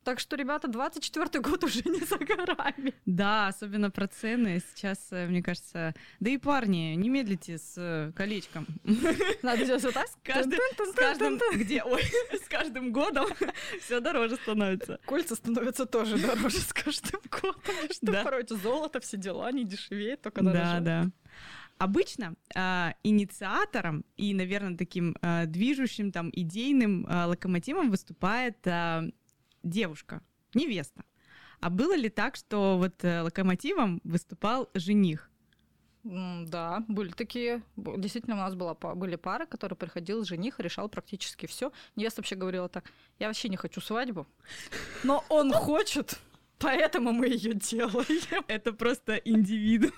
Так 0.07 0.21
что, 0.21 0.37
ребята, 0.37 0.69
24 0.69 1.41
год 1.43 1.65
уже 1.65 1.83
не 1.85 1.99
за 1.99 2.17
горами. 2.19 2.95
Да, 3.07 3.49
особенно 3.49 3.91
про 3.91 4.07
цены. 4.07 4.63
Сейчас, 4.73 5.09
э, 5.11 5.27
мне 5.27 5.43
кажется, 5.43 5.97
да 6.21 6.31
и 6.31 6.39
парни, 6.39 6.95
не 6.95 7.09
медлите 7.09 7.59
с 7.59 7.75
э, 7.77 8.13
колечком. 8.15 8.69
Надо 9.43 9.67
сейчас 9.67 9.83
вот 9.83 9.95
так. 9.95 10.07
С 10.07 10.17
каждым, 10.23 10.61
с 10.79 10.93
каждым, 10.93 11.41
где, 11.55 11.83
ой, 11.83 12.03
с 12.41 12.49
каждым 12.49 12.93
годом 12.93 13.27
все 13.83 13.99
дороже 13.99 14.37
становится. 14.37 15.01
Кольца 15.07 15.35
становятся 15.35 15.87
тоже 15.87 16.19
дороже 16.19 16.59
с 16.59 16.73
каждым 16.73 17.21
годом. 17.29 17.61
Что 17.91 18.13
Да. 18.13 18.23
порой 18.23 18.45
золото, 18.49 19.01
все 19.01 19.17
дела 19.17 19.51
не 19.51 19.65
дешевеет, 19.65 20.23
только 20.23 20.41
Да, 20.45 20.53
дорожает. 20.53 20.85
да. 20.85 21.11
Обычно 21.79 22.37
а, 22.55 22.95
инициатором 23.03 24.05
и, 24.17 24.35
наверное, 24.35 24.79
таким 24.79 25.17
а, 25.21 25.47
движущим, 25.47 26.13
там, 26.13 26.31
идейным 26.33 27.05
а, 27.09 27.27
локомотивом 27.27 27.91
выступает 27.91 28.57
а, 28.67 29.03
девушка, 29.67 30.23
невеста. 30.55 31.05
А 31.61 31.71
было 31.71 31.97
ли 31.97 32.09
так, 32.09 32.37
что 32.37 32.77
вот 32.79 33.05
э, 33.05 33.23
локомотивом 33.23 34.01
выступал 34.05 34.69
жених? 34.75 35.31
Да, 36.05 36.85
были 36.87 37.11
такие. 37.11 37.63
Действительно, 37.77 38.37
у 38.37 38.39
нас 38.39 38.55
была, 38.55 38.75
были 38.75 39.17
пары, 39.17 39.47
которые 39.47 39.77
приходил 39.77 40.25
жених 40.25 40.61
и 40.61 40.63
решал 40.63 40.89
практически 40.89 41.47
все. 41.47 41.73
Невеста 41.97 42.21
вообще 42.21 42.37
говорила 42.37 42.69
так: 42.69 42.93
я 43.19 43.27
вообще 43.27 43.49
не 43.49 43.57
хочу 43.57 43.81
свадьбу, 43.81 44.27
но 45.03 45.25
он 45.29 45.53
хочет, 45.53 46.21
поэтому 46.59 47.13
мы 47.13 47.27
ее 47.27 47.55
делаем. 47.55 48.45
Это 48.49 48.73
просто 48.73 49.17
индивиду. 49.17 49.91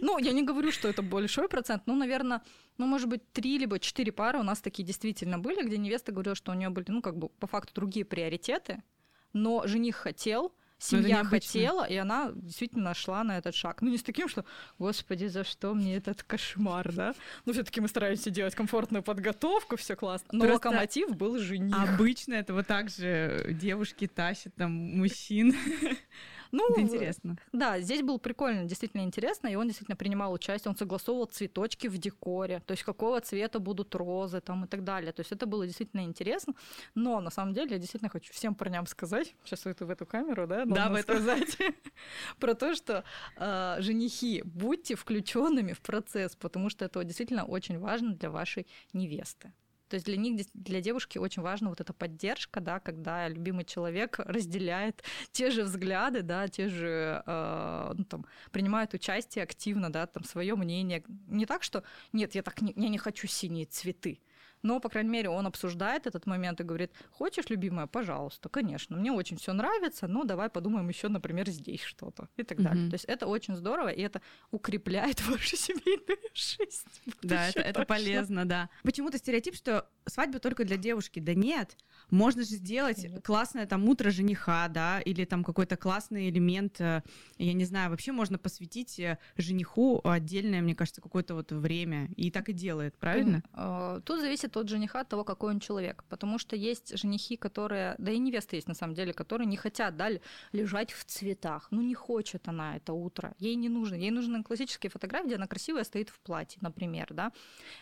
Ну, 0.00 0.18
я 0.18 0.32
не 0.32 0.42
говорю, 0.42 0.72
что 0.72 0.88
это 0.88 1.02
большой 1.02 1.48
процент, 1.48 1.82
ну, 1.86 1.94
наверное, 1.96 2.42
ну, 2.78 2.86
может 2.86 3.08
быть, 3.08 3.30
три 3.32 3.58
либо 3.58 3.78
четыре 3.78 4.10
пары 4.10 4.38
у 4.38 4.42
нас 4.42 4.60
такие 4.60 4.84
действительно 4.84 5.38
были, 5.38 5.62
где 5.66 5.76
невеста 5.76 6.12
говорила, 6.12 6.34
что 6.34 6.52
у 6.52 6.54
нее 6.54 6.70
были, 6.70 6.86
ну, 6.88 7.02
как 7.02 7.18
бы, 7.18 7.28
по 7.28 7.46
факту 7.46 7.74
другие 7.74 8.04
приоритеты, 8.04 8.82
но 9.32 9.66
жених 9.66 9.96
хотел, 9.96 10.52
семья 10.82 11.24
хотела, 11.24 11.84
и 11.84 11.96
она 11.96 12.32
действительно 12.34 12.94
шла 12.94 13.22
на 13.24 13.38
этот 13.38 13.54
шаг. 13.54 13.82
Ну, 13.82 13.90
не 13.90 13.98
с 13.98 14.02
таким, 14.02 14.28
что, 14.28 14.44
господи, 14.78 15.26
за 15.26 15.44
что 15.44 15.74
мне 15.74 15.96
этот 15.96 16.22
кошмар, 16.22 16.92
да? 16.92 17.14
Ну, 17.44 17.52
все 17.52 17.62
таки 17.62 17.80
мы 17.80 17.88
стараемся 17.88 18.30
делать 18.30 18.54
комфортную 18.54 19.02
подготовку, 19.02 19.76
все 19.76 19.96
классно. 19.96 20.28
Но 20.32 20.46
Просто 20.46 20.68
локомотив 20.68 21.16
был 21.16 21.38
жених. 21.38 21.76
Обычно 21.76 22.34
это 22.34 22.52
вот 22.54 22.66
так 22.66 22.90
же 22.90 23.48
девушки 23.50 24.06
тащат 24.06 24.54
там 24.56 24.72
мужчин. 24.72 25.54
ну, 26.52 26.70
Это 26.70 26.82
интересно. 26.82 27.36
Да, 27.52 27.80
здесь 27.80 28.02
был 28.02 28.18
прикольно, 28.18 28.64
действительно 28.64 29.00
интересно, 29.02 29.48
и 29.48 29.54
он 29.54 29.66
действительно 29.66 29.96
принимал 29.96 30.32
участие, 30.32 30.70
он 30.70 30.76
согласовывал 30.76 31.24
цветочки 31.26 31.86
в 31.88 31.98
декоре, 31.98 32.60
то 32.66 32.72
есть 32.72 32.82
какого 32.84 33.20
цвета 33.20 33.58
будут 33.58 33.94
розы 33.94 34.40
там 34.40 34.64
и 34.64 34.68
так 34.68 34.84
далее. 34.84 35.12
То 35.12 35.20
есть 35.20 35.32
это 35.32 35.46
было 35.46 35.66
действительно 35.66 36.02
интересно, 36.02 36.54
но 36.94 37.20
на 37.20 37.30
самом 37.30 37.54
деле 37.54 37.70
я 37.72 37.78
действительно 37.78 38.10
хочу 38.10 38.32
всем 38.32 38.54
парням 38.54 38.86
сказать, 38.86 39.34
сейчас 39.44 39.66
это 39.66 39.86
в 39.86 39.90
эту 39.90 40.04
камеру, 40.06 40.46
да, 40.46 40.64
Да, 40.66 40.90
в 40.90 40.94
эту. 40.94 41.02
сказать, 41.14 41.56
про 42.38 42.54
то, 42.54 42.74
что 42.74 43.04
э, 43.36 43.76
женихи, 43.80 44.42
будьте 44.44 44.94
включенными 44.94 45.72
в 45.72 45.80
процесс, 45.80 46.36
потому 46.36 46.68
что 46.68 46.84
это 46.84 47.02
действительно 47.02 47.44
очень 47.44 47.78
важно 47.78 48.14
для 48.14 48.30
вашей 48.30 48.66
невесты. 48.92 49.52
То 49.92 49.96
есть 49.96 50.06
для 50.06 50.16
них, 50.16 50.46
для 50.54 50.80
девушки 50.80 51.18
очень 51.18 51.42
важна 51.42 51.68
вот 51.68 51.82
эта 51.82 51.92
поддержка, 51.92 52.60
да, 52.60 52.80
когда 52.80 53.28
любимый 53.28 53.66
человек 53.66 54.18
разделяет 54.24 55.04
те 55.32 55.50
же 55.50 55.64
взгляды, 55.64 56.22
да, 56.22 56.48
те 56.48 56.70
же, 56.70 57.22
э, 57.26 57.92
ну, 57.94 58.04
там, 58.04 58.24
принимает 58.52 58.94
участие 58.94 59.44
активно, 59.44 59.92
да, 59.92 60.06
там, 60.06 60.24
свое 60.24 60.56
мнение. 60.56 61.04
Не 61.28 61.44
так, 61.44 61.62
что 61.62 61.82
нет, 62.14 62.34
я 62.34 62.42
так 62.42 62.62
не, 62.62 62.72
я 62.74 62.88
не 62.88 62.96
хочу 62.96 63.26
синие 63.26 63.66
цветы. 63.66 64.18
Но, 64.62 64.80
по 64.80 64.88
крайней 64.88 65.10
мере, 65.10 65.28
он 65.28 65.46
обсуждает 65.46 66.06
этот 66.06 66.26
момент 66.26 66.60
и 66.60 66.64
говорит, 66.64 66.92
хочешь, 67.10 67.46
любимая, 67.48 67.86
пожалуйста, 67.86 68.48
конечно, 68.48 68.96
мне 68.96 69.12
очень 69.12 69.36
все 69.36 69.52
нравится, 69.52 70.06
но 70.06 70.24
давай 70.24 70.48
подумаем 70.50 70.88
еще, 70.88 71.08
например, 71.08 71.48
здесь 71.50 71.82
что-то 71.82 72.28
и 72.36 72.42
так 72.42 72.62
далее. 72.62 72.82
Мгм. 72.82 72.90
То 72.90 72.94
есть 72.94 73.04
это 73.06 73.26
очень 73.26 73.56
здорово, 73.56 73.88
и 73.88 74.00
это 74.00 74.22
укрепляет 74.50 75.20
вашу 75.26 75.56
семейную 75.56 76.18
жизнь. 76.34 76.88
Да, 77.22 77.48
это, 77.48 77.60
это 77.60 77.84
полезно, 77.84 78.44
да. 78.44 78.70
Почему-то 78.82 79.18
стереотип, 79.18 79.54
что 79.54 79.88
свадьба 80.06 80.38
только 80.38 80.64
для 80.64 80.76
девушки. 80.76 81.20
Да 81.20 81.34
нет, 81.34 81.76
можно 82.12 82.42
же 82.42 82.56
сделать 82.56 83.06
классное 83.24 83.66
там 83.66 83.88
утро 83.88 84.10
жениха, 84.10 84.68
да, 84.68 85.00
или 85.00 85.24
там 85.24 85.42
какой-то 85.42 85.76
классный 85.76 86.28
элемент, 86.28 86.80
э, 86.80 87.02
я 87.38 87.52
не 87.54 87.64
знаю, 87.64 87.90
вообще 87.90 88.12
можно 88.12 88.38
посвятить 88.38 89.00
э, 89.00 89.18
жениху 89.38 90.00
отдельное, 90.04 90.60
мне 90.60 90.74
кажется, 90.74 91.00
какое-то 91.00 91.34
вот 91.34 91.50
время. 91.52 92.10
И 92.16 92.30
так 92.30 92.50
и 92.50 92.52
делает, 92.52 92.96
правильно? 92.98 93.42
Э, 93.54 94.00
Тут 94.04 94.20
зависит 94.20 94.56
от 94.56 94.68
жениха, 94.68 95.00
от 95.00 95.08
того, 95.08 95.24
какой 95.24 95.54
он 95.54 95.60
человек. 95.60 96.04
Потому 96.10 96.38
что 96.38 96.54
есть 96.54 96.98
женихи, 96.98 97.36
которые, 97.36 97.94
да 97.98 98.12
и 98.12 98.18
невесты 98.18 98.56
есть 98.56 98.68
на 98.68 98.74
самом 98.74 98.94
деле, 98.94 99.14
которые 99.14 99.46
не 99.46 99.56
хотят 99.56 99.96
да, 99.96 100.10
лежать 100.52 100.92
в 100.92 101.04
цветах. 101.04 101.68
Ну, 101.70 101.80
не 101.80 101.94
хочет 101.94 102.46
она 102.46 102.76
это 102.76 102.92
утро. 102.92 103.34
Ей 103.38 103.54
не 103.54 103.70
нужно. 103.70 103.94
Ей 103.94 104.10
нужны 104.10 104.42
классические 104.42 104.90
фотографии, 104.90 105.28
где 105.28 105.36
она 105.36 105.46
красивая 105.46 105.84
стоит 105.84 106.10
в 106.10 106.20
платье, 106.20 106.58
например, 106.60 107.06
да. 107.10 107.32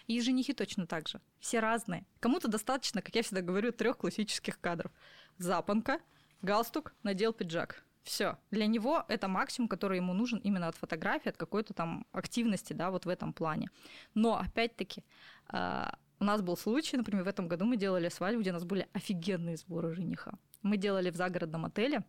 И 0.07 0.21
женихи 0.21 0.53
точно 0.53 0.87
так 0.87 1.09
же. 1.09 1.21
Все 1.41 1.61
разные. 1.61 2.05
Кому-то 2.21 2.49
достаточно, 2.49 3.03
как 3.03 3.15
я 3.15 3.23
всегда 3.23 3.41
говорю, 3.41 3.73
трех 3.73 3.97
классических 3.97 4.61
кадров. 4.61 4.93
Запонка, 5.39 6.01
галстук, 6.43 6.95
надел 7.03 7.33
пиджак. 7.33 7.83
Все. 8.03 8.39
Для 8.51 8.67
него 8.67 9.05
это 9.09 9.29
максимум, 9.29 9.69
который 9.69 9.99
ему 9.99 10.13
нужен 10.15 10.39
именно 10.39 10.69
от 10.69 10.77
фотографии, 10.77 11.31
от 11.31 11.37
какой-то 11.37 11.75
там 11.75 12.07
активности, 12.13 12.73
да, 12.73 12.91
вот 12.91 13.07
в 13.07 13.09
этом 13.09 13.33
плане. 13.33 13.71
Но, 14.15 14.39
опять-таки, 14.39 15.05
а, 15.49 15.99
у 16.19 16.25
нас 16.25 16.43
был 16.43 16.57
случай, 16.57 16.97
например, 16.97 17.25
в 17.25 17.29
этом 17.29 17.49
году 17.49 17.65
мы 17.65 17.77
делали 17.77 18.09
свадьбу, 18.09 18.43
где 18.43 18.51
у 18.51 18.55
нас 18.55 18.65
были 18.65 18.89
офигенные 18.93 19.57
сборы 19.57 19.95
жениха. 19.95 20.33
Мы 20.63 20.77
делали 20.77 21.11
в 21.11 21.17
загородном 21.17 21.65
отеле, 21.65 22.05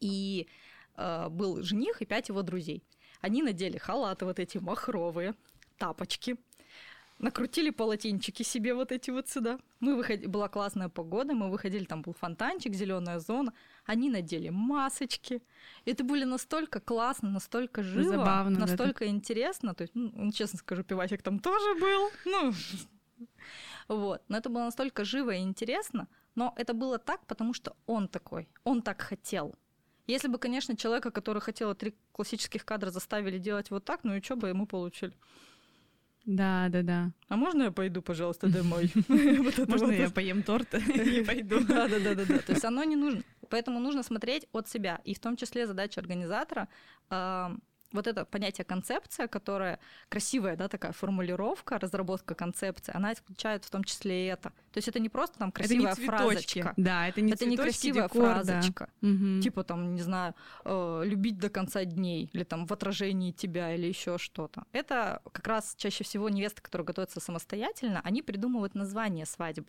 и 0.00 0.48
э, 0.96 1.28
был 1.28 1.62
жених 1.62 2.02
и 2.02 2.04
пять 2.04 2.28
его 2.28 2.42
друзей. 2.42 2.82
Они 3.20 3.42
надели 3.42 3.78
халаты 3.78 4.24
вот 4.24 4.40
эти 4.40 4.58
махровые, 4.58 5.34
тапочки, 5.78 6.36
накрутили 7.18 7.70
полотенчики 7.70 8.42
себе 8.42 8.74
вот 8.74 8.92
эти 8.92 9.10
вот 9.10 9.28
сюда. 9.28 9.58
Мы 9.80 9.96
выходили, 9.96 10.26
была 10.26 10.48
классная 10.48 10.88
погода, 10.88 11.34
мы 11.34 11.50
выходили, 11.50 11.84
там 11.84 12.02
был 12.02 12.12
фонтанчик, 12.12 12.74
зеленая 12.74 13.18
зона. 13.18 13.52
Они 13.84 14.10
надели 14.10 14.50
масочки. 14.50 15.42
Это 15.84 16.04
были 16.04 16.24
настолько 16.24 16.80
классно, 16.80 17.30
настолько 17.30 17.82
живо, 17.82 18.16
Забавно, 18.16 18.54
да, 18.58 18.66
настолько 18.66 19.06
интересно. 19.06 19.74
То 19.74 19.82
есть, 19.82 19.94
ну, 19.94 20.12
ну, 20.14 20.32
честно 20.32 20.58
скажу, 20.58 20.82
пивасик 20.82 21.22
там 21.22 21.38
тоже 21.38 21.74
был. 21.80 22.10
Ну, 22.24 22.52
вот. 23.88 24.22
Но 24.28 24.36
это 24.36 24.48
было 24.48 24.64
настолько 24.64 25.04
живо 25.04 25.30
и 25.30 25.40
интересно. 25.40 26.08
Но 26.34 26.54
это 26.56 26.74
было 26.74 26.98
так, 26.98 27.26
потому 27.26 27.54
что 27.54 27.76
он 27.86 28.08
такой. 28.08 28.48
Он 28.64 28.82
так 28.82 29.02
хотел. 29.02 29.54
Если 30.06 30.28
бы, 30.28 30.38
конечно, 30.38 30.76
человека, 30.76 31.10
который 31.10 31.40
хотел 31.40 31.74
три 31.74 31.94
классических 32.12 32.64
кадра, 32.64 32.90
заставили 32.90 33.38
делать 33.38 33.70
вот 33.70 33.84
так, 33.84 34.04
ну 34.04 34.14
и 34.14 34.22
что 34.22 34.36
бы 34.36 34.48
ему 34.48 34.66
получили? 34.66 35.14
Да, 36.24 36.68
да, 36.68 36.82
да. 36.82 37.10
А 37.28 37.36
можно 37.36 37.64
я 37.64 37.70
пойду, 37.72 38.00
пожалуйста, 38.02 38.48
домой? 38.48 38.90
Вот 39.08 39.58
это 39.58 39.70
Можно 39.70 39.92
я 39.92 40.10
поем 40.10 40.42
торт 40.42 40.74
и 40.74 41.24
пойду? 41.24 41.60
Да, 41.64 41.88
да, 41.88 41.98
да, 41.98 42.14
да, 42.14 42.24
да. 42.24 42.38
То 42.38 42.52
есть 42.52 42.64
оно 42.64 42.84
не 42.84 42.96
нужно. 42.96 43.22
Поэтому 43.50 43.80
нужно 43.80 44.02
смотреть 44.02 44.46
от 44.52 44.68
себя. 44.68 45.00
И 45.04 45.14
в 45.14 45.18
том 45.18 45.36
числе 45.36 45.66
задача 45.66 46.00
организатора 46.00 46.68
вот 47.92 48.06
это 48.06 48.24
понятие 48.24 48.64
концепция, 48.64 49.28
которая 49.28 49.78
красивая, 50.08 50.56
да, 50.56 50.68
такая 50.68 50.92
формулировка, 50.92 51.78
разработка 51.78 52.34
концепции, 52.34 52.92
она 52.94 53.12
исключает 53.12 53.64
в 53.64 53.70
том 53.70 53.84
числе 53.84 54.26
и 54.26 54.28
это. 54.28 54.50
То 54.72 54.78
есть 54.78 54.88
это 54.88 54.98
не 54.98 55.08
просто 55.08 55.38
там 55.38 55.50
Это 55.50 55.74
не 55.74 55.84
красивая 55.84 55.94
цветочки. 55.94 56.60
фразочка. 56.60 56.74
Да, 56.76 57.08
это 57.08 57.20
не 57.20 57.32
это 57.32 57.46
не 57.46 57.56
красивая 57.56 58.08
декор, 58.08 58.22
да. 58.22 58.42
фразочка. 58.42 58.90
Мгм. 59.00 59.40
Типа 59.40 59.64
там, 59.64 59.94
не 59.94 60.02
знаю, 60.02 60.34
э, 60.64 61.02
любить 61.04 61.38
до 61.38 61.50
конца 61.50 61.84
дней, 61.84 62.30
или 62.32 62.44
там 62.44 62.66
в 62.66 62.72
отражении 62.72 63.32
тебя, 63.32 63.74
или 63.74 63.86
еще 63.86 64.18
что-то. 64.18 64.64
Это 64.72 65.20
как 65.32 65.46
раз 65.46 65.74
чаще 65.76 66.04
всего 66.04 66.28
невесты, 66.28 66.62
которые 66.62 66.86
готовятся 66.86 67.20
самостоятельно, 67.20 68.00
они 68.04 68.22
придумывают 68.22 68.74
название 68.74 69.26
свадьбы 69.26 69.68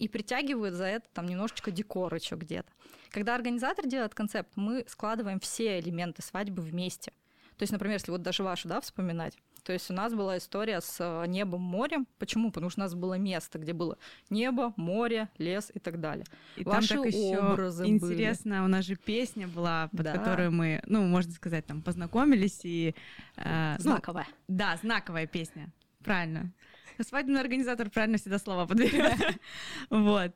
и 0.00 0.08
притягивают 0.08 0.74
за 0.74 0.84
это 0.86 1.06
там 1.12 1.26
немножечко 1.26 1.70
декор 1.70 2.14
еще 2.14 2.34
где-то. 2.34 2.72
Когда 3.10 3.34
организатор 3.34 3.86
делает 3.86 4.14
концепт, 4.14 4.50
мы 4.56 4.84
складываем 4.88 5.38
все 5.40 5.78
элементы 5.78 6.22
свадьбы 6.22 6.62
вместе. 6.62 7.12
То 7.60 7.64
есть, 7.64 7.72
например, 7.72 7.96
если 7.96 8.10
вот 8.10 8.22
даже 8.22 8.42
вашу, 8.42 8.68
да, 8.68 8.80
вспоминать, 8.80 9.36
То 9.64 9.74
есть 9.74 9.90
у 9.90 9.92
нас 9.92 10.14
была 10.14 10.38
история 10.38 10.80
с 10.80 10.96
э, 10.98 11.26
небом, 11.26 11.60
морем. 11.60 12.06
Почему? 12.18 12.50
Потому 12.50 12.70
что 12.70 12.80
у 12.80 12.84
нас 12.84 12.94
было 12.94 13.18
место, 13.18 13.58
где 13.58 13.74
было 13.74 13.98
небо, 14.30 14.72
море, 14.78 15.28
лес 15.36 15.70
и 15.74 15.78
так 15.78 16.00
далее. 16.00 16.24
И 16.56 16.64
Ваши 16.64 16.94
там 16.94 17.02
так 17.02 17.12
еще 17.12 17.86
интересно, 17.86 18.52
были. 18.52 18.64
у 18.64 18.68
нас 18.68 18.86
же 18.86 18.96
песня 18.96 19.46
была, 19.46 19.88
под 19.88 20.04
да. 20.04 20.16
которую 20.16 20.52
мы, 20.52 20.80
ну, 20.86 21.02
можно 21.02 21.32
сказать, 21.32 21.66
там 21.66 21.82
познакомились 21.82 22.60
и... 22.62 22.94
Э, 23.36 23.74
ну, 23.76 23.82
знаковая. 23.82 24.26
Ну, 24.48 24.56
да, 24.56 24.78
знаковая 24.80 25.26
песня. 25.26 25.68
Правильно. 26.02 26.54
Свадебный 26.98 27.42
организатор 27.42 27.90
правильно 27.90 28.16
всегда 28.16 28.38
слова 28.38 28.66
подберет. 28.66 29.38
Вот. 29.90 30.34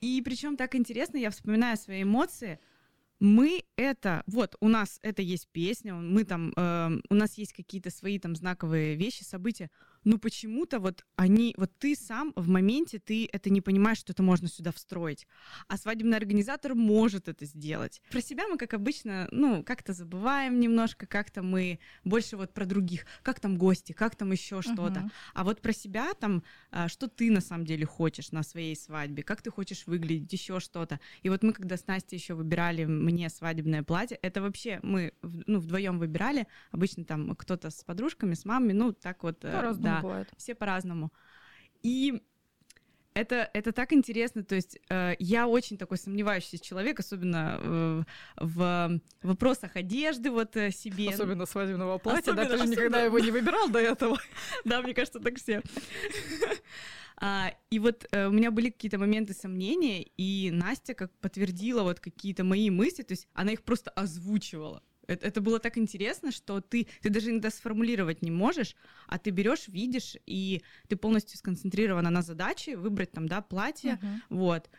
И 0.00 0.20
причем 0.24 0.56
так 0.56 0.74
интересно, 0.74 1.16
я 1.16 1.30
вспоминаю 1.30 1.76
свои 1.76 2.02
эмоции 2.02 2.58
мы 3.20 3.64
это, 3.76 4.22
вот 4.26 4.56
у 4.60 4.68
нас 4.68 4.98
это 5.02 5.20
есть 5.22 5.48
песня, 5.52 5.94
мы 5.94 6.24
там, 6.24 6.52
э, 6.56 6.90
у 7.10 7.14
нас 7.14 7.36
есть 7.36 7.52
какие-то 7.52 7.90
свои 7.90 8.18
там 8.18 8.34
знаковые 8.34 8.96
вещи, 8.96 9.22
события, 9.22 9.70
но 10.04 10.18
почему-то 10.18 10.78
вот 10.80 11.04
они, 11.16 11.54
вот 11.56 11.70
ты 11.78 11.94
сам 11.94 12.32
в 12.36 12.48
моменте, 12.48 12.98
ты 12.98 13.28
это 13.32 13.50
не 13.50 13.60
понимаешь, 13.60 13.98
что 13.98 14.12
это 14.12 14.22
можно 14.22 14.48
сюда 14.48 14.72
встроить, 14.72 15.26
а 15.68 15.76
свадебный 15.76 16.16
организатор 16.16 16.74
может 16.74 17.28
это 17.28 17.44
сделать. 17.44 18.02
Про 18.10 18.20
себя 18.20 18.48
мы, 18.48 18.56
как 18.56 18.74
обычно, 18.74 19.28
ну, 19.30 19.62
как-то 19.62 19.92
забываем 19.92 20.60
немножко, 20.60 21.06
как-то 21.06 21.42
мы 21.42 21.78
больше 22.04 22.36
вот 22.36 22.54
про 22.54 22.64
других, 22.64 23.04
как 23.22 23.40
там 23.40 23.56
гости, 23.56 23.92
как 23.92 24.16
там 24.16 24.32
еще 24.32 24.62
что-то, 24.62 25.00
uh-huh. 25.00 25.10
а 25.34 25.44
вот 25.44 25.60
про 25.60 25.72
себя 25.72 26.14
там, 26.14 26.42
а, 26.70 26.88
что 26.88 27.08
ты 27.08 27.30
на 27.30 27.40
самом 27.40 27.64
деле 27.64 27.86
хочешь 27.86 28.32
на 28.32 28.42
своей 28.42 28.76
свадьбе, 28.76 29.22
как 29.22 29.42
ты 29.42 29.50
хочешь 29.50 29.86
выглядеть, 29.86 30.32
еще 30.32 30.60
что-то. 30.60 31.00
И 31.22 31.28
вот 31.28 31.42
мы, 31.42 31.52
когда 31.52 31.76
с 31.76 31.86
Настей 31.86 32.18
еще 32.18 32.34
выбирали 32.34 32.84
мне 32.84 33.28
свадебное 33.28 33.82
платье. 33.82 34.18
Это 34.22 34.40
вообще 34.42 34.80
мы 34.82 35.12
ну, 35.22 35.58
вдвоем 35.58 35.98
выбирали. 35.98 36.46
Обычно 36.70 37.04
там 37.04 37.34
кто-то 37.36 37.70
с 37.70 37.84
подружками, 37.84 38.34
с 38.34 38.44
мамой, 38.44 38.72
ну, 38.74 38.92
так 38.92 39.22
вот. 39.22 39.40
По-разному 39.40 39.82
да, 39.82 39.89
бывает. 40.00 40.28
Все 40.36 40.54
по-разному. 40.54 41.12
И 41.82 42.22
это, 43.14 43.50
это 43.54 43.72
так 43.72 43.92
интересно, 43.92 44.44
то 44.44 44.54
есть 44.54 44.78
э, 44.88 45.14
я 45.18 45.48
очень 45.48 45.76
такой 45.76 45.98
сомневающийся 45.98 46.58
человек, 46.58 47.00
особенно 47.00 47.58
э, 47.60 48.02
в 48.36 49.00
вопросах 49.22 49.76
одежды 49.76 50.30
вот 50.30 50.56
э, 50.56 50.70
себе. 50.70 51.10
Особенно 51.10 51.46
свадебного 51.46 51.98
платья, 51.98 52.32
особенно, 52.32 52.48
да, 52.48 52.56
ты 52.56 52.58
же 52.58 52.68
никогда 52.68 53.02
его 53.02 53.18
не 53.18 53.30
выбирал 53.30 53.68
до 53.68 53.80
этого. 53.80 54.18
Да, 54.64 54.80
мне 54.82 54.94
кажется, 54.94 55.20
так 55.20 55.36
все. 55.38 55.62
А, 57.22 57.52
и 57.68 57.78
вот 57.78 58.06
э, 58.12 58.28
у 58.28 58.30
меня 58.30 58.50
были 58.50 58.70
какие-то 58.70 58.96
моменты 58.96 59.34
сомнения, 59.34 60.04
и 60.16 60.50
Настя 60.50 60.94
как 60.94 61.12
подтвердила 61.18 61.82
вот 61.82 62.00
какие-то 62.00 62.44
мои 62.44 62.70
мысли, 62.70 63.02
то 63.02 63.12
есть 63.12 63.28
она 63.34 63.52
их 63.52 63.62
просто 63.62 63.90
озвучивала. 63.90 64.82
Это, 65.06 65.26
это 65.26 65.40
было 65.40 65.58
так 65.58 65.78
интересно, 65.78 66.30
что 66.30 66.60
ты, 66.60 66.86
ты 67.02 67.10
даже 67.10 67.30
иногда 67.30 67.50
сформулировать 67.50 68.22
не 68.22 68.30
можешь, 68.30 68.76
а 69.06 69.18
ты 69.18 69.30
берешь, 69.30 69.68
видишь, 69.68 70.16
и 70.26 70.62
ты 70.88 70.96
полностью 70.96 71.38
сконцентрирована 71.38 72.10
на 72.10 72.22
задаче, 72.22 72.76
выбрать 72.76 73.12
там, 73.12 73.28
да, 73.28 73.40
платье, 73.40 73.98
uh-huh. 74.00 74.20
вот. 74.30 74.70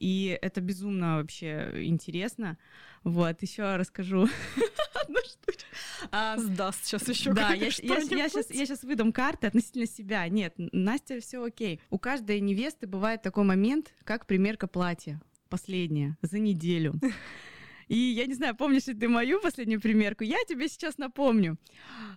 И 0.00 0.38
это 0.40 0.62
безумно 0.62 1.18
вообще 1.18 1.72
интересно. 1.84 2.56
Вот, 3.04 3.42
еще 3.42 3.76
расскажу 3.76 4.28
одну 5.02 5.18
штучку. 5.18 5.68
А, 6.10 6.38
Сдаст 6.38 6.86
сейчас 6.86 7.06
еще 7.08 7.32
Да, 7.34 7.52
я, 7.52 7.66
я, 7.66 7.98
я, 7.98 8.28
сейчас, 8.28 8.50
я 8.50 8.66
сейчас 8.66 8.82
выдам 8.82 9.12
карты 9.12 9.46
относительно 9.46 9.86
себя. 9.86 10.26
Нет, 10.28 10.54
Настя, 10.56 11.20
все 11.20 11.44
окей. 11.44 11.80
У 11.90 11.98
каждой 11.98 12.40
невесты 12.40 12.86
бывает 12.86 13.22
такой 13.22 13.44
момент, 13.44 13.92
как 14.04 14.26
примерка 14.26 14.66
платья. 14.66 15.20
Последняя, 15.50 16.16
за 16.22 16.38
неделю. 16.38 16.94
И 17.90 17.96
я 17.96 18.26
не 18.26 18.34
знаю, 18.34 18.54
помнишь 18.54 18.86
ли 18.86 18.94
ты 18.94 19.08
мою 19.08 19.40
последнюю 19.40 19.80
примерку? 19.80 20.22
Я 20.22 20.36
тебе 20.46 20.68
сейчас 20.68 20.96
напомню. 20.96 21.58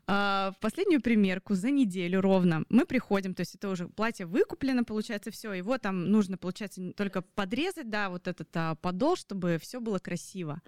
А, 0.06 0.52
в 0.56 0.60
последнюю 0.60 1.02
примерку 1.02 1.56
за 1.56 1.72
неделю 1.72 2.22
ровно 2.22 2.64
мы 2.70 2.86
приходим, 2.86 3.34
то 3.34 3.42
есть 3.42 3.56
это 3.56 3.70
уже 3.70 3.88
платье 3.88 4.28
выкуплено, 4.28 4.84
получается, 4.84 5.32
все, 5.32 5.52
его 5.52 5.80
там 5.80 6.12
нужно, 6.12 6.38
получается, 6.38 6.94
только 6.94 7.24
подрезать, 7.24 7.90
да, 7.90 8.12
вот 8.12 8.28
этот 8.28 8.50
а, 8.54 8.76
подол, 8.76 9.16
чтобы 9.16 9.58
все 9.60 9.82
было 9.82 9.98
красиво. 9.98 10.62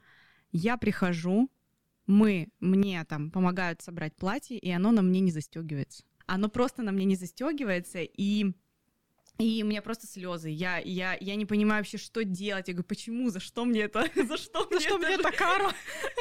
Я 0.52 0.76
прихожу, 0.76 1.52
мы, 2.08 2.50
мне 2.60 3.06
там 3.06 3.30
помогают 3.30 3.84
собрать 3.84 4.16
платье, 4.16 4.58
и 4.58 4.72
оно 4.72 4.90
на 4.92 5.04
мне 5.04 5.20
не 5.20 5.30
застегивается. 5.30 6.04
Оно 6.26 6.50
просто 6.50 6.82
на 6.82 6.92
мне 6.92 7.06
не 7.06 7.16
застегивается, 7.16 8.00
и 8.02 8.56
и 9.38 9.64
у 9.64 9.66
меня 9.66 9.82
просто 9.82 10.08
слезы. 10.08 10.50
Я, 10.50 10.78
я, 10.78 11.18
я 11.20 11.36
не 11.36 11.46
понимаю 11.46 11.82
вообще, 11.82 11.98
что 11.98 12.24
делать. 12.24 12.68
Я 12.68 12.74
говорю, 12.74 12.88
почему? 12.88 13.30
За 13.30 13.40
что 13.40 13.66
мне 13.66 13.82
это? 13.82 14.08
За 14.16 14.38
что 14.38 14.68
мне, 14.70 14.80
что 14.80 14.98
мне 14.98 15.16
эта 15.16 15.32
кара? 15.32 15.72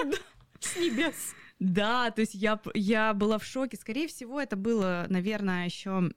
С 0.61 0.77
небес. 0.77 1.35
Да, 1.61 2.11
то 2.11 2.21
есть 2.21 2.35
я, 2.35 2.61
я 2.75 3.15
была 3.15 3.39
в 3.39 3.45
шоке. 3.45 3.77
Скорее 3.77 4.09
всего, 4.09 4.41
это 4.41 4.57
было, 4.57 5.07
наверное, 5.09 5.67
еще... 5.67 6.11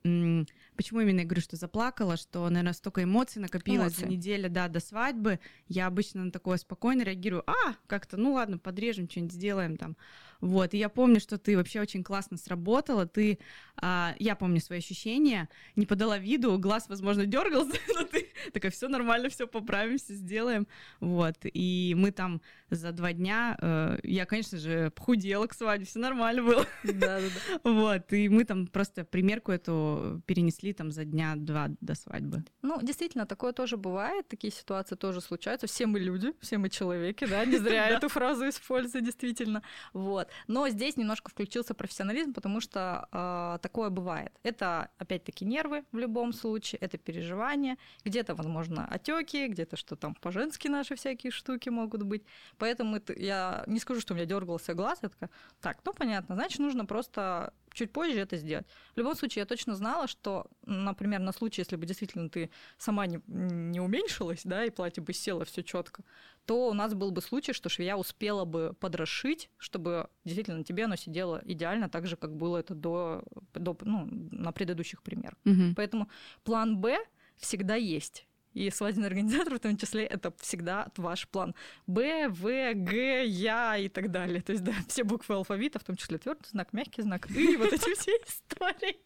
Почему 0.75 1.01
именно 1.01 1.19
я 1.19 1.25
говорю, 1.25 1.41
что 1.41 1.55
заплакала, 1.55 2.17
что, 2.17 2.47
наверное, 2.49 2.73
столько 2.73 3.03
эмоций 3.03 3.41
накопилось 3.41 3.93
Эмоции. 3.93 4.01
за 4.01 4.07
неделю, 4.07 4.49
да, 4.49 4.67
до 4.67 4.79
свадьбы. 4.79 5.39
Я 5.67 5.87
обычно 5.87 6.25
на 6.25 6.31
такое 6.31 6.57
спокойно 6.57 7.03
реагирую. 7.03 7.43
А, 7.49 7.75
как-то, 7.87 8.17
ну 8.17 8.33
ладно, 8.33 8.57
подрежем, 8.57 9.09
что-нибудь 9.09 9.33
сделаем 9.33 9.77
там. 9.77 9.95
Вот, 10.41 10.73
и 10.73 10.77
я 10.77 10.89
помню, 10.89 11.19
что 11.19 11.37
ты 11.37 11.55
вообще 11.55 11.81
очень 11.81 12.03
классно 12.03 12.37
сработала, 12.37 13.05
ты, 13.05 13.39
а, 13.75 14.15
я 14.19 14.35
помню 14.35 14.59
свои 14.59 14.79
ощущения, 14.79 15.49
не 15.75 15.85
подала 15.85 16.17
виду, 16.17 16.57
глаз, 16.59 16.87
возможно, 16.89 17.25
дергался, 17.25 17.77
но 17.95 18.03
ты 18.03 18.27
такая, 18.53 18.71
все 18.71 18.87
нормально, 18.87 19.29
все 19.29 19.47
поправимся, 19.47 20.13
сделаем, 20.13 20.67
вот, 20.99 21.37
и 21.43 21.95
мы 21.97 22.11
там 22.11 22.41
за 22.69 22.91
два 22.91 23.13
дня, 23.13 23.57
э, 23.61 23.99
я, 24.03 24.25
конечно 24.25 24.57
же, 24.57 24.91
похудела 24.91 25.47
к 25.47 25.53
свадьбе, 25.53 25.85
все 25.85 25.99
нормально 25.99 26.43
было, 26.43 26.65
да, 26.83 27.19
да, 27.19 27.27
да. 27.63 27.71
вот, 27.71 28.13
и 28.13 28.29
мы 28.29 28.43
там 28.43 28.67
просто 28.67 29.05
примерку 29.05 29.51
эту 29.51 30.21
перенесли 30.25 30.73
там 30.73 30.91
за 30.91 31.05
дня 31.05 31.35
два 31.35 31.69
до 31.81 31.95
свадьбы. 31.95 32.43
Ну, 32.61 32.81
действительно, 32.81 33.25
такое 33.25 33.53
тоже 33.53 33.77
бывает, 33.77 34.27
такие 34.27 34.51
ситуации 34.51 34.95
тоже 34.95 35.21
случаются, 35.21 35.67
все 35.67 35.87
мы 35.87 35.99
люди, 35.99 36.33
все 36.41 36.57
мы 36.57 36.69
человеки, 36.69 37.25
да, 37.25 37.45
не 37.45 37.57
зря 37.57 37.89
эту 37.89 38.09
фразу 38.09 38.47
использую, 38.47 39.03
действительно, 39.03 39.63
вот, 39.93 40.26
вот. 40.27 40.33
Но 40.47 40.69
здесь 40.69 40.97
немножко 40.97 41.29
включился 41.29 41.73
профессионализм, 41.73 42.33
потому 42.33 42.61
что 42.61 43.07
э, 43.11 43.59
такое 43.61 43.89
бывает. 43.89 44.31
Это, 44.43 44.89
опять-таки, 44.97 45.45
нервы 45.45 45.83
в 45.91 45.97
любом 45.97 46.33
случае, 46.33 46.79
это 46.79 46.97
переживания, 46.97 47.77
где-то, 48.05 48.35
возможно, 48.35 48.87
отеки, 48.89 49.47
где-то 49.47 49.77
что 49.77 49.95
там 49.95 50.15
по-женски 50.15 50.67
наши 50.67 50.95
всякие 50.95 51.31
штуки 51.31 51.69
могут 51.69 52.03
быть. 52.03 52.23
Поэтому 52.57 52.97
это, 52.97 53.13
я 53.13 53.63
не 53.67 53.79
скажу, 53.79 54.01
что 54.01 54.13
у 54.13 54.17
меня 54.17 54.25
дергался 54.25 54.73
глаз, 54.73 54.99
я 55.01 55.09
такая, 55.09 55.29
так, 55.61 55.77
ну 55.85 55.93
понятно, 55.93 56.35
значит, 56.35 56.59
нужно 56.59 56.85
просто 56.85 57.53
чуть 57.77 57.93
позже 57.93 58.19
это 58.19 58.37
сделать. 58.37 58.65
В 58.95 58.97
любом 58.97 59.15
случае, 59.15 59.41
я 59.41 59.45
точно 59.45 59.75
знала, 59.75 60.07
что, 60.07 60.47
например, 60.65 61.19
на 61.19 61.31
случай, 61.31 61.61
если 61.61 61.75
бы 61.75 61.85
действительно 61.85 62.29
ты 62.29 62.49
сама 62.77 63.05
не, 63.05 63.21
не 63.27 63.79
уменьшилась, 63.79 64.41
да, 64.43 64.65
и 64.65 64.69
платье 64.69 65.03
бы 65.03 65.13
село 65.13 65.45
все 65.45 65.63
четко, 65.63 66.03
то 66.45 66.69
у 66.69 66.73
нас 66.73 66.93
был 66.93 67.11
бы 67.11 67.21
случай, 67.21 67.53
что 67.53 67.69
швея 67.69 67.95
успела 67.95 68.45
бы 68.45 68.73
подрошить, 68.79 69.49
чтобы 69.57 70.09
действительно 70.25 70.63
тебе 70.63 70.85
оно 70.85 70.95
сидело 70.95 71.41
идеально, 71.45 71.89
так 71.89 72.07
же, 72.07 72.15
как 72.15 72.35
было 72.35 72.57
это 72.57 72.73
до, 72.73 73.23
до 73.53 73.77
ну, 73.81 74.07
на 74.31 74.51
предыдущих 74.51 75.03
примерах. 75.03 75.37
Угу. 75.45 75.75
Поэтому 75.75 76.09
план 76.43 76.77
Б 76.77 76.97
всегда 77.37 77.75
есть. 77.75 78.25
И 78.57 78.71
свадебный 78.71 79.07
организатор 79.07 79.53
в 79.53 79.59
том 79.59 79.77
числе 79.77 80.03
это 80.03 80.33
всегда 80.39 80.87
ваш 80.97 81.27
план. 81.27 81.53
Б, 81.85 82.27
В, 82.27 82.73
Г, 82.73 83.23
Я 83.23 83.77
и 83.77 83.87
так 83.87 84.09
далее. 84.09 84.41
То 84.41 84.51
есть, 84.51 84.63
да, 84.63 84.73
все 84.87 85.03
буквы 85.03 85.35
алфавита, 85.35 85.77
в 85.77 85.83
том 85.83 85.95
числе 85.95 86.17
твердый 86.17 86.49
знак, 86.49 86.73
мягкий 86.73 87.03
знак, 87.03 87.29
и 87.29 87.55
вот 87.55 87.71
эти 87.71 87.93
все 87.93 88.11
истории. 88.25 88.97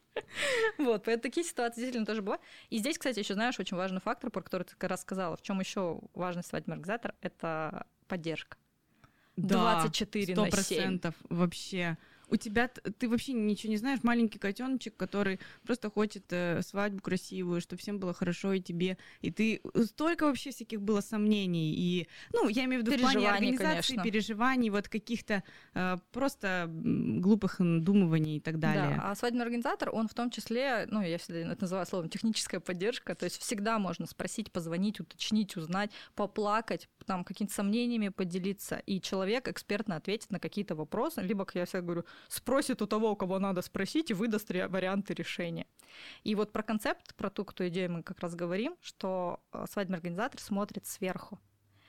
Вот, 0.78 1.04
поэтому 1.04 1.22
такие 1.22 1.44
ситуации 1.44 1.80
действительно 1.80 2.06
тоже 2.06 2.22
бывают. 2.22 2.42
И 2.70 2.78
здесь, 2.78 2.96
кстати, 2.96 3.18
еще 3.18 3.34
знаешь, 3.34 3.60
очень 3.60 3.76
важный 3.76 4.00
фактор, 4.00 4.30
про 4.30 4.40
который 4.40 4.62
ты 4.62 4.74
как 4.76 4.88
раз 4.88 5.02
сказала, 5.02 5.36
в 5.36 5.42
чем 5.42 5.60
еще 5.60 6.00
важность 6.14 6.48
свадебного 6.48 6.78
организатора, 6.78 7.14
это 7.20 7.86
поддержка. 8.08 8.56
Да, 9.36 9.80
24 9.82 10.34
на 10.34 10.50
7. 10.50 11.00
вообще 11.28 11.98
у 12.32 12.36
тебя 12.36 12.68
ты 12.68 13.08
вообще 13.08 13.34
ничего 13.34 13.70
не 13.70 13.76
знаешь, 13.76 14.00
маленький 14.02 14.38
котеночек, 14.38 14.96
который 14.96 15.38
просто 15.64 15.90
хочет 15.90 16.24
э, 16.30 16.62
свадьбу 16.62 17.02
красивую, 17.02 17.60
чтобы 17.60 17.80
всем 17.80 17.98
было 17.98 18.14
хорошо 18.14 18.54
и 18.54 18.60
тебе, 18.60 18.96
и 19.20 19.30
ты 19.30 19.60
э, 19.62 19.82
столько 19.84 20.24
вообще 20.24 20.50
всяких 20.50 20.80
было 20.80 21.02
сомнений 21.02 21.74
и, 21.74 22.08
ну, 22.32 22.48
я 22.48 22.64
имею 22.64 22.82
в 22.82 22.86
виду 22.86 22.96
в 22.96 23.00
плане 23.00 23.28
организации, 23.28 23.96
конечно. 23.96 24.02
переживаний, 24.02 24.70
вот 24.70 24.88
каких-то 24.88 25.42
э, 25.74 25.98
просто 26.10 26.70
глупых 26.70 27.56
думываний 27.58 28.38
и 28.38 28.40
так 28.40 28.58
далее. 28.58 28.96
Да, 28.96 29.10
а 29.10 29.14
свадебный 29.14 29.44
организатор, 29.44 29.90
он 29.92 30.08
в 30.08 30.14
том 30.14 30.30
числе, 30.30 30.86
ну, 30.90 31.02
я 31.02 31.18
всегда 31.18 31.52
это 31.52 31.62
называю 31.62 31.86
словом 31.86 32.08
техническая 32.08 32.60
поддержка, 32.60 33.14
то 33.14 33.24
есть 33.24 33.38
всегда 33.42 33.78
можно 33.78 34.06
спросить, 34.06 34.50
позвонить, 34.50 35.00
уточнить, 35.00 35.54
узнать, 35.58 35.90
поплакать, 36.14 36.88
там 37.04 37.24
какими-то 37.24 37.52
сомнениями 37.52 38.08
поделиться, 38.08 38.76
и 38.86 39.02
человек 39.02 39.48
экспертно 39.48 39.96
ответит 39.96 40.30
на 40.30 40.40
какие-то 40.40 40.74
вопросы, 40.74 41.20
либо, 41.20 41.44
как 41.44 41.56
я 41.56 41.66
всегда 41.66 41.82
говорю, 41.82 42.04
спросит 42.28 42.82
у 42.82 42.86
того, 42.86 43.16
кого 43.16 43.38
надо 43.38 43.62
спросить, 43.62 44.10
и 44.10 44.14
выдаст 44.14 44.50
варианты 44.50 45.14
решения. 45.14 45.66
И 46.24 46.34
вот 46.34 46.52
про 46.52 46.62
концепт, 46.62 47.14
про 47.14 47.30
ту, 47.30 47.44
кто 47.44 47.66
идею 47.68 47.92
мы 47.92 48.02
как 48.02 48.20
раз 48.20 48.34
говорим, 48.34 48.76
что 48.80 49.40
э, 49.52 49.64
свадебный 49.70 49.98
организатор 49.98 50.40
смотрит 50.40 50.86
сверху. 50.86 51.38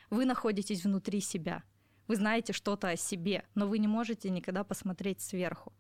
Вы 0.10 0.26
находитесь 0.26 0.84
внутри 0.84 1.22
себя. 1.22 1.64
Вы 2.08 2.18
знаете 2.18 2.54
что-то 2.54 2.90
о 2.90 2.98
себе, 2.98 3.46
но 3.56 3.68
вы 3.68 3.80
не 3.80 3.88
можете 3.88 4.30
никогда 4.30 4.64
посмотреть 4.64 5.22
сверху 5.22 5.74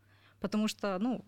потому 0.43 0.67
что, 0.67 0.99
ну, 0.99 1.23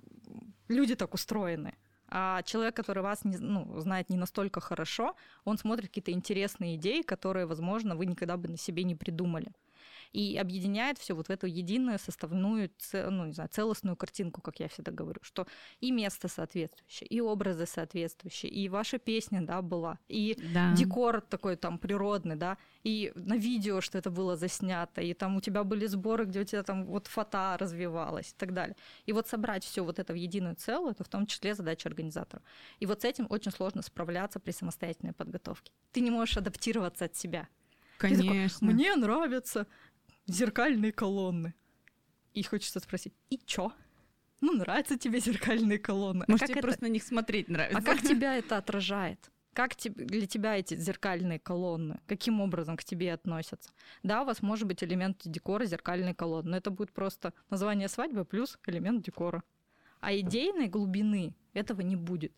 люди 0.68 0.94
так 0.94 1.14
устроены. 1.14 1.74
А 2.10 2.42
человек, 2.44 2.76
который 2.76 3.02
вас 3.02 3.24
не, 3.24 3.38
ну, 3.38 3.80
знает 3.80 4.10
не 4.10 4.18
настолько 4.18 4.60
хорошо, 4.60 5.16
он 5.46 5.58
смотрит 5.58 5.88
какие-то 5.88 6.12
интересные 6.12 6.76
идеи, 6.76 7.02
которые, 7.02 7.46
возможно, 7.46 7.96
вы 7.96 8.08
никогда 8.08 8.36
бы 8.36 8.50
на 8.50 8.58
себе 8.58 8.84
не 8.84 8.94
придумали 8.94 9.54
и 10.16 10.38
объединяет 10.38 10.98
все 10.98 11.14
вот 11.14 11.28
в 11.28 11.30
эту 11.30 11.46
единую 11.46 12.00
составную, 12.00 12.72
ну, 12.94 13.26
не 13.26 13.34
знаю, 13.34 13.50
целостную 13.52 13.98
картинку, 13.98 14.42
как 14.42 14.62
я 14.62 14.70
всегда 14.70 14.94
говорю, 14.94 15.20
что 15.22 15.46
и 15.82 15.92
место 15.92 16.30
соответствующее, 16.30 17.08
и 17.08 17.20
образы 17.20 17.66
соответствующие, 17.66 18.50
и 18.50 18.70
ваша 18.70 18.98
песня, 18.98 19.42
да, 19.42 19.62
была, 19.62 20.00
и 20.08 20.38
да. 20.54 20.74
декор 20.74 21.20
такой 21.20 21.58
там 21.58 21.78
природный, 21.78 22.38
да, 22.38 22.58
и 22.84 23.12
на 23.16 23.36
видео, 23.36 23.82
что 23.82 23.98
это 23.98 24.10
было 24.10 24.38
заснято, 24.38 25.02
и 25.02 25.14
там 25.14 25.36
у 25.36 25.42
тебя 25.42 25.66
были 25.66 25.86
сборы, 25.86 26.24
где 26.26 26.40
у 26.40 26.46
тебя 26.46 26.64
там 26.64 26.86
вот 26.86 27.08
фото 27.08 27.58
развивалась 27.60 28.32
и 28.32 28.36
так 28.38 28.54
далее. 28.54 28.78
И 29.06 29.12
вот 29.12 29.28
собрать 29.28 29.66
все 29.66 29.84
вот 29.84 30.00
это 30.00 30.14
в 30.14 30.16
единую 30.16 30.56
целую, 30.56 30.92
это 30.92 31.04
в 31.04 31.10
том 31.10 31.26
числе 31.26 31.56
задача 31.56 31.90
организатора. 31.90 32.42
И 32.80 32.86
вот 32.86 33.02
с 33.02 33.04
этим 33.04 33.28
очень 33.30 33.52
сложно 33.52 33.82
справляться 33.82 34.40
при 34.40 34.52
самостоятельной 34.52 35.14
подготовке. 35.14 35.74
Ты 35.92 36.00
не 36.00 36.12
можешь 36.12 36.38
адаптироваться 36.38 37.06
от 37.06 37.16
себя. 37.18 37.50
Конечно. 37.98 38.60
Такой, 38.60 38.74
Мне 38.74 38.96
нравится 38.96 39.68
зеркальные 40.28 40.92
колонны. 40.92 41.54
И 42.34 42.44
хочется 42.44 42.80
спросить, 42.80 43.14
и 43.30 43.38
чё? 43.46 43.72
Ну, 44.42 44.54
нравятся 44.54 44.98
тебе 44.98 45.20
зеркальные 45.20 45.80
колонны. 45.80 46.26
А 46.28 46.32
Может, 46.32 46.44
а 46.44 46.48
тебе 46.48 46.60
это... 46.60 46.68
просто 46.68 46.84
на 46.84 46.90
них 46.90 47.04
смотреть 47.04 47.48
нравится. 47.48 47.78
А 47.78 47.82
как 47.82 48.02
тебя 48.02 48.38
это 48.38 48.58
отражает? 48.58 49.32
Как 49.54 49.72
для 49.78 50.28
тебя 50.28 50.58
эти 50.58 50.76
зеркальные 50.76 51.40
колонны? 51.40 52.02
Каким 52.08 52.42
образом 52.42 52.76
к 52.76 52.84
тебе 52.84 53.14
относятся? 53.14 53.72
Да, 54.04 54.24
у 54.24 54.26
вас 54.26 54.42
может 54.42 54.68
быть 54.68 54.84
элемент 54.84 55.22
декора 55.24 55.64
зеркальной 55.64 56.14
колонны, 56.14 56.52
но 56.52 56.58
это 56.58 56.72
будет 56.72 56.92
просто 56.92 57.34
название 57.50 57.88
свадьбы 57.88 58.26
плюс 58.26 58.60
элемент 58.68 59.06
декора. 59.06 59.44
А 60.02 60.14
идейной 60.14 60.68
глубины 60.68 61.34
этого 61.54 61.80
не 61.82 61.96
будет. 61.96 62.34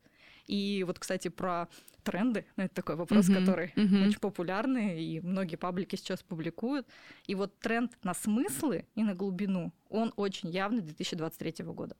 И 0.47 0.83
вот, 0.85 0.97
кстати, 0.99 1.27
про 1.27 1.67
тренды, 2.03 2.45
ну, 2.55 2.63
это 2.63 2.73
такой 2.73 2.95
вопрос, 2.95 3.29
uh-huh, 3.29 3.39
который 3.39 3.73
uh-huh. 3.75 4.07
очень 4.07 4.19
популярный, 4.19 5.03
и 5.03 5.19
многие 5.19 5.57
паблики 5.57 5.95
сейчас 5.97 6.23
публикуют. 6.23 6.87
И 7.25 7.35
вот 7.35 7.57
тренд 7.59 7.91
на 8.03 8.13
смыслы 8.13 8.85
и 8.95 9.03
на 9.03 9.13
глубину, 9.13 9.73
он 9.89 10.13
очень 10.15 10.49
явный 10.49 10.81
2023 10.81 11.65
года. 11.65 11.97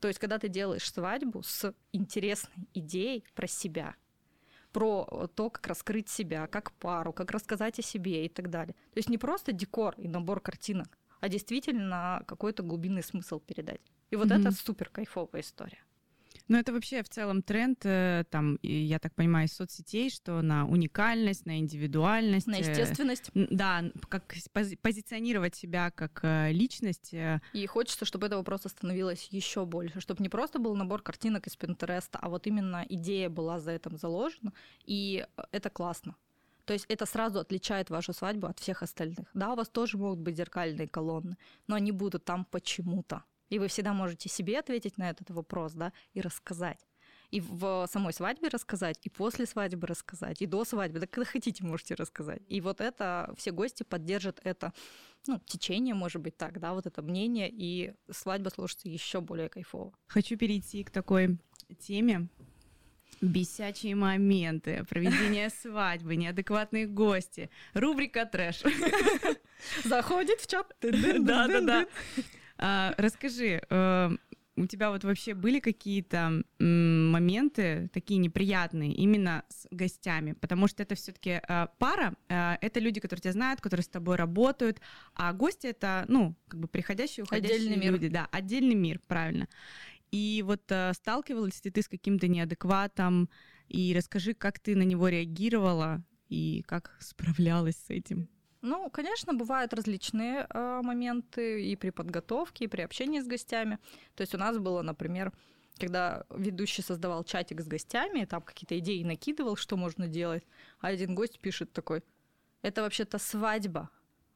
То 0.00 0.08
есть, 0.08 0.18
когда 0.18 0.38
ты 0.38 0.48
делаешь 0.48 0.90
свадьбу 0.92 1.42
с 1.42 1.74
интересной 1.92 2.68
идеей 2.74 3.24
про 3.34 3.46
себя, 3.46 3.94
про 4.72 5.28
то, 5.34 5.50
как 5.50 5.66
раскрыть 5.66 6.08
себя, 6.08 6.46
как 6.46 6.72
пару, 6.72 7.12
как 7.12 7.30
рассказать 7.30 7.78
о 7.78 7.82
себе 7.82 8.26
и 8.26 8.28
так 8.28 8.50
далее. 8.50 8.74
То 8.92 8.98
есть 8.98 9.08
не 9.08 9.18
просто 9.18 9.52
декор 9.52 9.94
и 9.96 10.08
набор 10.08 10.40
картинок, 10.40 10.98
а 11.20 11.28
действительно 11.28 12.22
какой-то 12.26 12.62
глубинный 12.62 13.02
смысл 13.02 13.40
передать. 13.40 13.80
И 14.10 14.16
вот 14.16 14.28
mm-hmm. 14.28 14.40
это 14.40 14.52
супер 14.52 14.88
кайфовая 14.90 15.42
история. 15.42 15.82
Ну, 16.48 16.56
это 16.56 16.72
вообще 16.72 17.02
в 17.02 17.08
целом 17.08 17.42
тренд, 17.42 17.80
э, 17.84 18.24
там, 18.30 18.58
я 18.62 18.98
так 18.98 19.14
понимаю, 19.14 19.46
из 19.46 19.52
соцсетей, 19.52 20.10
что 20.10 20.40
на 20.40 20.66
уникальность, 20.66 21.44
на 21.44 21.58
индивидуальность. 21.58 22.46
На 22.46 22.56
э, 22.56 22.60
естественность. 22.60 23.30
Да, 23.34 23.84
как 24.08 24.34
позиционировать 24.82 25.54
себя 25.54 25.90
как 25.90 26.20
э, 26.22 26.52
личность. 26.52 27.14
И 27.52 27.66
хочется, 27.66 28.04
чтобы 28.04 28.26
этого 28.26 28.42
просто 28.42 28.68
становилось 28.68 29.28
еще 29.30 29.66
больше, 29.66 30.00
чтобы 30.00 30.22
не 30.22 30.28
просто 30.28 30.58
был 30.58 30.74
набор 30.74 31.02
картинок 31.02 31.46
из 31.46 31.56
Пинтереста, 31.56 32.18
а 32.18 32.28
вот 32.28 32.46
именно 32.46 32.84
идея 32.88 33.28
была 33.28 33.60
за 33.60 33.72
этим 33.72 33.98
заложена, 33.98 34.52
и 34.84 35.26
это 35.52 35.68
классно. 35.70 36.16
То 36.64 36.74
есть 36.74 36.84
это 36.88 37.06
сразу 37.06 37.40
отличает 37.40 37.88
вашу 37.88 38.12
свадьбу 38.12 38.46
от 38.46 38.58
всех 38.58 38.82
остальных. 38.82 39.26
Да, 39.32 39.52
у 39.52 39.56
вас 39.56 39.68
тоже 39.68 39.96
могут 39.96 40.18
быть 40.18 40.36
зеркальные 40.36 40.86
колонны, 40.86 41.36
но 41.66 41.76
они 41.76 41.92
будут 41.92 42.24
там 42.24 42.44
почему-то. 42.44 43.24
И 43.48 43.58
вы 43.58 43.68
всегда 43.68 43.92
можете 43.92 44.28
себе 44.28 44.58
ответить 44.58 44.98
на 44.98 45.10
этот 45.10 45.30
вопрос, 45.30 45.72
да, 45.72 45.92
и 46.12 46.20
рассказать. 46.20 46.78
И 47.30 47.40
в 47.40 47.86
самой 47.90 48.14
свадьбе 48.14 48.48
рассказать, 48.48 48.98
и 49.02 49.10
после 49.10 49.44
свадьбы 49.44 49.86
рассказать, 49.86 50.40
и 50.40 50.46
до 50.46 50.64
свадьбы, 50.64 51.00
да 51.00 51.06
когда 51.06 51.30
хотите, 51.30 51.62
можете 51.62 51.94
рассказать. 51.94 52.40
И 52.48 52.60
вот 52.62 52.80
это, 52.80 53.34
все 53.36 53.50
гости 53.50 53.82
поддержат 53.82 54.40
это, 54.44 54.72
ну, 55.26 55.38
течение, 55.44 55.94
может 55.94 56.22
быть, 56.22 56.38
так, 56.38 56.58
да, 56.58 56.72
вот 56.72 56.86
это 56.86 57.02
мнение, 57.02 57.50
и 57.50 57.92
свадьба 58.10 58.48
сложится 58.48 58.88
еще 58.88 59.20
более 59.20 59.50
кайфово. 59.50 59.92
Хочу 60.06 60.38
перейти 60.38 60.84
к 60.84 60.90
такой 60.90 61.38
теме, 61.80 62.28
Бесячие 63.20 63.96
моменты, 63.96 64.84
проведение 64.88 65.50
свадьбы, 65.62 66.14
неадекватные 66.14 66.86
гости, 66.86 67.50
рубрика 67.74 68.24
трэш. 68.26 68.62
Заходит 69.84 70.40
в 70.40 70.46
чат. 70.46 70.72
Да-да-да. 70.80 71.86
А, 72.58 72.94
расскажи, 72.98 73.62
э, 73.68 74.10
у 74.56 74.66
тебя 74.66 74.90
вот 74.90 75.04
вообще 75.04 75.34
были 75.34 75.60
какие-то 75.60 76.42
моменты 76.58 77.88
такие 77.92 78.18
неприятные 78.18 78.92
именно 78.92 79.44
с 79.48 79.68
гостями? 79.70 80.32
Потому 80.32 80.66
что 80.66 80.82
это 80.82 80.96
все-таки 80.96 81.40
э, 81.48 81.66
пара, 81.78 82.16
э, 82.28 82.56
это 82.60 82.80
люди, 82.80 82.98
которые 82.98 83.22
тебя 83.22 83.32
знают, 83.32 83.60
которые 83.60 83.84
с 83.84 83.88
тобой 83.88 84.16
работают, 84.16 84.80
а 85.14 85.32
гости 85.32 85.68
это, 85.68 86.04
ну, 86.08 86.34
как 86.48 86.60
бы 86.60 86.66
приходящие, 86.66 87.22
уходящие 87.22 87.58
отдельный 87.58 87.86
люди, 87.86 88.04
мир. 88.04 88.12
да, 88.12 88.28
отдельный 88.32 88.74
мир, 88.74 89.00
правильно. 89.06 89.48
И 90.10 90.42
вот 90.44 90.72
сталкивалась 90.94 91.64
ли 91.64 91.70
ты 91.70 91.82
с 91.82 91.88
каким-то 91.88 92.28
неадекватом? 92.28 93.28
И 93.68 93.92
расскажи, 93.94 94.32
как 94.32 94.58
ты 94.58 94.74
на 94.74 94.82
него 94.82 95.08
реагировала 95.08 96.02
и 96.30 96.64
как 96.66 96.96
справлялась 97.00 97.76
с 97.76 97.90
этим? 97.90 98.28
Ну, 98.60 98.90
конечно, 98.90 99.34
бывают 99.34 99.72
различные 99.72 100.46
э, 100.50 100.80
моменты 100.82 101.64
и 101.64 101.76
при 101.76 101.90
подготовке, 101.90 102.64
и 102.64 102.68
при 102.68 102.82
общении 102.82 103.20
с 103.20 103.26
гостями. 103.26 103.78
То 104.16 104.22
есть 104.22 104.34
у 104.34 104.38
нас 104.38 104.58
было, 104.58 104.82
например, 104.82 105.32
когда 105.78 106.24
ведущий 106.30 106.82
создавал 106.82 107.22
чатик 107.22 107.60
с 107.60 107.68
гостями, 107.68 108.24
там 108.24 108.42
какие-то 108.42 108.76
идеи 108.78 109.04
накидывал, 109.04 109.56
что 109.56 109.76
можно 109.76 110.08
делать, 110.08 110.44
а 110.80 110.88
один 110.88 111.14
гость 111.14 111.38
пишет 111.38 111.72
такой, 111.72 112.02
это 112.62 112.82
вообще-то 112.82 113.18
свадьба, 113.18 113.90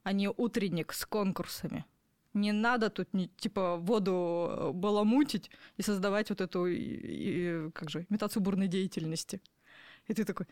а 0.04 0.12
не 0.12 0.28
утренник 0.28 0.92
с 0.92 1.04
конкурсами. 1.04 1.84
Не 2.32 2.52
надо 2.52 2.90
тут 2.90 3.12
не, 3.12 3.28
типа 3.28 3.76
воду 3.76 4.48
э, 4.48 4.72
баламутить 4.72 5.50
и 5.76 5.82
создавать 5.82 6.30
вот 6.30 6.40
эту 6.40 6.66
и, 6.66 6.76
и, 6.76 7.70
как 7.72 7.90
же 7.90 8.06
имитацию 8.08 8.42
бурной 8.42 8.68
деятельности. 8.68 9.42
И 10.06 10.14
ты 10.14 10.24
такой, 10.24 10.46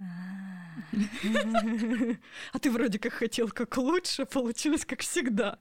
а 2.52 2.58
ты 2.58 2.70
вроде 2.70 2.98
как 2.98 3.12
хотел 3.12 3.48
как 3.48 3.76
лучше, 3.76 4.24
получилось 4.24 4.84
как 4.84 5.00
всегда. 5.00 5.58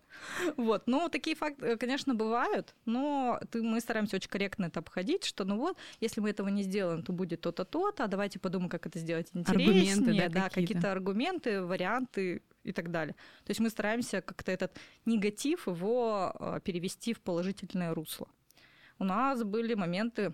Вот, 0.56 0.84
ну, 0.88 1.10
такие 1.10 1.36
факты, 1.36 1.66
э, 1.66 1.78
конечно, 1.78 2.16
бывают, 2.16 2.74
но 2.86 3.40
мы 3.54 3.82
стараемся 3.82 4.16
очень 4.16 4.30
корректно 4.30 4.66
это 4.66 4.80
обходить, 4.80 5.26
что, 5.26 5.44
ну 5.44 5.58
вот, 5.58 5.78
если 6.00 6.22
мы 6.22 6.30
этого 6.30 6.48
не 6.48 6.64
сделаем, 6.64 7.04
то 7.04 7.12
будет 7.12 7.42
то-то, 7.42 7.66
то-то, 7.66 8.06
а 8.06 8.08
давайте 8.08 8.40
подумаем, 8.40 8.70
как 8.70 8.86
это 8.86 9.00
сделать 9.00 9.28
интереснее. 9.34 9.94
Аргументы, 9.94 10.30
да, 10.30 10.42
да 10.42 10.50
какие-то. 10.50 10.92
аргументы, 10.92 11.62
варианты 11.62 12.42
и 12.64 12.72
так 12.72 12.92
далее. 12.92 13.16
То 13.46 13.52
есть 13.52 13.60
мы 13.60 13.70
стараемся 13.70 14.22
как-то 14.22 14.52
этот 14.52 14.78
негатив 15.06 15.68
его 15.68 16.34
э, 16.40 16.60
перевести 16.64 17.14
в 17.14 17.22
положительное 17.22 17.94
русло. 17.94 18.28
У 19.00 19.04
нас 19.04 19.44
были 19.44 19.74
моменты, 19.74 20.34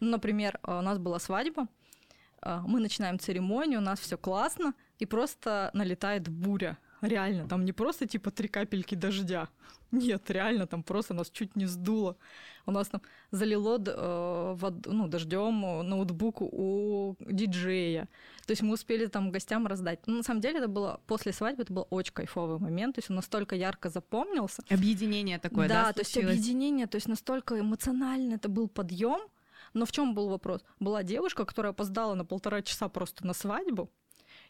ну, 0.00 0.10
например, 0.10 0.58
э, 0.62 0.78
у 0.78 0.82
нас 0.82 0.98
была 0.98 1.18
свадьба, 1.18 1.62
а, 1.62 1.81
мы 2.44 2.80
начинаем 2.80 3.18
церемонию, 3.18 3.80
у 3.80 3.82
нас 3.82 4.00
все 4.00 4.16
классно, 4.16 4.74
и 4.98 5.06
просто 5.06 5.70
налетает 5.74 6.28
буря. 6.28 6.78
Реально, 7.02 7.48
там 7.48 7.64
не 7.64 7.72
просто 7.72 8.06
типа 8.06 8.30
три 8.30 8.48
капельки 8.48 8.94
дождя. 8.94 9.48
Нет, 9.90 10.30
реально, 10.30 10.66
там 10.66 10.82
просто 10.84 11.14
нас 11.14 11.30
чуть 11.30 11.56
не 11.56 11.66
сдуло. 11.66 12.16
У 12.64 12.70
нас 12.70 12.88
там 12.88 13.02
залило 13.32 13.82
э, 13.84 14.54
вод, 14.56 14.86
ну, 14.86 15.08
дождем 15.08 15.60
ноутбук 15.60 16.42
у 16.42 17.16
диджея. 17.20 18.08
То 18.46 18.52
есть 18.52 18.62
мы 18.62 18.74
успели 18.74 19.06
там 19.06 19.32
гостям 19.32 19.66
раздать. 19.66 19.98
Но 20.06 20.14
на 20.18 20.22
самом 20.22 20.40
деле 20.40 20.58
это 20.58 20.68
было 20.68 21.00
после 21.06 21.32
свадьбы, 21.32 21.64
это 21.64 21.72
был 21.72 21.86
очень 21.90 22.14
кайфовый 22.14 22.58
момент. 22.58 22.94
То 22.94 23.00
есть 23.00 23.10
он 23.10 23.16
настолько 23.16 23.56
ярко 23.56 23.90
запомнился. 23.90 24.62
Объединение 24.70 25.40
такое, 25.40 25.68
да? 25.68 25.86
Да, 25.86 25.92
то 25.92 26.00
есть 26.00 26.16
объединение, 26.16 26.86
то 26.86 26.96
есть 26.96 27.08
настолько 27.08 27.58
эмоционально 27.58 28.34
это 28.34 28.48
был 28.48 28.68
подъем. 28.68 29.20
Но 29.74 29.86
в 29.86 29.92
чем 29.92 30.14
был 30.14 30.28
вопрос? 30.28 30.64
Была 30.78 31.02
девушка, 31.02 31.44
которая 31.44 31.72
опоздала 31.72 32.14
на 32.14 32.24
полтора 32.24 32.62
часа 32.62 32.88
просто 32.88 33.26
на 33.26 33.32
свадьбу, 33.32 33.90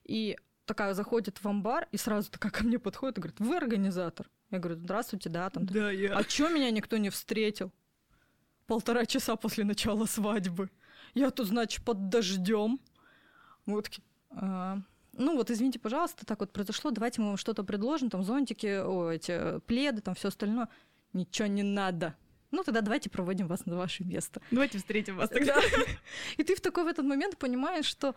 и 0.04 0.36
такая 0.64 0.94
заходит 0.94 1.38
в 1.38 1.46
амбар 1.46 1.88
и 1.92 1.96
сразу 1.96 2.30
такая 2.30 2.52
ко 2.52 2.64
мне 2.64 2.78
подходит 2.78 3.18
и 3.18 3.20
говорит, 3.20 3.40
вы 3.40 3.56
организатор? 3.56 4.28
Я 4.50 4.58
говорю, 4.58 4.78
здравствуйте, 4.78 5.30
да, 5.30 5.48
там. 5.50 5.66
Да, 5.66 5.90
я. 5.90 6.16
А 6.16 6.24
чё 6.24 6.48
меня 6.48 6.70
никто 6.70 6.96
не 6.98 7.10
встретил? 7.10 7.72
Полтора 8.66 9.06
часа 9.06 9.36
после 9.36 9.64
начала 9.64 10.06
свадьбы. 10.06 10.70
Я 11.14 11.30
тут, 11.30 11.48
значит, 11.48 11.84
под 11.84 12.08
дождем. 12.08 12.80
Мы 13.66 13.82
такие, 13.82 14.02
а, 14.30 14.78
ну 15.12 15.36
вот 15.36 15.50
извините, 15.50 15.78
пожалуйста, 15.78 16.26
так 16.26 16.40
вот 16.40 16.52
произошло, 16.52 16.90
давайте 16.90 17.20
мы 17.20 17.28
вам 17.28 17.36
что-то 17.36 17.64
предложим, 17.64 18.10
там 18.10 18.24
зонтики, 18.24 18.82
о, 18.82 19.10
эти 19.10 19.60
пледы, 19.60 20.00
там 20.00 20.14
все 20.14 20.28
остальное. 20.28 20.68
Ничего 21.12 21.48
не 21.48 21.62
надо 21.62 22.14
ну 22.53 22.62
тогда 22.62 22.80
давайте 22.80 23.11
проводим 23.11 23.48
вас 23.48 23.66
на 23.66 23.76
ваше 23.76 24.05
место. 24.05 24.40
Давайте 24.50 24.78
встретим 24.78 25.16
вас 25.16 25.30
тогда. 25.30 25.61
И 26.36 26.42
ты 26.44 26.55
в 26.55 26.61
такой 26.61 26.84
в 26.84 26.86
этот 26.86 27.05
момент 27.05 27.36
понимаешь, 27.38 27.86
что 27.86 28.14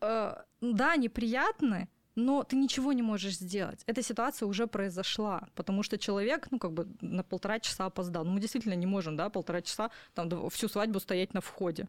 э, 0.00 0.36
да, 0.60 0.96
неприятно, 0.96 1.88
но 2.16 2.42
ты 2.44 2.56
ничего 2.56 2.92
не 2.92 3.02
можешь 3.02 3.38
сделать. 3.38 3.82
Эта 3.86 4.02
ситуация 4.02 4.46
уже 4.46 4.66
произошла, 4.66 5.48
потому 5.54 5.82
что 5.82 5.98
человек, 5.98 6.48
ну, 6.50 6.58
как 6.58 6.72
бы 6.72 6.86
на 7.00 7.24
полтора 7.24 7.58
часа 7.58 7.86
опоздал. 7.86 8.24
Ну, 8.24 8.32
мы 8.32 8.40
действительно 8.40 8.74
не 8.74 8.86
можем, 8.86 9.16
да, 9.16 9.28
полтора 9.30 9.62
часа 9.62 9.90
там 10.14 10.48
всю 10.50 10.68
свадьбу 10.68 11.00
стоять 11.00 11.34
на 11.34 11.40
входе. 11.40 11.88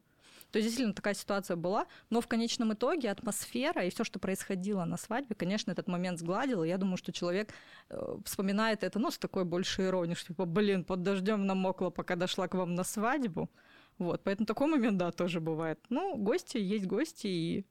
То 0.55 0.59
есть 0.59 0.67
действительно 0.67 0.93
такая 0.93 1.15
ситуация 1.15 1.57
была, 1.57 1.85
но 2.09 2.21
в 2.21 2.27
конечном 2.27 2.71
итоге 2.71 3.11
атмосфера 3.11 3.83
и 3.83 3.89
все, 3.89 4.05
что 4.05 4.19
происходило 4.19 4.85
на 4.85 4.95
свадьбе, 4.95 5.35
конечно, 5.35 5.69
этот 5.69 5.89
момент 5.89 6.17
сгладил. 6.17 6.63
Я 6.63 6.77
думаю, 6.77 6.95
что 6.95 7.11
человек 7.11 7.53
э, 7.89 8.17
вспоминает 8.23 8.81
это, 8.85 8.97
ну, 8.97 9.11
с 9.11 9.17
такой 9.17 9.43
большей 9.43 9.87
иронией, 9.87 10.15
что 10.15 10.29
типа, 10.29 10.45
блин, 10.45 10.85
под 10.85 11.03
дождем 11.03 11.45
намокла, 11.45 11.89
пока 11.89 12.15
дошла 12.15 12.47
к 12.47 12.55
вам 12.55 12.73
на 12.73 12.85
свадьбу. 12.85 13.49
Вот, 13.97 14.23
поэтому 14.23 14.45
такой 14.45 14.67
момент, 14.67 14.97
да, 14.97 15.11
тоже 15.11 15.41
бывает. 15.41 15.77
Ну, 15.89 16.15
гости 16.15 16.57
есть 16.57 16.85
гости, 16.85 17.27
и 17.27 17.65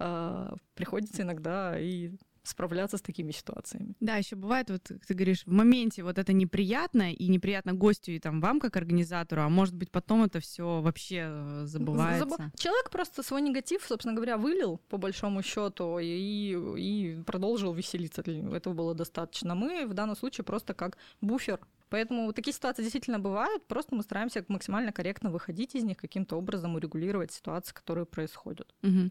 э, 0.00 0.50
приходится 0.74 1.22
иногда 1.22 1.78
и 1.78 2.10
справляться 2.42 2.96
с 2.96 3.02
такими 3.02 3.32
ситуациями. 3.32 3.94
Да, 4.00 4.16
еще 4.16 4.36
бывает, 4.36 4.70
вот 4.70 4.82
ты 4.84 5.14
говоришь, 5.14 5.44
в 5.44 5.52
моменте 5.52 6.02
вот 6.02 6.18
это 6.18 6.32
неприятно, 6.32 7.12
и 7.12 7.28
неприятно 7.28 7.72
гостю 7.74 8.12
и 8.12 8.18
там 8.18 8.40
вам 8.40 8.60
как 8.60 8.76
организатору, 8.76 9.42
а 9.42 9.48
может 9.48 9.74
быть 9.74 9.90
потом 9.90 10.24
это 10.24 10.40
все 10.40 10.80
вообще 10.80 11.26
э, 11.28 11.62
забывается. 11.66 12.28
Заб... 12.28 12.40
Человек 12.56 12.90
просто 12.90 13.22
свой 13.22 13.42
негатив, 13.42 13.84
собственно 13.86 14.14
говоря, 14.14 14.36
вылил 14.36 14.78
по 14.88 14.96
большому 14.96 15.42
счету 15.42 15.98
и, 15.98 16.56
и 16.76 17.22
продолжил 17.26 17.72
веселиться. 17.72 18.22
Этого 18.22 18.74
было 18.74 18.94
достаточно. 18.94 19.54
Мы 19.54 19.86
в 19.86 19.94
данном 19.94 20.16
случае 20.16 20.44
просто 20.44 20.74
как 20.74 20.96
буфер 21.20 21.60
Поэтому 21.90 22.32
такие 22.32 22.54
ситуации 22.54 22.82
действительно 22.82 23.18
бывают, 23.18 23.66
просто 23.66 23.94
мы 23.94 24.02
стараемся 24.02 24.44
максимально 24.48 24.92
корректно 24.92 25.30
выходить 25.30 25.74
из 25.74 25.82
них, 25.82 25.96
каким-то 25.96 26.36
образом 26.36 26.76
урегулировать 26.76 27.32
ситуации, 27.32 27.74
которые 27.74 28.06
происходят. 28.06 28.72
Угу. 28.82 29.10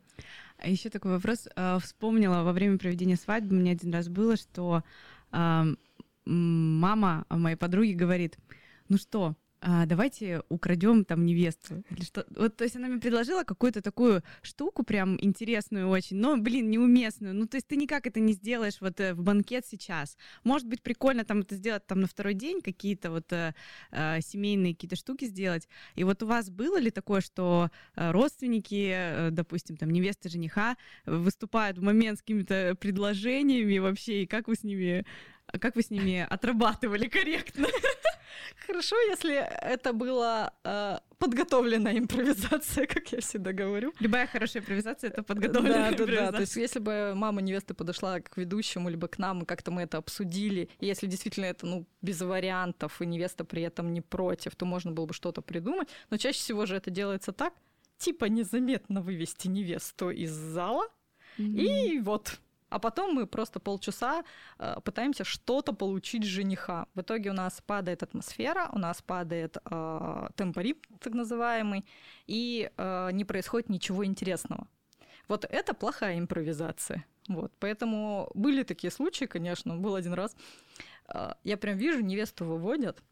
А 0.57 0.69
еще 0.69 0.89
такой 0.89 1.11
вопрос. 1.11 1.47
А, 1.55 1.77
вспомнила 1.79 2.43
во 2.43 2.53
время 2.53 2.77
проведения 2.77 3.17
свадьбы, 3.17 3.55
меня 3.55 3.73
один 3.73 3.93
раз 3.93 4.07
было, 4.07 4.37
что 4.37 4.83
э, 5.31 5.63
мама 6.25 7.25
моей 7.29 7.57
подруги 7.57 7.91
говорит, 7.91 8.37
ну 8.87 8.97
что, 8.97 9.35
а, 9.61 9.85
давайте 9.85 10.41
украдем 10.47 11.03
там 11.03 11.25
невесту. 11.25 11.83
Или 11.89 12.03
что. 12.03 12.25
Вот, 12.35 12.55
то 12.55 12.63
есть 12.63 12.77
она 12.77 12.87
мне 12.87 12.99
предложила 12.99 13.43
какую-то 13.43 13.81
такую 13.81 14.23
штуку 14.41 14.83
прям 14.83 15.17
интересную 15.19 15.89
очень, 15.89 16.17
но, 16.17 16.37
блин, 16.37 16.69
неуместную. 16.69 17.33
Ну, 17.33 17.45
то 17.45 17.57
есть 17.57 17.67
ты 17.67 17.75
никак 17.75 18.07
это 18.07 18.21
не 18.21 18.33
сделаешь 18.33 18.79
вот 18.79 18.99
э, 19.01 19.13
в 19.13 19.21
банкет 19.21 19.65
сейчас. 19.65 20.17
Может 20.45 20.67
быть, 20.67 20.81
прикольно 20.81 21.25
там 21.25 21.41
это 21.41 21.55
сделать 21.55 21.85
там 21.87 21.99
на 21.99 22.07
второй 22.07 22.35
день, 22.35 22.61
какие-то 22.61 23.11
вот 23.11 23.31
э, 23.33 23.53
э, 23.91 24.21
семейные 24.21 24.75
какие-то 24.75 24.95
штуки 24.95 25.25
сделать. 25.25 25.67
И 25.95 26.05
вот 26.05 26.23
у 26.23 26.27
вас 26.27 26.49
было 26.49 26.79
ли 26.79 26.89
такое, 26.89 27.19
что 27.19 27.69
э, 27.95 28.11
родственники, 28.11 28.91
э, 28.93 29.29
допустим, 29.31 29.75
там 29.75 29.89
невеста, 29.89 30.29
жениха 30.29 30.77
выступают 31.05 31.77
в 31.77 31.83
момент 31.83 32.19
с 32.19 32.21
какими-то 32.21 32.77
предложениями 32.79 33.79
вообще, 33.79 34.23
и 34.23 34.25
как 34.25 34.47
вы 34.47 34.55
с 34.55 34.63
ними, 34.63 35.05
как 35.59 35.75
вы 35.75 35.81
с 35.81 35.89
ними 35.89 36.25
отрабатывали 36.29 37.09
корректно? 37.09 37.67
Хорошо, 38.67 38.95
если 39.09 39.35
это 39.35 39.93
была 39.93 40.53
э, 40.63 40.99
подготовленная 41.17 41.97
импровизация, 41.99 42.85
как 42.93 43.11
я 43.11 43.19
всегда 43.19 43.51
говорю. 43.51 43.93
Любая 43.99 44.27
хорошая 44.27 44.61
импровизация— 44.61 45.09
это 45.11 45.23
подготовленная 45.23 45.89
да, 45.89 45.89
импровизация. 45.89 46.25
Да, 46.25 46.31
да, 46.31 46.37
то 46.37 46.41
есть 46.41 46.55
если 46.55 46.79
бы 46.79 47.13
мама 47.15 47.41
невесты 47.41 47.73
подошла 47.73 48.19
к 48.19 48.37
ведущему, 48.37 48.89
либо 48.89 49.07
к 49.07 49.19
нам, 49.19 49.43
и 49.43 49.45
как-то 49.45 49.71
мы 49.71 49.83
это 49.83 49.97
обсудили, 49.97 50.69
и 50.79 50.85
если 50.85 51.07
действительно 51.07 51.45
это, 51.45 51.65
ну, 51.65 51.85
без 52.01 52.21
вариантов, 52.21 53.01
и 53.01 53.05
невеста 53.05 53.43
при 53.43 53.61
этом 53.63 53.93
не 53.93 54.01
против, 54.01 54.55
то 54.55 54.65
можно 54.65 54.91
было 54.91 55.05
бы 55.05 55.13
что-то 55.13 55.41
придумать. 55.41 55.89
Но 56.09 56.17
чаще 56.17 56.39
всего 56.39 56.65
же 56.65 56.75
это 56.75 56.89
делается 56.89 57.31
так, 57.31 57.53
типа 57.97 58.25
незаметно 58.25 59.01
вывести 59.01 59.47
невесту 59.47 60.09
из 60.09 60.31
зала, 60.31 60.87
mm-hmm. 61.37 61.59
и 61.59 61.99
вот 61.99 62.39
а 62.69 62.79
потом 62.79 63.13
мы 63.13 63.27
просто 63.27 63.59
полчаса 63.59 64.23
э, 64.57 64.75
пытаемся 64.83 65.23
что-то 65.23 65.73
получить 65.73 66.23
с 66.23 66.27
жениха. 66.27 66.87
В 66.95 67.01
итоге 67.01 67.31
у 67.31 67.33
нас 67.33 67.61
падает 67.65 68.03
атмосфера, 68.03 68.69
у 68.71 68.77
нас 68.77 69.01
падает 69.01 69.57
э, 69.57 70.29
темпоритм, 70.35 70.79
так 70.99 71.13
называемый, 71.13 71.85
и 72.27 72.71
э, 72.77 73.09
не 73.11 73.25
происходит 73.25 73.69
ничего 73.69 74.05
интересного. 74.05 74.67
Вот 75.27 75.45
это 75.45 75.73
плохая 75.73 76.17
импровизация. 76.17 77.05
Вот. 77.27 77.51
Поэтому 77.59 78.31
были 78.33 78.63
такие 78.63 78.91
случаи, 78.91 79.25
конечно, 79.25 79.75
был 79.75 79.95
один 79.95 80.13
раз. 80.13 80.35
Э, 81.07 81.33
я 81.43 81.57
прям 81.57 81.77
вижу, 81.77 82.01
невесту 82.01 82.45
выводят, 82.45 83.03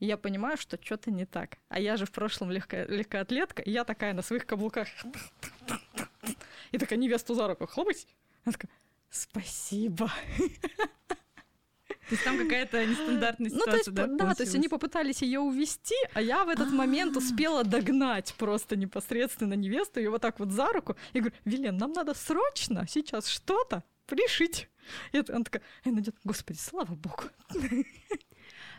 и 0.00 0.06
я 0.06 0.16
понимаю, 0.16 0.56
что 0.56 0.78
что-то 0.82 1.10
не 1.10 1.24
так. 1.24 1.58
А 1.68 1.78
я 1.80 1.96
же 1.96 2.04
в 2.04 2.12
прошлом 2.12 2.50
легко, 2.50 2.76
легкоатлетка, 2.76 3.62
и 3.62 3.70
я 3.70 3.84
такая 3.84 4.12
на 4.12 4.22
своих 4.22 4.46
каблуках. 4.46 4.88
И 6.72 6.78
такая 6.78 6.98
невесту 6.98 7.34
за 7.34 7.46
руку 7.46 7.66
хлопать. 7.66 8.06
Она 8.44 8.52
такая, 8.52 8.70
спасибо. 9.10 10.10
То 12.08 12.10
есть 12.10 12.24
там 12.24 12.36
какая-то 12.36 12.84
нестандартная 12.84 13.48
ситуация, 13.48 13.66
ну, 13.66 13.72
то 13.72 13.76
есть, 13.76 13.92
да? 13.92 14.06
Да, 14.06 14.34
то 14.34 14.42
есть 14.42 14.54
они 14.54 14.68
попытались 14.68 15.22
ее 15.22 15.40
увести, 15.40 15.94
а 16.12 16.20
я 16.20 16.44
в 16.44 16.50
этот 16.50 16.70
момент 16.70 17.16
успела 17.16 17.64
догнать 17.64 18.34
просто 18.36 18.76
непосредственно 18.76 19.54
невесту, 19.54 20.00
ее 20.00 20.10
вот 20.10 20.20
так 20.20 20.38
вот 20.38 20.50
за 20.50 20.70
руку, 20.70 20.96
и 21.14 21.20
говорю, 21.20 21.34
Вилен, 21.46 21.78
нам 21.78 21.92
надо 21.92 22.12
срочно 22.12 22.86
сейчас 22.86 23.26
что-то 23.26 23.84
решить. 24.10 24.68
И 25.12 25.18
она 25.28 25.44
такая, 25.44 25.62
она 25.84 26.00
идет, 26.00 26.16
господи, 26.24 26.58
слава 26.58 26.94
богу. 26.94 27.24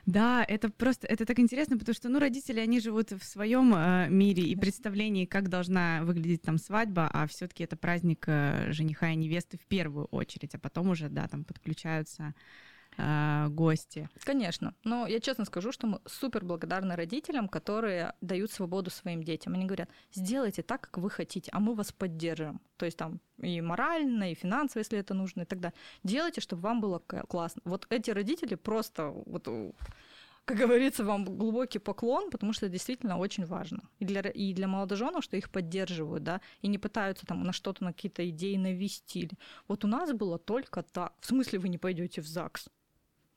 Да, 0.05 0.45
это 0.47 0.69
просто, 0.69 1.07
это 1.07 1.25
так 1.25 1.39
интересно, 1.39 1.79
потому 1.79 1.95
что, 1.95 2.09
ну, 2.09 2.19
родители, 2.19 2.59
они 2.59 2.79
живут 2.79 3.11
в 3.11 3.23
своем 3.23 3.73
э, 3.75 4.07
мире 4.09 4.43
и 4.43 4.55
представлении, 4.55 5.25
как 5.25 5.49
должна 5.49 6.03
выглядеть 6.03 6.43
там 6.43 6.59
свадьба, 6.59 7.09
а 7.11 7.25
все-таки 7.25 7.63
это 7.63 7.75
праздник 7.75 8.25
э, 8.27 8.71
жениха 8.71 9.09
и 9.11 9.15
невесты 9.15 9.57
в 9.57 9.65
первую 9.65 10.05
очередь, 10.05 10.53
а 10.53 10.59
потом 10.59 10.89
уже, 10.89 11.09
да, 11.09 11.27
там 11.27 11.43
подключаются 11.43 12.35
э, 12.97 13.47
гости. 13.49 14.09
Конечно. 14.23 14.73
Но 14.83 15.07
я 15.07 15.19
честно 15.19 15.45
скажу, 15.45 15.71
что 15.71 15.87
мы 15.87 15.99
супер 16.05 16.43
благодарны 16.43 16.95
родителям, 16.95 17.47
которые 17.47 18.13
дают 18.21 18.51
свободу 18.51 18.89
своим 18.89 19.23
детям. 19.23 19.53
Они 19.53 19.65
говорят, 19.65 19.89
сделайте 20.13 20.63
так, 20.63 20.81
как 20.81 20.97
вы 20.97 21.09
хотите, 21.09 21.49
а 21.53 21.59
мы 21.59 21.75
вас 21.75 21.91
поддержим. 21.91 22.61
То 22.77 22.85
есть 22.85 22.97
там 22.97 23.19
и 23.37 23.61
морально, 23.61 24.31
и 24.31 24.35
финансово, 24.35 24.79
если 24.79 24.99
это 24.99 25.13
нужно, 25.13 25.41
и 25.41 25.45
так 25.45 25.59
далее. 25.59 25.77
Делайте, 26.03 26.41
чтобы 26.41 26.61
вам 26.63 26.81
было 26.81 26.99
классно. 26.99 27.61
Вот 27.65 27.87
эти 27.89 28.11
родители 28.11 28.55
просто 28.55 29.13
вот 29.25 29.47
как 30.45 30.57
говорится, 30.57 31.03
вам 31.03 31.25
глубокий 31.25 31.79
поклон, 31.79 32.29
потому 32.29 32.53
что 32.53 32.67
это 32.67 32.73
действительно 32.73 33.17
очень 33.17 33.45
важно. 33.45 33.89
И 33.97 34.05
для, 34.05 34.21
и 34.21 34.53
для 34.53 34.67
молодоженов, 34.67 35.23
что 35.23 35.35
их 35.37 35.49
поддерживают, 35.49 36.23
да, 36.23 36.39
и 36.61 36.67
не 36.67 36.77
пытаются 36.77 37.25
там 37.25 37.43
на 37.43 37.51
что-то, 37.51 37.83
на 37.83 37.93
какие-то 37.93 38.29
идеи 38.29 38.55
навести. 38.55 39.31
Вот 39.67 39.83
у 39.83 39.87
нас 39.87 40.13
было 40.13 40.37
только 40.37 40.83
так. 40.83 41.13
В 41.19 41.25
смысле 41.25 41.57
вы 41.57 41.69
не 41.69 41.79
пойдете 41.79 42.21
в 42.21 42.27
ЗАГС? 42.27 42.69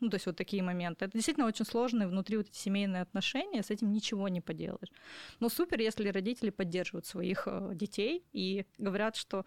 Ну, 0.00 0.10
то 0.10 0.14
есть 0.14 0.26
вот 0.26 0.36
такие 0.36 0.62
моменты. 0.62 1.04
Это 1.04 1.14
действительно 1.14 1.46
очень 1.46 1.64
сложные 1.64 2.08
внутри 2.08 2.36
вот 2.36 2.48
эти 2.48 2.56
семейные 2.56 3.02
отношения, 3.02 3.62
с 3.62 3.70
этим 3.70 3.92
ничего 3.92 4.28
не 4.28 4.40
поделаешь. 4.40 4.92
Но 5.40 5.48
супер, 5.48 5.80
если 5.80 6.08
родители 6.08 6.50
поддерживают 6.50 7.06
своих 7.06 7.44
э, 7.46 7.72
детей 7.74 8.24
и 8.32 8.64
говорят, 8.78 9.16
что 9.16 9.44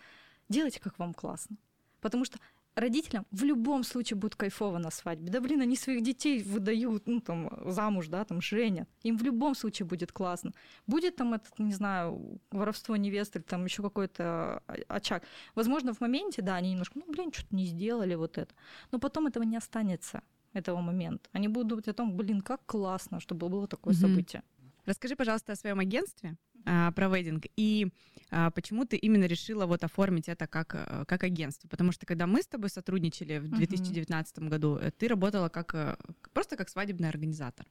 делайте, 0.49 0.80
как 0.82 0.99
вам 0.99 1.14
классно. 1.14 1.56
Потому 2.02 2.26
что 2.26 2.39
родителям 2.76 3.26
в 3.32 3.43
любом 3.43 3.84
случае 3.84 4.18
будет 4.18 4.36
кайфово 4.36 4.78
на 4.78 4.91
свадьбе. 4.91 5.32
Да 5.32 5.41
блин, 5.41 5.62
они 5.62 5.76
своих 5.76 6.04
детей 6.04 6.41
выдают, 6.43 7.08
ну 7.08 7.20
там, 7.20 7.49
замуж, 7.72 8.08
да, 8.08 8.24
там, 8.24 8.41
женят. 8.41 8.89
Им 9.04 9.18
в 9.18 9.24
любом 9.24 9.56
случае 9.56 9.86
будет 9.86 10.12
классно. 10.12 10.54
Будет 10.88 11.16
там 11.16 11.34
это, 11.34 11.47
не 11.58 11.74
знаю, 11.74 12.39
воровство 12.52 12.95
невесты, 12.95 13.39
или 13.39 13.45
там 13.45 13.66
еще 13.66 13.82
какой-то 13.84 14.64
очаг. 14.88 15.24
Возможно, 15.56 15.93
в 15.93 16.02
моменте, 16.02 16.41
да, 16.41 16.56
они 16.56 16.72
немножко, 16.72 16.99
ну, 16.99 17.06
блин, 17.12 17.32
что-то 17.32 17.56
не 17.56 17.66
сделали 17.66 18.16
вот 18.16 18.38
это. 18.38 18.54
Но 18.91 18.99
потом 18.99 19.28
этого 19.28 19.43
не 19.43 19.58
останется 19.58 20.24
этого 20.54 20.82
момента. 20.82 21.30
Они 21.34 21.47
будут 21.47 21.68
думать 21.68 21.88
о 21.88 21.93
том, 21.93 22.16
блин, 22.16 22.41
как 22.41 22.66
классно, 22.66 23.20
чтобы 23.20 23.49
было 23.49 23.68
такое 23.68 23.93
mm-hmm. 23.93 23.97
событие. 23.97 24.43
Расскажи, 24.86 25.16
пожалуйста, 25.16 25.54
о 25.54 25.56
своем 25.56 25.80
агентстве 25.80 26.38
а, 26.66 26.91
про 26.91 27.08
вейдинг 27.08 27.45
и 27.56 27.91
а, 28.32 28.49
почему 28.49 28.86
ты 28.86 28.97
именно 28.97 29.26
решила 29.26 29.66
вот 29.66 29.84
оформить 29.84 30.28
это 30.30 30.47
как, 30.47 30.74
э, 30.74 31.06
как 31.06 31.24
агентство. 31.24 31.68
Потому 31.68 31.91
что 31.91 32.06
когда 32.06 32.26
мы 32.26 32.41
с 32.41 32.47
тобой 32.47 32.70
сотрудничали 32.70 33.39
в 33.39 33.49
2019 33.49 34.38
uh-huh. 34.38 34.49
году, 34.49 34.78
э, 34.78 34.91
ты 34.91 35.08
работала 35.08 35.49
как 35.49 35.76
э, 35.76 35.95
просто 36.34 36.56
как 36.56 36.70
свадебный 36.70 37.10
организатор. 37.10 37.66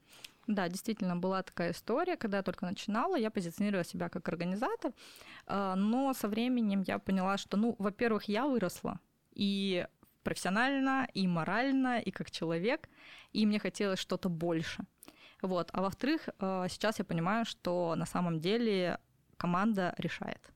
Да, 0.47 0.69
действительно, 0.69 1.17
была 1.17 1.43
такая 1.43 1.73
история, 1.73 2.17
когда 2.17 2.39
я 2.39 2.43
только 2.43 2.67
начинала, 2.67 3.17
я 3.17 3.31
позиционировала 3.31 3.85
себя 3.85 4.09
как 4.09 4.29
организатор, 4.29 4.93
а, 5.47 5.77
но 5.77 6.13
со 6.13 6.29
временем 6.29 6.83
я 6.87 6.99
поняла, 6.99 7.39
что, 7.39 7.57
ну, 7.57 7.77
во-первых, 7.79 8.25
я 8.25 8.47
выросла, 8.47 9.01
и 9.33 9.87
профессионально, 10.23 11.09
и 11.15 11.27
морально, 11.27 12.01
и 12.01 12.11
как 12.11 12.31
человек, 12.31 12.89
и 13.33 13.47
мне 13.47 13.59
хотелось 13.59 13.99
что-то 13.99 14.29
больше. 14.29 14.85
Вот. 15.43 15.71
А 15.73 15.83
во-вторых, 15.83 16.29
э, 16.29 16.67
сейчас 16.69 16.99
я 16.99 17.05
понимаю, 17.05 17.45
что 17.45 17.95
на 17.97 18.07
самом 18.07 18.41
деле 18.41 18.99
команда 19.37 19.95
решает. 19.99 20.53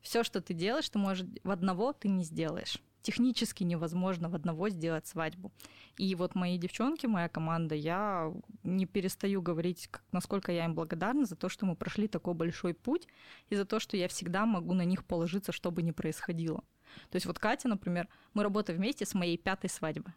Все, 0.00 0.24
что 0.24 0.40
ты 0.40 0.54
делаешь, 0.54 0.88
ты 0.88 0.98
можешь 0.98 1.26
в 1.44 1.50
одного 1.50 1.92
ты 1.92 2.08
не 2.08 2.24
сделаешь. 2.24 2.78
Технически 3.02 3.64
невозможно 3.64 4.28
в 4.28 4.34
одного 4.34 4.68
сделать 4.68 5.06
свадьбу. 5.06 5.52
И 5.96 6.14
вот 6.14 6.34
мои 6.34 6.58
девчонки, 6.58 7.06
моя 7.06 7.28
команда, 7.28 7.74
я 7.74 8.32
не 8.62 8.84
перестаю 8.84 9.40
говорить, 9.40 9.88
насколько 10.12 10.52
я 10.52 10.66
им 10.66 10.74
благодарна 10.74 11.24
за 11.24 11.36
то, 11.36 11.48
что 11.48 11.64
мы 11.64 11.76
прошли 11.76 12.08
такой 12.08 12.34
большой 12.34 12.74
путь, 12.74 13.06
и 13.48 13.56
за 13.56 13.64
то, 13.64 13.80
что 13.80 13.96
я 13.96 14.08
всегда 14.08 14.44
могу 14.44 14.74
на 14.74 14.84
них 14.84 15.04
положиться, 15.06 15.52
что 15.52 15.70
бы 15.70 15.82
ни 15.82 15.92
происходило. 15.92 16.62
То 17.10 17.16
есть 17.16 17.26
вот 17.26 17.38
Катя, 17.38 17.68
например, 17.68 18.08
мы 18.34 18.42
работаем 18.42 18.78
вместе 18.78 19.04
с 19.04 19.14
моей 19.14 19.36
пятой 19.36 19.70
свадьбы. 19.70 20.12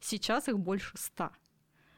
Сейчас 0.00 0.48
их 0.48 0.58
больше 0.58 0.96
ста. 0.96 1.32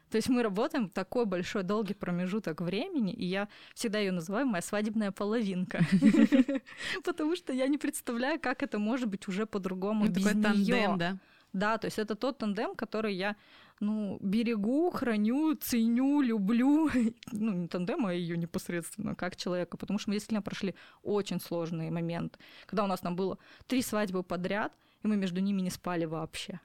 То 0.09 0.15
есть 0.15 0.27
мы 0.27 0.41
работаем 0.41 0.89
такой 0.89 1.25
большой 1.25 1.63
долгий 1.63 1.93
промежуток 1.93 2.61
времени, 2.61 3.13
и 3.13 3.25
я 3.25 3.47
всегда 3.75 3.99
ее 3.99 4.11
называю 4.11 4.47
моя 4.47 4.61
свадебная 4.61 5.11
половинка. 5.11 5.85
Потому 7.03 7.35
что 7.35 7.53
я 7.53 7.67
не 7.67 7.77
представляю, 7.77 8.39
как 8.39 8.63
это 8.63 8.79
может 8.79 9.07
быть 9.07 9.27
уже 9.27 9.45
по-другому 9.45 10.07
без 10.07 10.23
тандем, 10.23 11.19
да? 11.53 11.77
То 11.77 11.85
есть 11.85 11.99
это 11.99 12.15
тот 12.15 12.37
тандем, 12.37 12.75
который 12.75 13.13
я 13.13 13.35
ну, 13.79 14.17
берегу, 14.21 14.91
храню, 14.91 15.55
ценю, 15.55 16.21
люблю. 16.21 16.89
Ну, 17.31 17.53
не 17.53 17.67
тандем, 17.67 18.05
а 18.05 18.13
ее 18.13 18.37
непосредственно, 18.37 19.15
как 19.15 19.35
человека. 19.35 19.77
Потому 19.77 19.99
что 19.99 20.09
мы 20.09 20.15
действительно 20.15 20.41
прошли 20.41 20.75
очень 21.03 21.39
сложные 21.39 21.91
моменты. 21.91 22.39
Когда 22.65 22.83
у 22.83 22.87
нас 22.87 22.99
там 22.99 23.15
было 23.15 23.37
три 23.67 23.81
свадьбы 23.81 24.23
подряд, 24.23 24.73
и 25.03 25.07
мы 25.07 25.15
между 25.15 25.39
ними 25.39 25.61
не 25.61 25.69
спали 25.69 26.05
вообще. 26.05 26.59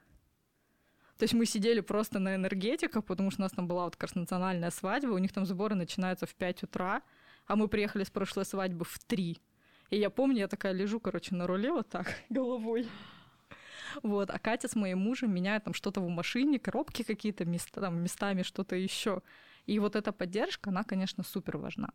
То 1.17 1.23
есть 1.23 1.33
мы 1.33 1.45
сидели 1.45 1.79
просто 1.79 2.19
на 2.19 2.35
энергетиках, 2.35 3.05
потому 3.05 3.31
что 3.31 3.41
у 3.41 3.43
нас 3.43 3.51
там 3.53 3.67
была 3.67 3.85
вот 3.85 3.95
как 3.95 4.09
раз 4.09 4.15
национальная 4.15 4.71
свадьба, 4.71 5.11
у 5.11 5.17
них 5.17 5.31
там 5.31 5.45
сборы 5.45 5.75
начинаются 5.75 6.25
в 6.25 6.35
5 6.35 6.63
утра, 6.63 7.01
а 7.47 7.55
мы 7.55 7.69
приехали 7.69 8.03
с 8.03 8.09
прошлой 8.09 8.43
свадьбы 8.43 8.83
в 8.83 8.99
3. 8.99 9.37
И 9.91 9.97
я 9.97 10.09
помню, 10.09 10.39
я 10.39 10.47
такая 10.49 10.73
лежу, 10.73 10.99
короче, 10.99 11.33
на 11.33 11.47
руле 11.47 11.71
вот 11.71 11.87
так, 11.89 12.07
головой. 12.29 12.87
Вот, 14.03 14.29
а 14.29 14.39
Катя 14.39 14.67
с 14.67 14.75
моим 14.75 14.99
мужем 14.99 15.33
меняет 15.33 15.63
там 15.63 15.73
что-то 15.73 16.01
в 16.01 16.09
машине, 16.09 16.59
коробки 16.59 17.03
какие-то 17.03 17.45
места, 17.45 17.81
там, 17.81 18.01
местами 18.01 18.43
что-то 18.43 18.75
еще. 18.75 19.21
И 19.65 19.79
вот 19.79 19.95
эта 19.95 20.11
поддержка, 20.11 20.69
она, 20.69 20.83
конечно, 20.83 21.23
супер 21.23 21.57
важна. 21.57 21.89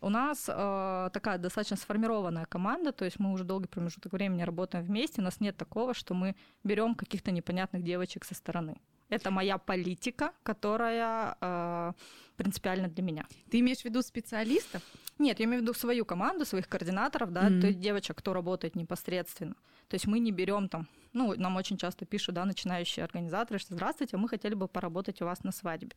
У 0.00 0.08
нас 0.08 0.48
э, 0.48 1.10
такая 1.12 1.38
достаточно 1.38 1.76
сформированная 1.76 2.46
команда, 2.46 2.92
то 2.92 3.04
есть 3.04 3.20
мы 3.20 3.32
уже 3.32 3.44
долгий 3.44 3.68
промежуток 3.68 4.12
времени 4.12 4.42
работаем 4.42 4.84
вместе, 4.84 5.20
у 5.20 5.24
нас 5.24 5.40
нет 5.40 5.56
такого, 5.56 5.94
что 5.94 6.14
мы 6.14 6.34
берем 6.64 6.94
каких-то 6.94 7.30
непонятных 7.30 7.84
девочек 7.84 8.24
со 8.24 8.34
стороны. 8.34 8.80
Это 9.10 9.30
моя 9.30 9.58
политика, 9.58 10.32
которая 10.42 11.36
э, 11.40 11.92
принципиальна 12.36 12.88
для 12.88 13.02
меня. 13.02 13.26
Ты 13.50 13.60
имеешь 13.60 13.82
в 13.82 13.84
виду 13.84 14.02
специалистов? 14.02 14.82
Нет, 15.18 15.38
я 15.38 15.44
имею 15.44 15.60
в 15.60 15.62
виду 15.62 15.74
свою 15.74 16.04
команду, 16.04 16.46
своих 16.46 16.66
координаторов, 16.66 17.30
да, 17.30 17.48
mm-hmm. 17.48 17.60
то 17.60 17.66
есть 17.66 17.78
девочек, 17.78 18.16
кто 18.16 18.32
работает 18.32 18.74
непосредственно. 18.74 19.54
То 19.92 19.96
есть 19.96 20.06
мы 20.06 20.20
не 20.20 20.32
берем 20.32 20.70
там, 20.70 20.88
ну, 21.12 21.34
нам 21.36 21.56
очень 21.56 21.76
часто 21.76 22.06
пишут, 22.06 22.36
да, 22.36 22.46
начинающие 22.46 23.04
организаторы, 23.04 23.58
что 23.58 23.74
здравствуйте, 23.74 24.16
мы 24.16 24.26
хотели 24.26 24.54
бы 24.54 24.66
поработать 24.66 25.20
у 25.20 25.26
вас 25.26 25.44
на 25.44 25.52
свадьбе. 25.52 25.94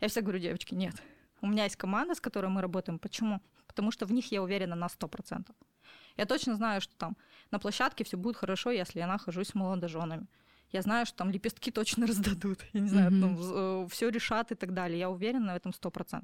Я 0.00 0.06
всегда 0.06 0.26
говорю, 0.26 0.38
девочки, 0.38 0.74
нет, 0.74 0.94
у 1.40 1.48
меня 1.48 1.64
есть 1.64 1.74
команда, 1.74 2.14
с 2.14 2.20
которой 2.20 2.46
мы 2.46 2.60
работаем. 2.62 3.00
Почему? 3.00 3.40
Потому 3.66 3.90
что 3.90 4.06
в 4.06 4.12
них 4.12 4.30
я 4.30 4.44
уверена 4.44 4.76
на 4.76 4.86
100%. 4.86 5.50
Я 6.16 6.24
точно 6.24 6.54
знаю, 6.54 6.80
что 6.80 6.94
там 6.94 7.16
на 7.50 7.58
площадке 7.58 8.04
все 8.04 8.16
будет 8.16 8.36
хорошо, 8.36 8.70
если 8.70 9.00
я 9.00 9.08
нахожусь 9.08 9.48
с 9.48 9.54
молодоженами. 9.56 10.28
Я 10.72 10.82
знаю, 10.82 11.06
что 11.06 11.18
там 11.18 11.30
лепестки 11.30 11.70
точно 11.70 12.06
раздадут. 12.08 12.64
Я 12.72 12.80
не 12.80 12.88
знаю, 12.88 13.10
mm-hmm. 13.10 13.84
Э, 13.84 13.88
все 13.90 14.08
решат 14.08 14.52
и 14.52 14.54
так 14.54 14.72
далее. 14.74 14.98
Я 14.98 15.10
уверена 15.10 15.52
в 15.52 15.56
этом 15.56 15.72
100%. 15.72 16.22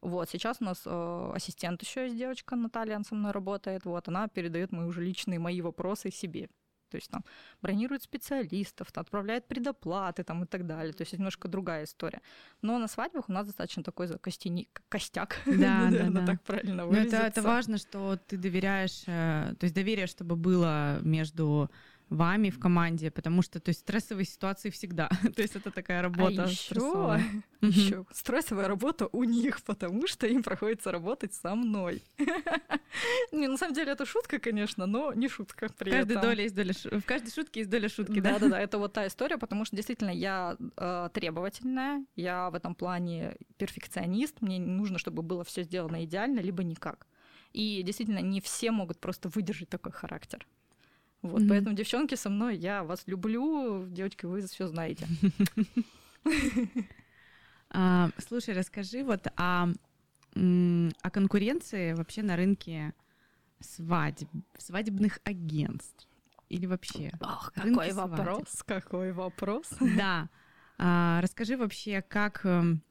Вот, 0.00 0.30
сейчас 0.30 0.58
у 0.60 0.64
нас 0.64 0.82
э, 0.86 1.32
ассистент 1.34 1.82
еще 1.82 2.04
есть 2.04 2.16
девочка, 2.16 2.56
Наталья, 2.56 2.96
она 2.96 3.04
со 3.04 3.14
мной 3.14 3.32
работает. 3.32 3.84
Вот, 3.84 4.08
она 4.08 4.28
передает 4.28 4.72
мои 4.72 4.86
уже 4.86 5.02
личные 5.02 5.38
мои 5.38 5.60
вопросы 5.60 6.10
себе. 6.10 6.48
То 6.90 6.96
есть 6.96 7.10
там 7.10 7.24
бронирует 7.62 8.02
специалистов, 8.02 8.88
отправляет 8.94 9.46
предоплаты 9.46 10.24
там, 10.24 10.42
и 10.44 10.46
так 10.46 10.66
далее. 10.66 10.92
То 10.92 11.02
есть 11.02 11.12
немножко 11.12 11.48
другая 11.48 11.84
история. 11.84 12.20
Но 12.62 12.78
на 12.78 12.88
свадьбах 12.88 13.28
у 13.28 13.32
нас 13.32 13.46
достаточно 13.46 13.82
такой 13.82 14.08
костяни... 14.18 14.68
костяк. 14.88 15.36
Да, 15.46 15.88
да, 15.90 16.10
да. 16.10 16.26
так 16.26 16.42
правильно 16.42 16.86
выразиться. 16.86 17.18
Но 17.18 17.22
это, 17.24 17.40
это 17.40 17.42
важно, 17.42 17.78
что 17.78 18.18
ты 18.26 18.36
доверяешь, 18.36 19.04
э, 19.06 19.54
то 19.58 19.64
есть 19.64 19.74
доверие, 19.74 20.06
чтобы 20.06 20.36
было 20.36 20.98
между 21.02 21.70
вами 22.10 22.50
в 22.50 22.58
команде, 22.58 23.10
потому 23.10 23.40
что, 23.42 23.60
то 23.60 23.70
есть, 23.70 23.80
стрессовые 23.80 24.26
ситуации 24.26 24.70
всегда. 24.70 25.08
то 25.34 25.42
есть 25.42 25.56
это 25.56 25.70
такая 25.70 26.02
работа. 26.02 26.44
А 26.44 26.48
еще, 26.48 27.20
еще 27.60 28.04
стрессовая 28.12 28.68
работа 28.68 29.08
у 29.12 29.24
них, 29.24 29.62
потому 29.66 30.06
что 30.06 30.26
им 30.26 30.42
приходится 30.42 30.90
работать 30.92 31.32
со 31.32 31.54
мной. 31.54 32.02
не, 33.32 33.46
на 33.46 33.56
самом 33.56 33.74
деле 33.74 33.92
это 33.92 34.04
шутка, 34.04 34.38
конечно, 34.38 34.86
но 34.86 35.12
не 35.12 35.28
шутка 35.28 35.68
при 35.78 35.90
каждой 35.90 36.16
этом. 36.16 36.22
Доле 36.22 36.42
есть 36.44 36.54
доля, 36.54 36.72
в 36.74 37.04
каждой 37.04 37.32
шутке 37.32 37.60
есть 37.60 37.70
доля 37.70 37.88
шутки, 37.88 38.20
да? 38.20 38.32
Да-да-да, 38.32 38.60
это 38.60 38.78
вот 38.78 38.92
та 38.92 39.06
история, 39.06 39.38
потому 39.38 39.64
что 39.64 39.76
действительно 39.76 40.10
я 40.10 40.56
э, 40.76 41.08
требовательная, 41.14 42.04
я 42.16 42.50
в 42.50 42.54
этом 42.54 42.74
плане 42.74 43.36
перфекционист, 43.56 44.40
мне 44.40 44.58
нужно, 44.58 44.98
чтобы 44.98 45.22
было 45.22 45.44
все 45.44 45.62
сделано 45.62 46.04
идеально, 46.04 46.40
либо 46.40 46.64
никак. 46.64 47.06
И 47.52 47.82
действительно, 47.82 48.20
не 48.20 48.40
все 48.40 48.70
могут 48.70 48.98
просто 49.00 49.28
выдержать 49.28 49.68
такой 49.68 49.92
характер. 49.92 50.46
Вот, 51.22 51.42
mm-hmm. 51.42 51.48
поэтому, 51.48 51.76
девчонки, 51.76 52.14
со 52.14 52.30
мной 52.30 52.56
я 52.56 52.82
вас 52.82 53.02
люблю, 53.06 53.86
девочки, 53.86 54.26
вы 54.26 54.42
все 54.42 54.66
знаете. 54.68 55.06
А, 57.72 58.10
слушай, 58.18 58.52
расскажи 58.52 59.04
вот 59.04 59.28
о, 59.36 59.68
о 60.34 61.10
конкуренции 61.12 61.92
вообще 61.92 62.22
на 62.24 62.34
рынке 62.34 62.94
свадеб, 63.60 64.28
свадебных 64.58 65.20
агентств 65.22 66.08
или 66.48 66.66
вообще. 66.66 67.12
Ох, 67.20 67.52
какой 67.54 67.92
вопрос, 67.92 68.64
какой 68.66 69.12
вопрос. 69.12 69.68
Да. 69.96 70.28
А, 70.78 71.20
расскажи 71.20 71.56
вообще, 71.56 72.02
как 72.02 72.44
эм, 72.44 72.82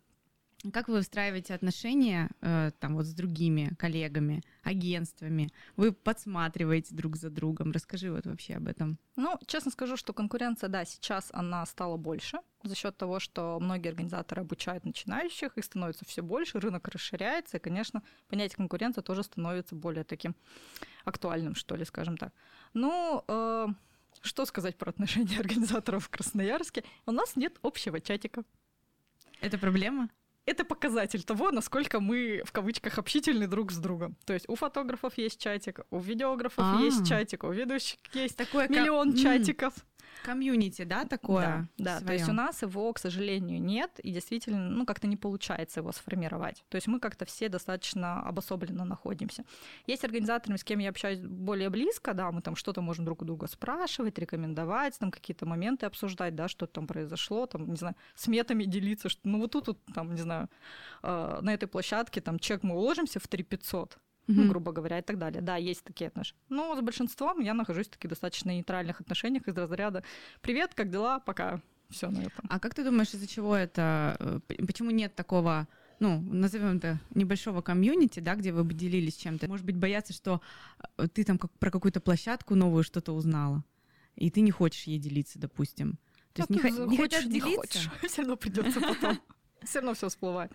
как 0.73 0.89
вы 0.89 0.95
выстраиваете 0.95 1.53
отношения 1.53 2.29
э, 2.41 2.71
там 2.79 2.95
вот 2.95 3.05
с 3.05 3.13
другими 3.13 3.73
коллегами, 3.79 4.43
агентствами? 4.63 5.51
Вы 5.77 5.93
подсматриваете 5.93 6.93
друг 6.93 7.15
за 7.15 7.29
другом? 7.29 7.71
Расскажи 7.71 8.11
вот 8.11 8.25
вообще 8.25 8.55
об 8.55 8.67
этом. 8.67 8.97
Ну, 9.15 9.37
честно 9.45 9.71
скажу, 9.71 9.95
что 9.95 10.11
конкуренция, 10.11 10.67
да, 10.67 10.83
сейчас 10.83 11.29
она 11.31 11.65
стала 11.65 11.95
больше 11.95 12.39
за 12.63 12.75
счет 12.75 12.97
того, 12.97 13.19
что 13.21 13.57
многие 13.61 13.89
организаторы 13.89 14.41
обучают 14.41 14.83
начинающих, 14.83 15.57
их 15.57 15.63
становится 15.63 16.03
все 16.03 16.21
больше, 16.21 16.59
рынок 16.59 16.89
расширяется, 16.89 17.57
и, 17.57 17.59
конечно, 17.61 18.03
понятие 18.27 18.57
конкуренции 18.57 19.01
тоже 19.01 19.23
становится 19.23 19.75
более 19.75 20.03
таким 20.03 20.35
актуальным, 21.05 21.55
что 21.55 21.75
ли, 21.77 21.85
скажем 21.85 22.17
так. 22.17 22.33
Ну, 22.73 23.23
э, 23.29 23.67
что 24.21 24.45
сказать 24.45 24.77
про 24.77 24.89
отношения 24.89 25.37
организаторов 25.39 26.05
в 26.05 26.09
Красноярске? 26.09 26.83
У 27.05 27.11
нас 27.11 27.37
нет 27.37 27.57
общего 27.61 28.01
чатика. 28.01 28.43
Это 29.39 29.57
проблема? 29.57 30.09
Это 30.49 30.65
показатель 30.65 31.23
того, 31.23 31.51
насколько 31.51 31.99
мы 31.99 32.41
в 32.43 32.51
кавычках 32.51 32.97
общительны 32.97 33.47
друг 33.47 33.71
с 33.71 33.77
другом. 33.77 34.15
То 34.25 34.33
есть 34.33 34.49
у 34.49 34.55
фотографов 34.55 35.17
есть 35.17 35.39
чатик, 35.39 35.81
у 35.91 35.99
видеографов 35.99 36.65
А-а-а. 36.65 36.81
есть 36.81 37.07
чатик, 37.07 37.43
у 37.43 37.51
ведущих 37.51 37.97
есть 38.13 38.35
Такое 38.35 38.67
миллион 38.67 39.13
ко... 39.13 39.19
чатиков. 39.19 39.73
Комьюнити, 40.23 40.83
да, 40.83 41.05
такое? 41.05 41.69
Да, 41.77 41.99
да. 41.99 42.05
то 42.05 42.13
есть 42.13 42.27
у 42.29 42.33
нас 42.33 42.61
его, 42.61 42.91
к 42.93 42.99
сожалению, 42.99 43.61
нет, 43.61 43.99
и 43.99 44.11
действительно, 44.11 44.69
ну, 44.69 44.85
как-то 44.85 45.07
не 45.07 45.17
получается 45.17 45.79
его 45.79 45.91
сформировать. 45.91 46.63
То 46.69 46.75
есть 46.75 46.87
мы 46.87 46.99
как-то 46.99 47.25
все 47.25 47.49
достаточно 47.49 48.21
обособленно 48.21 48.85
находимся. 48.85 49.43
Есть 49.87 50.03
организаторы, 50.03 50.57
с 50.57 50.63
кем 50.63 50.79
я 50.79 50.89
общаюсь 50.89 51.19
более 51.19 51.69
близко, 51.69 52.13
да, 52.13 52.31
мы 52.31 52.41
там 52.41 52.55
что-то 52.55 52.81
можем 52.81 53.05
друг 53.05 53.21
у 53.21 53.25
друга 53.25 53.47
спрашивать, 53.47 54.17
рекомендовать, 54.19 54.97
там 54.99 55.11
какие-то 55.11 55.45
моменты 55.45 55.85
обсуждать, 55.85 56.35
да, 56.35 56.47
что 56.47 56.65
там 56.67 56.87
произошло, 56.87 57.45
там, 57.45 57.69
не 57.69 57.77
знаю, 57.77 57.95
сметами 58.15 58.65
делиться, 58.65 59.09
что, 59.09 59.21
ну, 59.23 59.39
вот 59.39 59.51
тут, 59.51 59.67
вот, 59.67 59.79
там, 59.93 60.13
не 60.13 60.21
знаю, 60.21 60.49
э, 61.03 61.39
на 61.41 61.53
этой 61.53 61.67
площадке, 61.67 62.21
там, 62.21 62.39
чек 62.39 62.63
мы 62.63 62.75
уложимся 62.75 63.19
в 63.19 63.27
3 63.27 63.43
500, 63.43 63.97
ну, 64.35 64.47
грубо 64.47 64.71
говоря, 64.71 64.99
и 64.99 65.01
так 65.01 65.17
далее. 65.17 65.41
Да, 65.41 65.57
есть 65.57 65.83
такие 65.83 66.07
отношения. 66.07 66.41
Но 66.49 66.75
с 66.75 66.81
большинством 66.81 67.39
я 67.39 67.53
нахожусь 67.53 67.87
в 67.87 67.91
таких 67.91 68.09
достаточно 68.09 68.51
нейтральных 68.51 69.01
отношениях 69.01 69.47
из 69.47 69.55
разряда 69.55 70.03
«Привет, 70.41 70.73
как 70.73 70.89
дела? 70.89 71.19
Пока». 71.19 71.61
Все 71.89 72.09
на 72.11 72.19
этом. 72.19 72.45
А 72.49 72.59
как 72.59 72.75
ты 72.75 72.83
думаешь, 72.83 73.13
из-за 73.15 73.25
чего 73.25 73.55
это? 73.55 74.15
Э, 74.19 74.39
почему 74.65 74.91
нет 74.91 75.15
такого 75.15 75.67
ну, 75.99 76.21
назовем 76.21 76.77
это 76.77 76.99
небольшого 77.13 77.61
комьюнити, 77.61 78.21
да, 78.21 78.35
где 78.35 78.53
вы 78.53 78.63
бы 78.63 78.73
делились 78.73 79.17
чем-то. 79.17 79.47
Может 79.47 79.65
быть, 79.65 79.75
боятся, 79.75 80.13
что 80.13 80.41
э, 80.97 81.07
ты 81.07 81.23
там 81.23 81.37
как, 81.37 81.51
про 81.59 81.71
какую-то 81.71 81.99
площадку 81.99 82.55
новую 82.55 82.83
что-то 82.83 83.11
узнала, 83.13 83.65
и 84.15 84.31
ты 84.31 84.41
не 84.41 84.51
хочешь 84.51 84.83
ей 84.83 84.97
делиться, 84.97 85.39
допустим. 85.39 85.99
То 86.33 86.43
есть 86.43 86.49
не, 86.49 86.57
не 86.87 86.97
хочешь, 86.97 87.15
хотят 87.15 87.29
делиться? 87.29 87.79
Все 88.07 88.21
равно 88.21 88.37
придется 88.37 88.79
потом. 88.79 89.19
Все 89.63 89.79
равно 89.79 89.93
все 89.93 90.07
всплывает. 90.07 90.51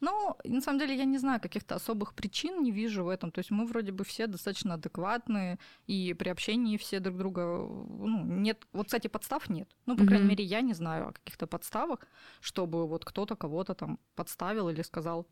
Но, 0.00 0.36
на 0.44 0.60
самом 0.60 0.78
деле, 0.78 0.94
я 0.94 1.04
не 1.04 1.18
знаю 1.18 1.40
каких-то 1.40 1.74
особых 1.74 2.12
причин, 2.12 2.62
не 2.62 2.70
вижу 2.70 3.04
в 3.04 3.08
этом. 3.08 3.30
То 3.30 3.38
есть 3.38 3.50
мы 3.50 3.66
вроде 3.66 3.92
бы 3.92 4.04
все 4.04 4.26
достаточно 4.26 4.74
адекватные, 4.74 5.58
и 5.86 6.14
при 6.14 6.28
общении 6.28 6.76
все 6.76 7.00
друг 7.00 7.16
друга... 7.16 7.40
Ну, 7.40 8.24
нет... 8.24 8.66
Вот, 8.72 8.86
кстати, 8.86 9.08
подстав 9.08 9.48
нет. 9.48 9.68
Ну, 9.86 9.96
по 9.96 10.02
mm-hmm. 10.02 10.06
крайней 10.06 10.28
мере, 10.28 10.44
я 10.44 10.60
не 10.60 10.74
знаю 10.74 11.08
о 11.08 11.12
каких-то 11.12 11.46
подставах, 11.46 12.00
чтобы 12.40 12.86
вот 12.86 13.04
кто-то 13.04 13.36
кого-то 13.36 13.74
там 13.74 13.98
подставил 14.14 14.68
или 14.68 14.82
сказал, 14.82 15.26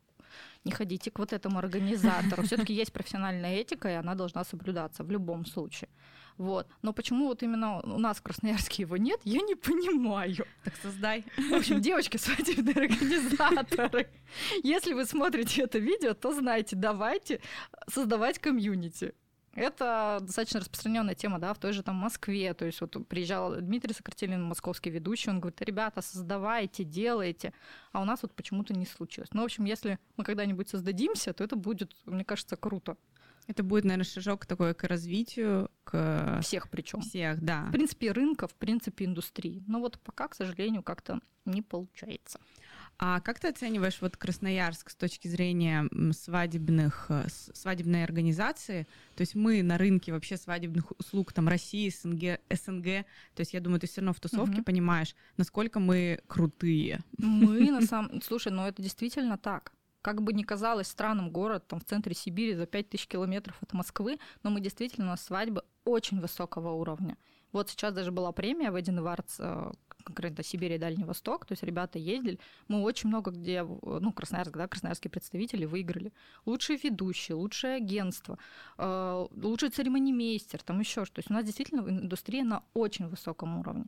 не 0.63 0.71
ходите 0.71 1.11
к 1.11 1.19
вот 1.19 1.33
этому 1.33 1.59
организатору. 1.59 2.43
Все-таки 2.43 2.73
есть 2.73 2.91
профессиональная 2.91 3.55
этика, 3.55 3.89
и 3.89 3.93
она 3.93 4.15
должна 4.15 4.43
соблюдаться 4.43 5.03
в 5.03 5.11
любом 5.11 5.45
случае. 5.45 5.89
Вот. 6.37 6.67
Но 6.81 6.91
почему 6.91 7.27
вот 7.27 7.43
именно 7.43 7.79
у 7.81 7.99
нас 7.99 8.17
в 8.17 8.21
Красноярске 8.21 8.83
его 8.83 8.97
нет, 8.97 9.21
я 9.23 9.41
не 9.41 9.55
понимаю. 9.55 10.45
Так 10.63 10.75
создай. 10.81 11.23
В 11.37 11.53
общем, 11.53 11.81
девочки, 11.81 12.17
свадебные 12.17 12.75
организаторы, 12.75 14.09
если 14.63 14.93
вы 14.93 15.05
смотрите 15.05 15.63
это 15.63 15.79
видео, 15.79 16.13
то 16.13 16.33
знайте, 16.33 16.75
давайте 16.75 17.41
создавать 17.87 18.39
комьюнити. 18.39 19.13
Это 19.53 20.17
достаточно 20.21 20.59
распространенная 20.59 21.15
тема, 21.15 21.39
да, 21.39 21.53
в 21.53 21.59
той 21.59 21.71
же 21.71 21.81
там 21.81 21.95
Москве. 21.95 22.53
То 22.53 22.65
есть 22.65 22.81
вот 22.81 23.07
приезжал 23.07 23.55
Дмитрий 23.55 23.93
Сократилин, 23.93 24.43
московский 24.43 24.89
ведущий, 24.89 25.29
он 25.29 25.39
говорит, 25.39 25.61
ребята, 25.61 26.01
создавайте, 26.01 26.83
делайте. 26.83 27.53
А 27.93 28.01
у 28.01 28.05
нас 28.05 28.21
вот 28.21 28.33
почему-то 28.33 28.73
не 28.73 28.85
случилось. 28.85 29.29
Ну, 29.31 29.41
в 29.41 29.45
общем, 29.45 29.63
если 29.63 29.97
мы 30.17 30.25
когда-нибудь 30.25 30.67
создадимся, 30.67 31.31
то 31.31 31.41
это 31.45 31.55
будет, 31.55 31.95
мне 32.05 32.25
кажется, 32.25 32.57
круто. 32.57 32.97
Это 33.47 33.63
будет, 33.63 33.83
наверное, 33.83 34.05
шажок 34.05 34.45
такой 34.45 34.73
к 34.73 34.83
развитию, 34.85 35.69
к... 35.83 36.39
Всех 36.41 36.69
причем. 36.69 37.01
Всех, 37.01 37.41
да. 37.41 37.65
В 37.65 37.71
принципе, 37.71 38.11
рынка, 38.11 38.47
в 38.47 38.55
принципе, 38.55 39.05
индустрии. 39.05 39.63
Но 39.67 39.79
вот 39.79 39.99
пока, 39.99 40.27
к 40.27 40.35
сожалению, 40.35 40.83
как-то 40.83 41.19
не 41.45 41.61
получается. 41.61 42.39
А 42.97 43.19
как 43.19 43.39
ты 43.39 43.49
оцениваешь 43.49 43.97
вот 43.99 44.15
Красноярск 44.15 44.89
с 44.89 44.95
точки 44.95 45.27
зрения 45.27 45.87
свадебных, 46.13 47.07
э, 47.09 47.27
свадебной 47.29 48.03
организации? 48.03 48.87
То 49.15 49.21
есть 49.21 49.35
мы 49.35 49.63
на 49.63 49.77
рынке 49.77 50.13
вообще 50.13 50.37
свадебных 50.37 50.97
услуг 50.97 51.33
там 51.33 51.49
России, 51.49 51.89
СНГ, 51.89 52.39
СНГ. 52.49 53.05
То 53.35 53.41
есть 53.41 53.53
я 53.53 53.59
думаю, 53.59 53.81
ты 53.81 53.87
все 53.87 53.99
равно 53.99 54.13
в 54.13 54.19
тусовке 54.21 54.57
угу. 54.57 54.63
понимаешь, 54.63 55.13
насколько 55.35 55.79
мы 55.79 56.21
крутые. 56.27 57.01
Мы 57.17 57.69
на 57.69 57.81
самом... 57.85 58.21
Слушай, 58.21 58.53
ну 58.53 58.65
это 58.65 58.81
действительно 58.81 59.37
так. 59.37 59.73
Как 60.05 60.21
бы 60.21 60.33
ни 60.33 60.43
казалось 60.43 60.85
странным 60.85 61.31
город 61.31 61.67
там 61.67 61.79
в 61.79 61.83
центре 61.83 62.13
Сибири 62.13 62.53
за 62.53 62.67
5000 62.67 63.07
километров 63.07 63.57
от 63.59 63.73
Москвы, 63.73 64.19
но 64.43 64.51
мы 64.51 64.59
действительно 64.59 65.07
на 65.07 65.17
свадьбы 65.17 65.63
очень 65.83 66.21
высокого 66.21 66.73
уровня. 66.73 67.17
Вот 67.51 67.71
сейчас 67.71 67.91
даже 67.91 68.11
была 68.11 68.31
премия 68.31 68.69
в 68.69 68.79
Эдин 68.79 69.01
Вардс 69.01 69.39
конкретно 70.03 70.43
Сибирь 70.43 70.73
и 70.73 70.77
Дальний 70.77 71.05
Восток, 71.05 71.47
то 71.47 71.53
есть 71.53 71.63
ребята 71.63 71.97
ездили. 71.97 72.39
Мы 72.67 72.83
очень 72.83 73.09
много 73.09 73.31
где, 73.31 73.63
ну, 73.63 74.13
Красноярск, 74.13 74.55
да, 74.55 74.67
красноярские 74.67 75.09
представители 75.09 75.65
выиграли. 75.65 76.13
Лучшие 76.45 76.77
ведущие, 76.77 77.33
лучшее 77.33 77.77
агентство, 77.77 78.37
э, 78.77 79.27
лучший 79.31 79.69
церемонимейстер, 79.69 80.61
там 80.61 80.81
еще 80.81 81.05
что. 81.05 81.15
То 81.15 81.19
есть 81.21 81.31
у 81.31 81.33
нас 81.33 81.43
действительно 81.43 81.79
индустрия 81.79 82.43
на 82.43 82.61
очень 82.75 83.07
высоком 83.07 83.57
уровне. 83.57 83.85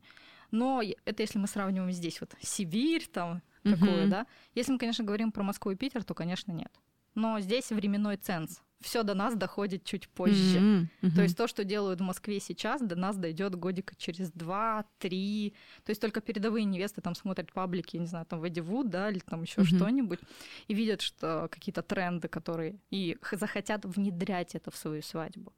Но 0.49 0.81
это 1.05 1.21
если 1.21 1.37
мы 1.37 1.47
сравниваем 1.47 1.91
здесь 1.91 2.21
вот 2.21 2.33
Сибирь, 2.39 3.05
там 3.05 3.43
такое, 3.63 4.05
mm-hmm. 4.05 4.09
да. 4.09 4.27
Если 4.55 4.71
мы, 4.71 4.77
конечно, 4.77 5.03
говорим 5.03 5.31
про 5.31 5.43
Москву 5.43 5.71
и 5.71 5.75
Питер, 5.75 6.03
то, 6.03 6.13
конечно, 6.13 6.51
нет. 6.51 6.71
Но 7.15 7.39
здесь 7.39 7.69
временной 7.71 8.17
ценз 8.17 8.61
все 8.79 9.03
до 9.03 9.13
нас 9.13 9.35
доходит 9.35 9.83
чуть 9.83 10.07
позже. 10.07 10.59
Mm-hmm. 10.59 10.87
Mm-hmm. 11.01 11.15
То 11.15 11.21
есть 11.23 11.37
то, 11.37 11.47
что 11.47 11.63
делают 11.63 11.99
в 11.99 12.03
Москве 12.03 12.39
сейчас, 12.39 12.81
до 12.81 12.95
нас 12.95 13.17
дойдет 13.17 13.55
годика 13.55 13.95
через 13.95 14.31
два-три. 14.31 15.55
То 15.83 15.89
есть 15.89 16.01
только 16.01 16.21
передовые 16.21 16.65
невесты 16.65 17.01
там 17.01 17.15
смотрят 17.15 17.51
паблики, 17.51 17.97
не 17.97 18.05
знаю, 18.05 18.25
там 18.25 18.43
Веди 18.43 18.61
Вуд, 18.61 18.89
да, 18.89 19.09
или 19.09 19.19
там 19.19 19.41
еще 19.41 19.61
mm-hmm. 19.61 19.75
что-нибудь, 19.75 20.19
и 20.67 20.73
видят, 20.73 21.01
что 21.01 21.47
какие-то 21.51 21.81
тренды, 21.81 22.27
которые 22.27 22.79
и 22.91 23.17
захотят 23.31 23.85
внедрять 23.85 24.55
это 24.55 24.69
в 24.69 24.77
свою 24.77 25.01
свадьбу. 25.01 25.53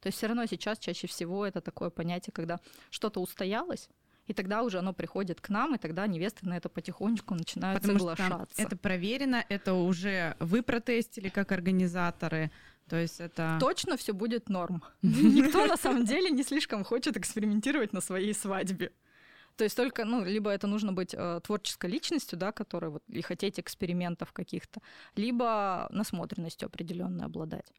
То 0.00 0.08
есть 0.08 0.18
все 0.18 0.26
равно 0.26 0.46
сейчас 0.46 0.78
чаще 0.78 1.06
всего 1.06 1.46
это 1.46 1.60
такое 1.60 1.90
понятие, 1.90 2.32
когда 2.32 2.58
что-то 2.90 3.20
устоялось, 3.20 3.88
и 4.26 4.32
тогда 4.32 4.62
уже 4.62 4.78
оно 4.78 4.92
приходит 4.92 5.40
к 5.40 5.48
нам, 5.48 5.74
и 5.74 5.78
тогда 5.78 6.06
невесты 6.06 6.46
на 6.48 6.56
это 6.56 6.68
потихонечку 6.68 7.34
начинают 7.34 7.82
Потому 7.82 7.98
соглашаться. 7.98 8.54
Что 8.54 8.62
это 8.62 8.76
проверено, 8.76 9.44
это 9.48 9.74
уже 9.74 10.36
вы 10.38 10.62
протестили 10.62 11.28
как 11.28 11.52
организаторы. 11.52 12.50
То 12.88 12.96
есть 12.96 13.20
это... 13.20 13.56
Точно 13.60 13.96
все 13.96 14.12
будет 14.12 14.48
норм. 14.48 14.82
Никто 15.02 15.66
на 15.66 15.76
самом 15.76 16.04
деле 16.04 16.30
не 16.30 16.42
слишком 16.42 16.84
хочет 16.84 17.16
экспериментировать 17.16 17.92
на 17.92 18.00
своей 18.00 18.34
свадьбе. 18.34 18.92
То 19.56 19.64
есть 19.64 19.76
только, 19.76 20.04
ну, 20.04 20.24
либо 20.24 20.50
это 20.50 20.66
нужно 20.66 20.92
быть 20.92 21.14
э, 21.14 21.40
творческой 21.44 21.90
личностью, 21.90 22.38
да, 22.38 22.52
которая 22.52 22.90
вот 22.90 23.02
и 23.08 23.20
хотеть 23.22 23.60
экспериментов 23.60 24.32
каких-то, 24.32 24.80
либо 25.14 25.88
насмотренностью 25.90 26.66
определенной 26.66 27.26
обладать. 27.26 27.70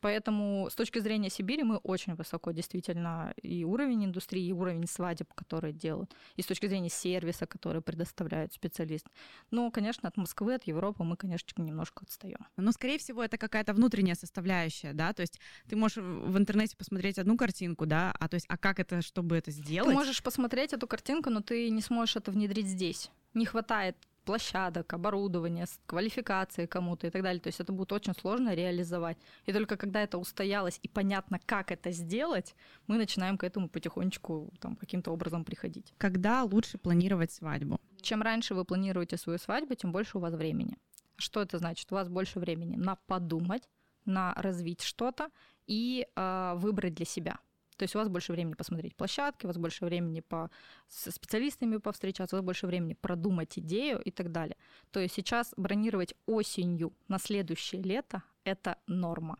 Поэтому 0.00 0.68
с 0.70 0.74
точки 0.74 0.98
зрения 1.00 1.30
Сибири 1.30 1.62
мы 1.62 1.76
очень 1.78 2.14
высоко 2.14 2.52
действительно 2.52 3.34
и 3.42 3.64
уровень 3.64 4.04
индустрии, 4.04 4.46
и 4.46 4.52
уровень 4.52 4.86
свадеб, 4.86 5.32
которые 5.34 5.72
делают, 5.72 6.14
и 6.36 6.42
с 6.42 6.46
точки 6.46 6.66
зрения 6.66 6.88
сервиса, 6.90 7.46
который 7.46 7.82
предоставляют 7.82 8.52
специалисты. 8.52 9.10
Но, 9.50 9.70
конечно, 9.70 10.08
от 10.08 10.16
Москвы, 10.16 10.54
от 10.54 10.64
Европы 10.64 11.04
мы, 11.04 11.16
конечно, 11.16 11.62
немножко 11.62 12.04
отстаем. 12.04 12.46
Но, 12.56 12.72
скорее 12.72 12.98
всего, 12.98 13.22
это 13.22 13.38
какая-то 13.38 13.74
внутренняя 13.74 14.14
составляющая, 14.14 14.92
да, 14.92 15.12
то 15.12 15.22
есть 15.22 15.40
ты 15.68 15.76
можешь 15.76 15.96
в 15.98 16.36
интернете 16.38 16.76
посмотреть 16.76 17.18
одну 17.18 17.36
картинку, 17.36 17.86
да, 17.86 18.14
а 18.18 18.28
то 18.28 18.34
есть, 18.34 18.46
а 18.48 18.56
как 18.56 18.80
это, 18.80 19.02
чтобы 19.02 19.36
это 19.36 19.50
сделать? 19.50 19.90
Ты 19.90 19.94
можешь 19.94 20.22
посмотреть 20.22 20.72
эту 20.72 20.86
картинку, 20.86 21.30
но 21.30 21.40
ты 21.40 21.70
не 21.70 21.82
сможешь 21.82 22.16
это 22.16 22.30
внедрить 22.30 22.66
здесь. 22.66 23.10
Не 23.34 23.46
хватает 23.46 23.96
площадок, 24.28 24.92
оборудования, 24.92 25.66
квалификации 25.86 26.66
кому-то 26.66 27.06
и 27.06 27.10
так 27.10 27.22
далее. 27.22 27.40
То 27.40 27.48
есть 27.48 27.60
это 27.60 27.72
будет 27.72 27.92
очень 27.92 28.12
сложно 28.12 28.54
реализовать. 28.54 29.16
И 29.46 29.52
только 29.52 29.76
когда 29.76 30.02
это 30.02 30.18
устоялось 30.18 30.80
и 30.84 30.88
понятно, 30.88 31.40
как 31.46 31.72
это 31.72 31.92
сделать, 31.92 32.54
мы 32.88 32.98
начинаем 32.98 33.38
к 33.38 33.44
этому 33.44 33.68
потихонечку 33.70 34.52
там, 34.60 34.76
каким-то 34.76 35.12
образом 35.12 35.44
приходить. 35.44 35.94
Когда 35.96 36.42
лучше 36.42 36.76
планировать 36.76 37.32
свадьбу? 37.32 37.80
Чем 38.02 38.20
раньше 38.22 38.54
вы 38.54 38.64
планируете 38.64 39.16
свою 39.16 39.38
свадьбу, 39.38 39.74
тем 39.74 39.92
больше 39.92 40.18
у 40.18 40.20
вас 40.20 40.34
времени. 40.34 40.76
Что 41.16 41.40
это 41.40 41.56
значит? 41.58 41.90
У 41.90 41.94
вас 41.94 42.08
больше 42.08 42.38
времени 42.38 42.76
на 42.76 42.96
подумать, 43.06 43.66
на 44.04 44.34
развить 44.34 44.82
что-то 44.82 45.30
и 45.66 46.06
э, 46.14 46.52
выбрать 46.56 46.94
для 46.94 47.06
себя. 47.06 47.38
То 47.78 47.84
есть 47.84 47.94
у 47.94 47.98
вас 47.98 48.08
больше 48.08 48.32
времени 48.32 48.54
посмотреть 48.54 48.96
площадки, 48.96 49.46
у 49.46 49.48
вас 49.48 49.56
больше 49.56 49.84
времени 49.84 50.20
по, 50.20 50.50
с 50.88 51.10
специалистами 51.12 51.76
повстречаться, 51.76 52.34
у 52.34 52.38
вас 52.38 52.44
больше 52.44 52.66
времени 52.66 52.94
продумать 52.94 53.56
идею 53.58 54.00
и 54.00 54.10
так 54.10 54.32
далее. 54.32 54.56
То 54.90 55.00
есть 55.00 55.14
сейчас 55.14 55.54
бронировать 55.56 56.14
осенью 56.26 56.92
на 57.06 57.18
следующее 57.18 57.80
лето– 57.82 58.22
это 58.44 58.78
норма. 58.88 59.38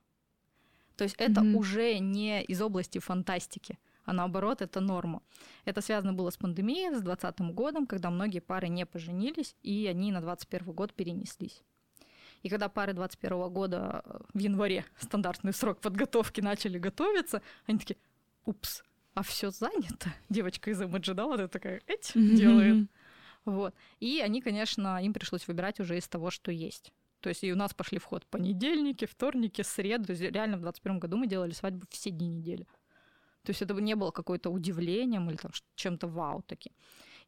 То 0.97 1.05
есть 1.05 1.17
это 1.19 1.41
mm-hmm. 1.41 1.55
уже 1.55 1.99
не 1.99 2.45
из 2.45 2.63
области 2.63 3.01
фантастики, 3.01 3.79
а 4.05 4.13
наоборот, 4.13 4.63
это 4.63 4.81
норма. 4.81 5.21
Это 5.65 5.81
связано 5.81 6.13
было 6.13 6.31
с 6.31 6.37
пандемией, 6.37 6.95
с 6.95 7.03
2020 7.03 7.55
годом, 7.55 7.87
когда 7.87 8.11
многие 8.11 8.41
пары 8.41 8.69
не 8.69 8.87
поженились, 8.87 9.57
и 9.63 9.87
они 9.89 10.13
на 10.13 10.21
2021 10.21 10.73
год 10.75 10.95
перенеслись. 10.95 11.65
И 12.43 12.49
когда 12.49 12.69
пары 12.69 12.93
21 12.93 13.51
года 13.51 14.03
э, 14.05 14.19
в 14.33 14.39
январе, 14.39 14.85
стандартный 14.99 15.53
срок 15.53 15.81
подготовки, 15.81 16.41
начали 16.41 16.79
готовиться, 16.79 17.43
они 17.67 17.79
такие, 17.79 17.99
упс, 18.49 18.83
а 19.15 19.23
все 19.23 19.51
занято. 19.51 20.15
Девочка 20.29 20.71
из 20.71 20.83
Эмоджи, 20.83 21.15
вот 21.15 21.41
это 21.41 21.49
такая, 21.49 21.83
эть, 21.87 22.13
делает. 22.15 22.89
Вот. 23.45 23.75
И 24.01 24.21
они, 24.21 24.41
конечно, 24.41 25.03
им 25.03 25.13
пришлось 25.13 25.47
выбирать 25.49 25.81
уже 25.81 25.97
из 25.97 26.09
того, 26.09 26.31
что 26.31 26.51
есть. 26.51 26.93
То 27.21 27.29
есть 27.29 27.45
и 27.45 27.53
у 27.53 27.57
нас 27.57 27.75
пошли 27.75 27.99
в 27.99 28.05
ход 28.05 28.27
понедельники, 28.27 29.07
вторники, 29.07 29.63
среды. 29.63 30.05
То 30.05 30.13
есть 30.13 30.23
реально 30.23 30.57
в 30.57 30.61
2021 30.61 30.99
году 30.99 31.17
мы 31.17 31.27
делали 31.27 31.53
свадьбу 31.53 31.87
все 31.91 32.11
дни 32.11 32.29
недели. 32.29 32.67
То 33.43 33.51
есть 33.51 33.63
это 33.63 33.75
не 33.75 33.97
было 33.97 34.11
какое-то 34.11 34.51
удивлением 34.51 35.29
или 35.31 35.37
там 35.37 35.51
чем-то 35.75 36.07
вау 36.07 36.43
таки. 36.43 36.73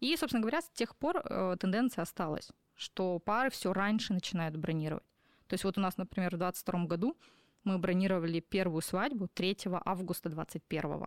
И, 0.01 0.17
собственно 0.17 0.43
говоря, 0.43 0.61
с 0.61 0.71
тех 0.71 0.97
пор 0.97 1.19
э, 1.19 1.57
тенденция 1.59 2.03
осталась, 2.03 2.51
что 2.75 3.19
пары 3.19 3.51
все 3.51 3.73
раньше 3.73 4.13
начинают 4.13 4.57
бронировать. 4.57 5.05
То 5.47 5.55
есть 5.55 5.65
вот 5.65 5.79
у 5.79 5.81
нас, 5.81 5.97
например, 5.97 6.37
в 6.37 6.39
2022 6.39 6.85
году 6.85 7.17
мы 7.65 7.79
бронировали 7.79 8.41
первую 8.41 8.83
свадьбу 8.83 9.29
3 9.29 9.59
августа 9.85 10.29
2021. 10.29 11.01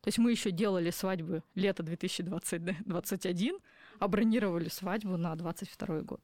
То 0.00 0.08
есть 0.08 0.18
мы 0.18 0.30
еще 0.30 0.50
делали 0.50 0.90
свадьбы 0.90 1.42
лето 1.54 1.82
2021, 1.82 3.58
а 3.98 4.08
бронировали 4.08 4.68
свадьбу 4.68 5.16
на 5.16 5.34
22 5.36 6.00
год. 6.02 6.20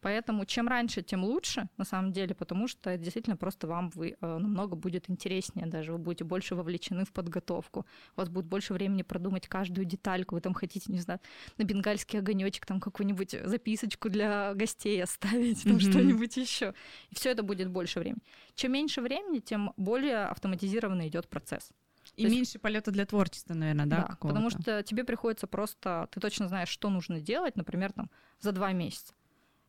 Поэтому 0.00 0.44
чем 0.44 0.68
раньше, 0.68 1.02
тем 1.02 1.24
лучше, 1.24 1.68
на 1.78 1.84
самом 1.84 2.12
деле, 2.12 2.34
потому 2.34 2.68
что 2.68 2.96
действительно 2.96 3.36
просто 3.36 3.66
вам 3.66 3.90
вы, 3.90 4.16
э, 4.20 4.38
намного 4.38 4.76
будет 4.76 5.08
интереснее 5.08 5.66
даже, 5.66 5.92
вы 5.92 5.98
будете 5.98 6.24
больше 6.24 6.54
вовлечены 6.54 7.04
в 7.04 7.12
подготовку, 7.12 7.86
у 8.16 8.20
вас 8.20 8.28
будет 8.28 8.46
больше 8.46 8.74
времени 8.74 9.02
продумать 9.02 9.48
каждую 9.48 9.86
детальку, 9.86 10.34
вы 10.34 10.40
там 10.40 10.54
хотите, 10.54 10.92
не 10.92 11.00
знаю, 11.00 11.20
на 11.56 11.64
бенгальский 11.64 12.18
огонечек 12.18 12.66
там 12.66 12.80
какую-нибудь 12.80 13.36
записочку 13.44 14.08
для 14.10 14.54
гостей 14.54 15.02
оставить, 15.02 15.62
там 15.62 15.76
mm-hmm. 15.76 15.90
что-нибудь 15.90 16.36
еще. 16.36 16.74
И 17.10 17.14
все 17.14 17.30
это 17.30 17.42
будет 17.42 17.70
больше 17.70 18.00
времени. 18.00 18.22
Чем 18.54 18.72
меньше 18.72 19.00
времени, 19.00 19.40
тем 19.40 19.72
более 19.76 20.26
автоматизированно 20.26 21.08
идет 21.08 21.28
процесс. 21.28 21.70
И 22.14 22.22
То 22.22 22.28
меньше 22.28 22.52
есть... 22.52 22.60
полета 22.60 22.90
для 22.90 23.06
творчества, 23.06 23.54
наверное, 23.54 23.86
да? 23.86 24.06
Да, 24.08 24.18
потому 24.20 24.50
что 24.50 24.82
тебе 24.82 25.04
приходится 25.04 25.46
просто, 25.46 26.08
ты 26.12 26.20
точно 26.20 26.48
знаешь, 26.48 26.68
что 26.68 26.90
нужно 26.90 27.20
делать, 27.20 27.56
например, 27.56 27.92
там 27.92 28.10
за 28.40 28.52
два 28.52 28.72
месяца 28.72 29.14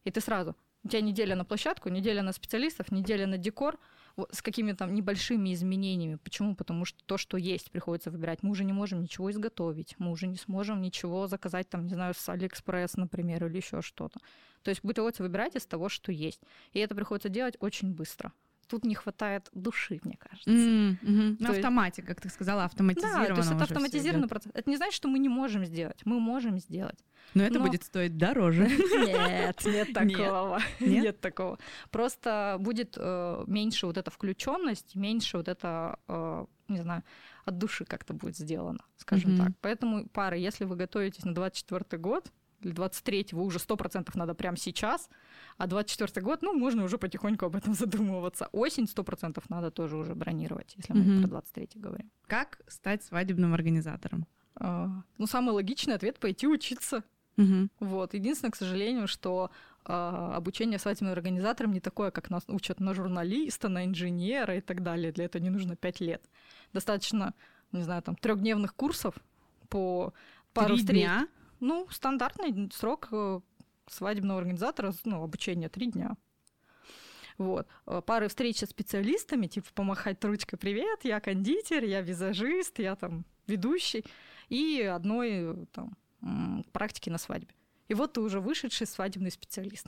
и 0.08 0.12
ты 0.12 0.22
сразу, 0.22 0.56
у 0.86 0.88
тебя 0.88 1.02
неделя 1.02 1.36
на 1.36 1.44
площадку, 1.44 1.90
неделя 1.90 2.22
на 2.22 2.32
специалистов, 2.32 2.94
неделя 2.94 3.28
на 3.28 3.38
декор, 3.38 3.78
с 4.32 4.42
какими-то 4.42 4.78
там 4.78 4.94
небольшими 4.94 5.54
изменениями. 5.54 6.16
Почему? 6.16 6.56
Потому 6.56 6.86
что 6.86 6.98
то, 7.06 7.18
что 7.18 7.36
есть, 7.36 7.72
приходится 7.72 8.10
выбирать. 8.10 8.42
Мы 8.42 8.52
уже 8.52 8.64
не 8.64 8.72
можем 8.72 9.02
ничего 9.02 9.30
изготовить, 9.30 9.96
мы 10.00 10.12
уже 10.12 10.28
не 10.28 10.38
сможем 10.38 10.82
ничего 10.82 11.28
заказать, 11.28 11.68
там, 11.68 11.88
не 11.88 11.94
знаю, 11.94 12.14
с 12.14 12.30
Алиэкспресс, 12.30 12.96
например, 12.96 13.46
или 13.46 13.58
еще 13.58 13.82
что-то. 13.82 14.22
То 14.64 14.70
есть 14.70 14.82
приходится 14.82 15.24
выбирать 15.24 15.58
из 15.58 15.66
того, 15.66 15.90
что 15.90 16.14
есть. 16.14 16.42
И 16.72 16.80
это 16.80 16.96
приходится 16.96 17.28
делать 17.28 17.58
очень 17.60 17.94
быстро. 17.94 18.32
Тут 18.68 18.86
не 18.86 18.96
хватает 18.96 19.50
души, 19.54 20.00
мне 20.04 20.18
кажется. 20.18 20.50
Mm-hmm. 20.50 21.38
На 21.40 21.50
автомате, 21.50 22.02
как 22.02 22.22
ты 22.22 22.30
сказала, 22.30 22.66
автоматизировано. 22.66 23.28
Да, 23.28 23.34
то 23.34 23.42
есть 23.42 23.52
это 23.52 23.64
автоматизированный 23.64 24.28
процесс. 24.28 24.52
Это 24.54 24.70
не 24.70 24.78
значит, 24.78 24.94
что 24.94 25.08
мы 25.08 25.20
не 25.20 25.30
можем 25.30 25.66
сделать. 25.66 26.02
Мы 26.06 26.20
можем 26.20 26.60
сделать. 26.60 27.00
Но 27.34 27.44
это 27.44 27.60
Но... 27.60 27.66
будет 27.66 27.84
стоить 27.84 28.18
дороже. 28.18 28.68
Нет, 28.68 29.66
нет 29.66 29.94
такого. 29.94 30.60
Нет, 30.80 31.04
нет 31.04 31.20
такого. 31.20 31.60
Просто 31.92 32.58
будет 32.60 32.96
э, 32.98 33.44
меньше 33.48 33.86
вот 33.86 33.98
эта 33.98 34.12
включенность, 34.12 34.96
меньше 34.96 35.38
вот 35.38 35.48
это, 35.48 36.00
э, 36.08 36.46
не 36.70 36.80
знаю, 36.80 37.04
от 37.46 37.58
души 37.58 37.86
как-то 37.86 38.14
будет 38.14 38.38
сделано, 38.38 38.80
скажем 38.98 39.32
mm-hmm. 39.32 39.46
так. 39.46 39.52
Поэтому 39.62 40.08
пары, 40.08 40.38
если 40.38 40.66
вы 40.66 40.76
готовитесь 40.76 41.26
на 41.26 41.36
24 41.36 42.02
год, 42.02 42.32
или 42.62 42.74
23-го 42.74 43.44
уже 43.44 43.60
100% 43.60 44.10
надо 44.16 44.34
прямо 44.34 44.58
сейчас, 44.58 45.10
а 45.58 45.68
24 45.68 46.26
год, 46.26 46.42
ну, 46.42 46.54
можно 46.54 46.84
уже 46.84 46.98
потихоньку 46.98 47.46
об 47.46 47.56
этом 47.56 47.74
задумываться. 47.76 48.50
Осень 48.52 48.86
100% 48.86 49.44
надо 49.50 49.72
тоже 49.72 49.98
уже 49.98 50.16
бронировать, 50.16 50.74
если 50.78 50.94
мы 50.94 51.02
mm-hmm. 51.02 51.22
про 51.22 51.28
23 51.28 51.70
говорим. 51.76 52.12
Как 52.28 52.60
стать 52.68 53.04
свадебным 53.04 53.54
организатором? 53.54 54.26
А, 54.56 55.04
ну, 55.18 55.28
самый 55.28 55.52
логичный 55.52 55.96
ответ— 55.96 56.20
пойти 56.20 56.48
учиться. 56.48 57.04
Угу. 57.38 57.70
Вот. 57.80 58.14
Единственное, 58.14 58.52
к 58.52 58.56
сожалению, 58.56 59.08
что 59.08 59.52
э, 59.86 59.92
обучение 59.92 60.80
свадебным 60.80 61.14
организаторам 61.14 61.72
не 61.72 61.80
такое, 61.80 62.10
как 62.10 62.30
нас 62.32 62.44
учат 62.48 62.80
на 62.80 62.94
журналиста, 62.94 63.70
на 63.70 63.86
инженера 63.86 64.58
и 64.58 64.62
так 64.62 64.82
далее. 64.82 65.12
Для 65.12 65.26
этого 65.26 65.42
не 65.42 65.52
нужно 65.52 65.76
пять 65.76 66.00
лет. 66.00 66.24
Достаточно, 66.74 67.36
не 67.72 67.84
знаю, 67.84 68.02
там 68.02 68.16
трехдневных 68.16 68.74
курсов 68.74 69.14
по 69.70 70.14
пару 70.54 70.70
Три 70.70 70.78
встреч. 70.78 71.04
дня? 71.04 71.28
Ну, 71.60 71.88
стандартный 71.92 72.70
срок 72.72 73.10
э, 73.12 73.40
свадебного 73.88 74.40
организатора, 74.40 74.94
ну, 75.06 75.24
обучение 75.24 75.70
три 75.70 75.88
дня. 75.88 76.16
Вот. 77.38 77.68
Э, 77.86 78.02
пары 78.06 78.28
встреч 78.28 78.60
с 78.60 78.70
специалистами, 78.70 79.48
типа 79.48 79.68
помахать 79.74 80.24
ручкой 80.24 80.58
«Привет, 80.58 81.00
я 81.04 81.20
кондитер, 81.20 81.84
я 81.84 82.02
визажист, 82.02 82.80
я 82.80 82.96
там 82.96 83.26
ведущий». 83.48 84.06
И 84.50 84.82
одной 84.82 85.68
там, 85.74 85.98
практики 86.72 87.10
на 87.10 87.18
свадьбе. 87.18 87.54
И 87.90 87.94
вот 87.94 88.14
ты 88.14 88.22
уже 88.22 88.40
вышедший 88.40 88.88
свадебный 88.88 89.32
специалист. 89.32 89.88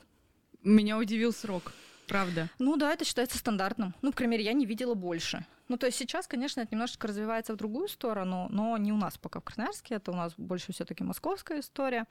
Меня 0.64 0.98
удивил 0.98 1.32
срок, 1.32 1.72
правда. 2.08 2.50
Ну 2.60 2.76
да, 2.76 2.94
это 2.94 3.06
считается 3.06 3.38
стандартным. 3.38 3.96
Ну, 4.02 4.12
к 4.12 4.26
мере, 4.26 4.44
я 4.44 4.54
не 4.54 4.66
видела 4.66 4.96
больше. 4.96 5.46
Ну, 5.70 5.78
то 5.78 5.86
есть 5.86 5.98
сейчас, 5.98 6.28
конечно, 6.28 6.62
это 6.62 6.74
немножечко 6.74 7.08
развивается 7.08 7.54
в 7.54 7.56
другую 7.56 7.88
сторону, 7.88 8.48
но 8.50 8.76
не 8.78 8.92
у 8.92 8.98
нас 8.98 9.18
пока 9.18 9.40
в 9.40 9.44
Красноярске, 9.44 9.96
это 9.96 10.12
у 10.12 10.16
нас 10.16 10.34
больше 10.36 10.74
все 10.74 10.84
таки 10.84 11.04
московская 11.04 11.60
история. 11.60 12.06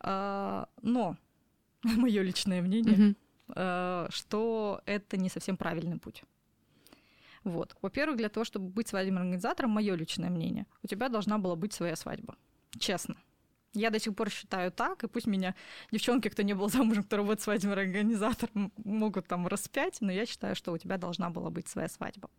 А, 0.00 0.68
но 0.80 1.16
мое 1.82 2.22
личное 2.22 2.62
мнение, 2.62 3.14
угу. 3.48 4.10
что 4.10 4.80
это 4.86 5.18
не 5.18 5.28
совсем 5.28 5.58
правильный 5.58 5.98
путь. 5.98 6.24
Вот. 7.44 7.76
Во-первых, 7.82 8.16
для 8.16 8.30
того, 8.30 8.44
чтобы 8.44 8.70
быть 8.70 8.88
свадебным 8.88 9.24
организатором, 9.24 9.70
мое 9.70 9.94
личное 9.94 10.30
мнение, 10.30 10.66
у 10.82 10.86
тебя 10.86 11.10
должна 11.10 11.38
была 11.38 11.56
быть 11.56 11.74
своя 11.74 11.96
свадьба. 11.96 12.36
Честно. 12.78 13.16
Я 13.74 13.90
до 13.90 13.98
сих 13.98 14.14
пор 14.14 14.30
считаю 14.30 14.72
так, 14.72 15.04
и 15.04 15.08
пусть 15.08 15.26
меня 15.26 15.54
девчонки, 15.90 16.28
кто 16.28 16.42
не 16.42 16.54
был 16.54 16.70
замужем, 16.70 17.04
кто 17.04 17.18
работает 17.18 17.42
свадебным 17.42 17.78
организатором, 17.78 18.72
могут 18.76 19.26
там 19.26 19.46
распять, 19.46 20.00
но 20.00 20.10
я 20.10 20.24
считаю, 20.24 20.56
что 20.56 20.72
у 20.72 20.78
тебя 20.78 20.96
должна 20.96 21.28
была 21.28 21.50
быть 21.50 21.68
своя 21.68 21.88
свадьба. 21.88 22.30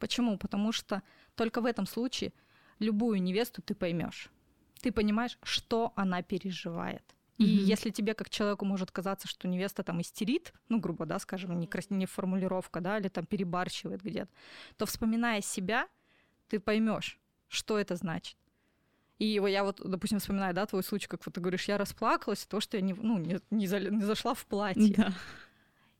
Почему? 0.00 0.36
Потому 0.38 0.72
что 0.72 1.02
только 1.36 1.60
в 1.60 1.66
этом 1.66 1.86
случае 1.86 2.32
любую 2.80 3.22
невесту 3.22 3.62
ты 3.62 3.74
поймешь. 3.74 4.30
Ты 4.80 4.90
понимаешь, 4.90 5.38
что 5.42 5.92
она 5.94 6.22
переживает. 6.22 7.04
И 7.36 7.44
mm-hmm. 7.44 7.72
если 7.72 7.90
тебе 7.90 8.14
как 8.14 8.28
человеку 8.28 8.64
может 8.64 8.90
казаться, 8.90 9.28
что 9.28 9.48
невеста 9.48 9.82
там 9.82 10.00
истерит, 10.00 10.52
ну, 10.68 10.78
грубо, 10.78 11.06
да, 11.06 11.18
скажем, 11.18 11.58
не, 11.58 11.66
крас... 11.66 11.88
не 11.90 12.06
формулировка, 12.06 12.80
да, 12.80 12.98
или 12.98 13.08
там 13.08 13.24
перебарщивает 13.24 14.02
где-то, 14.02 14.30
то 14.76 14.84
вспоминая 14.84 15.40
себя, 15.40 15.88
ты 16.48 16.60
поймешь, 16.60 17.18
что 17.48 17.78
это 17.78 17.96
значит. 17.96 18.36
И 19.18 19.26
я 19.26 19.64
вот, 19.64 19.80
допустим, 19.84 20.18
вспоминаю, 20.18 20.54
да, 20.54 20.66
твой 20.66 20.82
случай, 20.82 21.08
как 21.08 21.24
вот 21.24 21.34
ты 21.34 21.40
говоришь, 21.40 21.68
я 21.68 21.78
расплакалась, 21.78 22.46
то, 22.46 22.60
что 22.60 22.76
я 22.76 22.82
не, 22.82 22.94
ну, 22.94 23.18
не, 23.18 23.38
не, 23.50 23.66
за, 23.66 23.80
не 23.80 24.02
зашла 24.02 24.34
в 24.34 24.44
платье. 24.46 24.94
Да. 24.96 25.12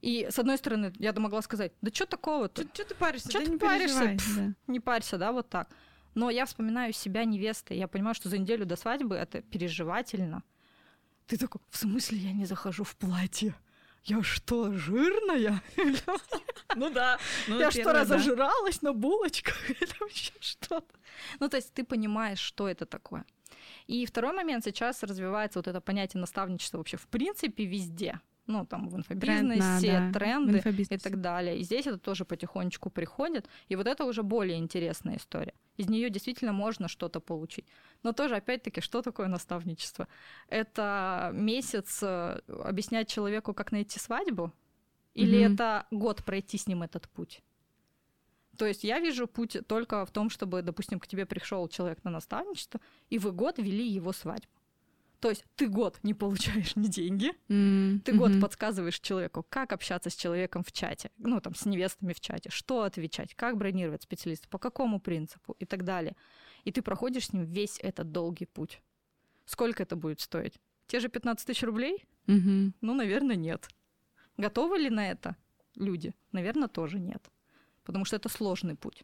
И 0.00 0.28
с 0.30 0.38
одной 0.38 0.56
стороны, 0.56 0.92
я 0.98 1.12
могла 1.12 1.42
сказать, 1.42 1.72
да 1.82 1.90
что 1.92 2.06
такого-то? 2.06 2.62
Что 2.62 2.84
ты 2.84 2.94
паришься? 2.94 3.30
Что 3.30 3.40
да 3.40 3.44
ты 3.44 3.50
не 3.52 3.58
паришься? 3.58 4.16
Пф, 4.16 4.36
да. 4.36 4.54
Не 4.66 4.80
парься, 4.80 5.18
да, 5.18 5.32
вот 5.32 5.48
так. 5.48 5.68
Но 6.14 6.30
я 6.30 6.46
вспоминаю 6.46 6.92
себя 6.92 7.24
невестой, 7.24 7.76
я 7.76 7.86
понимаю, 7.86 8.14
что 8.14 8.28
за 8.28 8.38
неделю 8.38 8.64
до 8.66 8.76
свадьбы 8.76 9.14
это 9.14 9.42
переживательно. 9.42 10.42
Ты 11.26 11.36
такой, 11.36 11.60
в 11.68 11.76
смысле 11.76 12.18
я 12.18 12.32
не 12.32 12.46
захожу 12.46 12.82
в 12.82 12.96
платье? 12.96 13.54
Я 14.04 14.22
что, 14.22 14.72
жирная? 14.72 15.62
Ну 16.76 16.88
да. 16.88 17.18
Ну, 17.48 17.58
я 17.58 17.70
что, 17.72 17.92
разожралась 17.92 18.80
на 18.80 18.92
булочках? 18.92 19.70
Или 19.82 19.92
вообще 19.98 20.32
что-то? 20.40 20.94
Ну, 21.40 21.48
то 21.48 21.56
есть 21.56 21.74
ты 21.74 21.82
понимаешь, 21.82 22.38
что 22.38 22.68
это 22.68 22.86
такое. 22.86 23.24
И 23.88 24.06
второй 24.06 24.32
момент, 24.32 24.64
сейчас 24.64 25.02
развивается 25.02 25.58
вот 25.58 25.66
это 25.66 25.80
понятие 25.80 26.20
наставничества 26.20 26.78
вообще 26.78 26.96
в 26.96 27.08
принципе 27.08 27.64
везде 27.64 28.20
ну, 28.46 28.66
там, 28.66 28.88
в 28.88 28.96
инфобизнесе, 28.96 29.80
Тренд, 29.80 30.12
да, 30.12 30.18
тренды 30.18 30.58
инфобизнесе. 30.58 30.94
и 30.94 30.98
так 30.98 31.20
далее. 31.20 31.58
И 31.58 31.62
здесь 31.62 31.86
это 31.86 31.98
тоже 31.98 32.24
потихонечку 32.24 32.90
приходит. 32.90 33.48
И 33.68 33.76
вот 33.76 33.86
это 33.86 34.04
уже 34.04 34.22
более 34.22 34.58
интересная 34.58 35.16
история. 35.16 35.54
Из 35.76 35.88
нее 35.88 36.10
действительно 36.10 36.52
можно 36.52 36.88
что-то 36.88 37.20
получить. 37.20 37.66
Но 38.02 38.12
тоже, 38.12 38.36
опять-таки, 38.36 38.80
что 38.80 39.02
такое 39.02 39.28
наставничество? 39.28 40.08
Это 40.48 41.30
месяц 41.32 42.00
э, 42.02 42.40
объяснять 42.64 43.08
человеку, 43.08 43.54
как 43.54 43.72
найти 43.72 43.98
свадьбу? 43.98 44.52
Или 45.14 45.40
mm 45.40 45.54
это 45.54 45.86
год 45.90 46.24
пройти 46.24 46.56
с 46.58 46.66
ним 46.66 46.82
этот 46.82 47.08
путь? 47.08 47.42
То 48.56 48.66
есть 48.66 48.84
я 48.84 49.00
вижу 49.00 49.26
путь 49.26 49.56
только 49.66 50.04
в 50.04 50.10
том, 50.10 50.28
чтобы, 50.28 50.62
допустим, 50.62 51.00
к 51.00 51.06
тебе 51.06 51.24
пришел 51.24 51.66
человек 51.68 52.04
на 52.04 52.10
наставничество, 52.10 52.80
и 53.08 53.18
вы 53.18 53.32
год 53.32 53.58
вели 53.58 53.88
его 53.88 54.12
свадьбу. 54.12 54.59
То 55.20 55.28
есть 55.28 55.44
ты 55.54 55.68
год 55.68 55.98
не 56.02 56.14
получаешь 56.14 56.76
ни 56.76 56.86
деньги, 56.86 57.32
mm-hmm. 57.48 58.00
ты 58.00 58.12
год 58.12 58.40
подсказываешь 58.40 58.98
человеку, 59.00 59.44
как 59.48 59.72
общаться 59.72 60.10
с 60.10 60.14
человеком 60.14 60.64
в 60.64 60.72
чате, 60.72 61.10
ну 61.18 61.40
там 61.40 61.54
с 61.54 61.66
невестами 61.66 62.12
в 62.12 62.20
чате, 62.20 62.50
что 62.50 62.82
отвечать, 62.82 63.34
как 63.34 63.56
бронировать 63.56 64.02
специалиста, 64.02 64.48
по 64.48 64.58
какому 64.58 64.98
принципу 64.98 65.54
и 65.58 65.66
так 65.66 65.84
далее. 65.84 66.16
И 66.64 66.72
ты 66.72 66.82
проходишь 66.82 67.26
с 67.26 67.32
ним 67.32 67.44
весь 67.44 67.78
этот 67.80 68.12
долгий 68.12 68.46
путь. 68.46 68.82
Сколько 69.44 69.82
это 69.82 69.96
будет 69.96 70.20
стоить? 70.20 70.54
Те 70.86 71.00
же 71.00 71.08
15 71.08 71.46
тысяч 71.46 71.62
рублей? 71.62 72.04
Mm-hmm. 72.26 72.72
Ну, 72.80 72.94
наверное, 72.94 73.36
нет. 73.36 73.68
Готовы 74.36 74.78
ли 74.78 74.90
на 74.90 75.10
это 75.10 75.36
люди? 75.76 76.14
Наверное, 76.32 76.68
тоже 76.68 76.98
нет 76.98 77.30
потому 77.90 78.04
что 78.04 78.14
это 78.14 78.28
сложный 78.28 78.76
путь. 78.76 79.02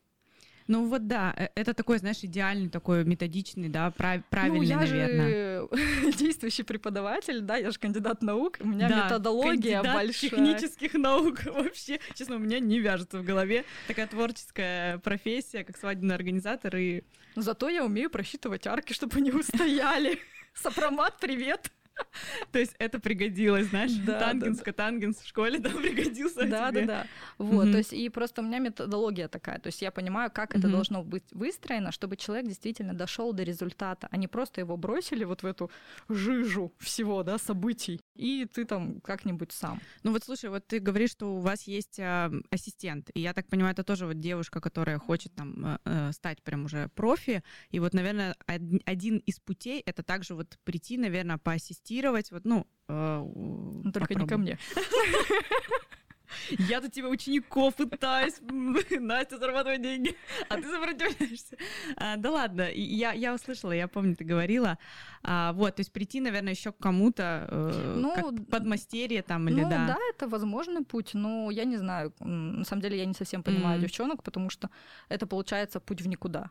Ну 0.68 0.86
вот 0.86 1.06
да, 1.06 1.32
э, 1.36 1.48
это 1.54 1.74
такой, 1.74 1.98
знаешь, 1.98 2.18
идеальный 2.22 2.68
такой 2.68 3.04
методичный, 3.04 3.68
да, 3.68 3.90
прав, 3.90 4.24
правильный, 4.30 4.58
ну, 4.58 4.64
я 4.64 4.76
наверное. 4.76 5.60
Же 5.60 6.12
действующий 6.18 6.64
преподаватель, 6.64 7.40
да, 7.40 7.56
я 7.56 7.70
же 7.70 7.78
кандидат 7.78 8.22
наук, 8.22 8.58
у 8.60 8.66
меня 8.66 8.88
да, 8.88 9.04
методология 9.04 9.80
кандидат 9.80 9.94
большая. 9.94 10.30
технических 10.30 10.94
наук 10.94 11.44
вообще, 11.46 12.00
честно, 12.14 12.36
у 12.36 12.40
меня 12.40 12.58
не 12.58 12.80
вяжется 12.80 13.18
в 13.18 13.24
голове 13.24 13.64
такая 13.86 14.06
творческая 14.06 14.98
профессия, 14.98 15.64
как 15.64 15.76
свадебный 15.76 16.14
организатор 16.14 16.76
и. 16.76 17.02
Зато 17.36 17.68
я 17.68 17.84
умею 17.84 18.10
просчитывать 18.10 18.66
арки, 18.66 18.92
чтобы 18.92 19.18
они 19.18 19.30
устояли. 19.30 20.18
Сопромат, 20.54 21.18
привет. 21.20 21.70
То 22.52 22.58
есть 22.58 22.74
это 22.78 22.98
пригодилось, 22.98 23.66
знаешь, 23.66 23.92
да, 23.92 24.20
тангенска, 24.20 24.72
да, 24.72 24.72
тангенс 24.72 25.18
в 25.18 25.26
школе, 25.26 25.58
да, 25.58 25.70
пригодился 25.82 26.46
Да, 26.46 26.70
тебе. 26.70 26.82
да, 26.82 26.86
да. 26.86 27.06
Вот, 27.38 27.70
то 27.72 27.78
есть 27.78 27.92
и 27.92 28.08
просто 28.08 28.42
у 28.42 28.44
меня 28.44 28.58
методология 28.58 29.28
такая, 29.28 29.58
то 29.58 29.68
есть 29.68 29.82
я 29.82 29.90
понимаю, 29.90 30.30
как 30.30 30.54
это 30.54 30.68
должно 30.68 31.02
быть 31.02 31.24
выстроено, 31.32 31.92
чтобы 31.92 32.16
человек 32.16 32.46
действительно 32.46 32.94
дошел 32.94 33.32
до 33.32 33.42
результата, 33.42 34.08
а 34.10 34.16
не 34.16 34.28
просто 34.28 34.60
его 34.60 34.76
бросили 34.76 35.24
вот 35.24 35.42
в 35.42 35.46
эту 35.46 35.70
жижу 36.08 36.72
всего, 36.78 37.22
да, 37.22 37.38
событий, 37.38 38.00
и 38.14 38.46
ты 38.52 38.64
там 38.64 39.00
как-нибудь 39.00 39.52
сам. 39.52 39.80
Ну 40.02 40.12
вот 40.12 40.24
слушай, 40.24 40.50
вот 40.50 40.66
ты 40.66 40.78
говоришь, 40.78 41.10
что 41.10 41.34
у 41.34 41.40
вас 41.40 41.62
есть 41.62 41.98
э, 41.98 42.30
ассистент, 42.50 43.10
и 43.14 43.20
я 43.20 43.32
так 43.32 43.46
понимаю, 43.48 43.72
это 43.72 43.84
тоже 43.84 44.06
вот 44.06 44.20
девушка, 44.20 44.60
которая 44.60 44.98
хочет 44.98 45.34
там 45.34 45.64
э, 45.64 45.78
э 45.84 46.12
стать 46.12 46.42
прям 46.42 46.64
уже 46.64 46.88
профи, 46.94 47.42
и 47.70 47.80
вот, 47.80 47.94
наверное, 47.94 48.36
один 48.46 49.18
из 49.18 49.40
путей 49.40 49.82
это 49.84 50.02
также 50.02 50.34
вот 50.34 50.58
прийти, 50.64 50.96
наверное, 50.98 51.38
поассистировать, 51.86 52.30
вот, 52.32 52.44
ну... 52.44 52.66
Э, 52.88 53.24
ну 53.24 53.92
только 53.92 54.14
попробуй. 54.14 54.22
не 54.22 54.28
ко 54.28 54.36
мне. 54.38 54.58
Я 56.58 56.80
тут 56.80 56.92
тебе 56.92 57.06
учеников 57.06 57.76
пытаюсь, 57.76 58.34
Настя, 59.00 59.38
зарабатывать 59.38 59.80
деньги, 59.80 60.14
а 60.48 60.56
ты 60.56 60.64
сопротивляешься. 60.64 61.56
А, 61.96 62.16
да 62.16 62.30
ладно, 62.30 62.68
я, 62.72 63.12
я 63.12 63.34
услышала, 63.34 63.72
я 63.72 63.88
помню, 63.88 64.14
ты 64.16 64.24
говорила. 64.24 64.76
А, 65.22 65.52
вот, 65.52 65.76
то 65.76 65.80
есть 65.80 65.92
прийти, 65.92 66.20
наверное, 66.20 66.52
еще 66.52 66.72
к 66.72 66.78
кому-то, 66.78 67.46
э, 67.50 67.94
ну, 67.96 68.14
как 68.14 68.48
подмастерье 68.48 69.22
там 69.22 69.48
или 69.48 69.62
ну, 69.62 69.70
да? 69.70 69.86
да, 69.86 69.98
это 70.10 70.28
возможный 70.28 70.84
путь, 70.84 71.14
но 71.14 71.50
я 71.50 71.64
не 71.64 71.78
знаю. 71.78 72.12
На 72.20 72.64
самом 72.64 72.82
деле 72.82 72.98
я 72.98 73.06
не 73.06 73.14
совсем 73.14 73.42
понимаю 73.42 73.78
mm-hmm. 73.78 73.82
девчонок, 73.82 74.22
потому 74.22 74.50
что 74.50 74.68
это 75.08 75.26
получается 75.26 75.80
путь 75.80 76.02
в 76.02 76.08
никуда. 76.08 76.50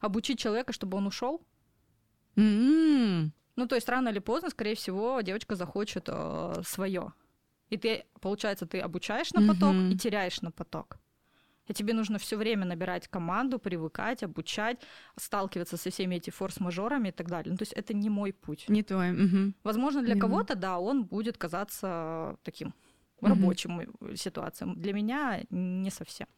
Обучить 0.00 0.38
человека, 0.38 0.72
чтобы 0.72 0.96
он 0.96 1.06
ушел. 1.06 1.42
Mm-hmm. 2.36 3.30
Ну, 3.56 3.66
то 3.66 3.74
есть 3.74 3.88
рано 3.88 4.10
или 4.10 4.18
поздно, 4.18 4.50
скорее 4.50 4.74
всего, 4.74 5.20
девочка 5.22 5.56
захочет 5.56 6.08
э, 6.08 6.62
свое. 6.64 7.12
И 7.70 7.76
ты, 7.76 8.04
получается, 8.20 8.66
ты 8.66 8.80
обучаешь 8.80 9.32
на 9.32 9.46
поток 9.46 9.74
mm-hmm. 9.74 9.92
и 9.92 9.98
теряешь 9.98 10.42
на 10.42 10.50
поток. 10.50 10.98
И 11.66 11.74
тебе 11.74 11.94
нужно 11.94 12.18
все 12.18 12.36
время 12.36 12.64
набирать 12.64 13.08
команду, 13.08 13.58
привыкать, 13.58 14.22
обучать, 14.22 14.78
сталкиваться 15.16 15.76
со 15.76 15.90
всеми 15.90 16.16
этими 16.16 16.32
форс-мажорами 16.32 17.08
и 17.08 17.12
так 17.12 17.28
далее. 17.28 17.50
Ну, 17.50 17.56
то 17.56 17.62
есть 17.62 17.72
это 17.72 17.92
не 17.92 18.08
мой 18.08 18.32
путь. 18.32 18.68
Не 18.68 18.82
твой. 18.82 19.10
Угу. 19.10 19.54
Возможно, 19.64 20.02
для 20.02 20.16
кого-то, 20.16 20.54
да, 20.54 20.78
он 20.78 21.04
будет 21.04 21.38
казаться 21.38 22.36
таким 22.44 22.72
рабочим 23.20 23.80
э, 23.80 24.16
ситуациям. 24.16 24.80
Для 24.80 24.92
меня 24.92 25.42
не 25.50 25.90
совсем. 25.90 26.28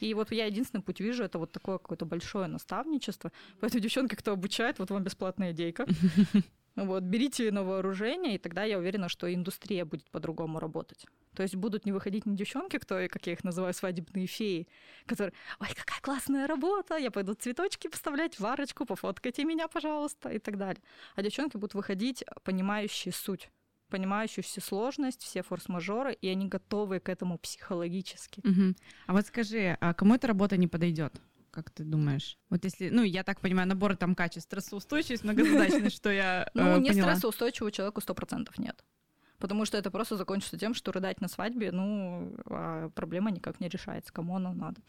И 0.00 0.14
вот 0.14 0.30
я 0.30 0.46
единственный 0.46 0.82
путь 0.82 1.00
вижу, 1.00 1.24
это 1.24 1.38
вот 1.38 1.52
такое 1.52 1.78
какое-то 1.78 2.04
большое 2.04 2.46
наставничество. 2.46 3.32
Поэтому, 3.60 3.82
девчонки, 3.82 4.14
кто 4.14 4.32
обучает, 4.32 4.78
вот 4.78 4.90
вам 4.90 5.02
бесплатная 5.02 5.52
идейка. 5.52 5.86
Вот, 6.76 7.04
берите 7.04 7.50
на 7.50 7.64
вооружение, 7.64 8.34
и 8.34 8.38
тогда 8.38 8.64
я 8.64 8.78
уверена, 8.78 9.08
что 9.08 9.32
индустрия 9.32 9.86
будет 9.86 10.10
по-другому 10.10 10.60
работать. 10.60 11.06
То 11.34 11.42
есть 11.42 11.56
будут 11.56 11.86
не 11.86 11.92
выходить 11.92 12.26
не 12.26 12.36
девчонки, 12.36 12.78
кто, 12.78 13.08
как 13.08 13.26
я 13.26 13.32
их 13.32 13.44
называю, 13.44 13.72
свадебные 13.72 14.26
феи, 14.26 14.68
которые, 15.06 15.32
ой, 15.58 15.68
какая 15.74 16.00
классная 16.02 16.46
работа, 16.46 16.96
я 16.96 17.10
пойду 17.10 17.32
цветочки 17.32 17.88
поставлять, 17.88 18.38
варочку, 18.38 18.84
пофоткайте 18.84 19.44
меня, 19.44 19.68
пожалуйста, 19.68 20.28
и 20.28 20.38
так 20.38 20.58
далее. 20.58 20.82
А 21.14 21.22
девчонки 21.22 21.56
будут 21.56 21.74
выходить, 21.74 22.24
понимающие 22.44 23.12
суть, 23.12 23.50
понимающие 23.88 24.42
всю 24.42 24.60
сложность, 24.60 25.22
все 25.22 25.42
форс-мажоры, 25.42 26.12
и 26.12 26.28
они 26.28 26.46
готовы 26.46 27.00
к 27.00 27.08
этому 27.08 27.38
психологически. 27.38 28.40
Угу. 28.40 28.74
А 29.06 29.12
вот 29.14 29.26
скажи, 29.26 29.78
а 29.80 29.94
кому 29.94 30.14
эта 30.14 30.26
работа 30.26 30.58
не 30.58 30.68
подойдет? 30.68 31.14
Как 31.56 31.70
ты 31.70 31.84
думаешь? 31.84 32.36
Вот 32.50 32.64
если, 32.64 32.90
ну, 32.90 33.02
я 33.02 33.22
так 33.22 33.40
понимаю, 33.40 33.66
набор 33.66 33.96
там 33.96 34.14
качеств, 34.14 34.46
стрессоустойчивость, 34.50 35.24
многозадачность, 35.24 35.96
что 35.96 36.10
я 36.10 36.50
Ну, 36.54 36.76
э, 36.76 36.80
не 36.80 36.92
стрессоустойчивого 36.92 37.72
человеку 37.72 38.02
100% 38.02 38.50
нет. 38.58 38.84
Потому 39.38 39.64
что 39.64 39.78
это 39.78 39.90
просто 39.90 40.16
закончится 40.16 40.58
тем, 40.58 40.74
что 40.74 40.92
рыдать 40.92 41.22
на 41.22 41.28
свадьбе, 41.28 41.72
ну, 41.72 42.36
а 42.44 42.90
проблема 42.90 43.30
никак 43.30 43.58
не 43.58 43.68
решается, 43.70 44.12
кому 44.12 44.36
оно 44.36 44.52
надо. 44.52 44.82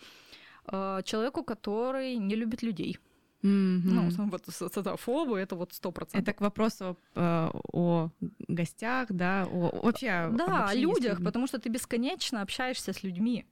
А, 0.65 1.01
Человеку, 1.03 1.41
который 1.41 2.17
не 2.17 2.35
любит 2.35 2.63
людей. 2.63 2.97
Мгм. 3.43 4.09
Ну, 4.17 4.29
вот 4.29 4.45
со- 4.47 4.67
социофобы, 4.67 5.39
это 5.39 5.55
вот 5.55 5.71
100%. 5.71 6.19
Это 6.21 6.33
к 6.33 6.41
вопросу 6.41 6.97
э, 7.15 7.49
о 7.73 8.09
гостях, 8.49 9.07
да, 9.09 9.45
о, 9.49 9.79
вообще 9.83 10.09
об 10.09 10.35
Да, 10.35 10.67
о 10.67 10.73
людях, 10.75 11.23
потому 11.23 11.47
что 11.47 11.59
ты 11.59 11.69
бесконечно 11.69 12.41
общаешься 12.41 12.91
с 12.91 13.03
людьми. 13.03 13.45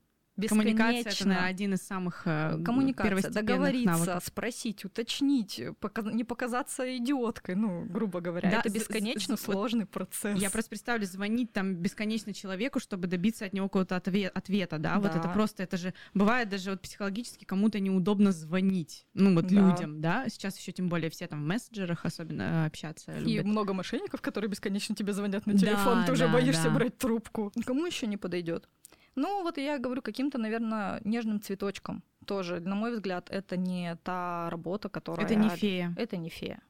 Коммуникация— 0.49 0.99
это, 1.11 1.27
наверное, 1.27 1.49
один 1.49 1.73
из 1.75 1.81
самых 1.81 2.23
э, 2.25 2.59
Коммуникация, 2.63 3.31
договориться, 3.31 3.89
навыков. 3.91 4.23
спросить, 4.25 4.83
уточнить, 4.83 5.61
пока- 5.79 6.01
не 6.11 6.23
показаться 6.23 6.97
идиоткой, 6.97 7.55
ну, 7.55 7.85
грубо 7.85 8.19
говоря. 8.19 8.49
Да, 8.51 8.59
это 8.59 8.69
бесконечно 8.69 9.33
вот 9.35 9.39
сложный 9.39 9.85
процесс. 9.85 10.37
Я 10.39 10.49
просто 10.49 10.69
представлю, 10.69 11.05
звонить 11.05 11.53
там 11.53 11.75
бесконечно 11.75 12.33
человеку, 12.33 12.79
чтобы 12.79 13.07
добиться 13.07 13.45
от 13.45 13.53
него 13.53 13.67
какого-то 13.69 13.95
отве- 13.95 14.27
ответа, 14.27 14.77
да? 14.77 14.95
Вот 14.99 15.13
Да. 15.13 15.19
это 15.19 15.29
просто, 15.29 15.63
это 15.63 15.77
же 15.77 15.93
бывает 16.13 16.49
даже 16.49 16.71
вот 16.71 16.81
психологически 16.81 17.45
кому-то 17.45 17.79
неудобно 17.79 18.31
звонить, 18.31 19.05
ну 19.13 19.33
вот 19.35 19.47
Да. 19.47 19.55
людям, 19.55 20.01
да? 20.01 20.25
Сейчас 20.27 20.57
еще 20.59 20.71
тем 20.73 20.89
более 20.89 21.09
все 21.09 21.27
там 21.27 21.43
в 21.43 21.47
мессенджерах 21.47 22.05
особенно 22.05 22.43
э, 22.43 22.65
общаться 22.67 23.13
И 23.19 23.23
любят. 23.23 23.45
много 23.45 23.73
мошенников, 23.73 24.21
которые 24.21 24.49
бесконечно 24.49 24.95
тебе 24.95 25.13
звонят 25.13 25.45
на 25.45 25.53
Да, 25.53 25.59
телефон, 25.59 26.05
ты 26.05 26.11
уже 26.11 26.27
да, 26.27 26.33
боишься 26.33 26.63
да. 26.65 26.69
брать 26.71 26.97
трубку. 26.97 27.51
Кому 27.65 27.85
еще 27.85 28.05
не 28.07 28.17
подойдет? 28.17 28.67
Ну, 29.15 29.43
вот 29.43 29.57
я 29.57 29.77
говорю 29.77 30.01
каким-то, 30.01 30.37
наверное, 30.37 31.01
нежным 31.03 31.41
цветочком. 31.41 32.03
Тоже, 32.25 32.59
на 32.59 32.75
мой 32.75 32.91
взгляд, 32.91 33.29
это 33.29 33.55
не 33.57 33.95
та 34.03 34.49
работа, 34.49 34.89
которая... 34.89 35.25
Это 35.25 35.35
не 35.35 35.49
фея. 35.49 35.93
Это 35.97 36.17
не 36.17 36.29
фея. 36.29 36.61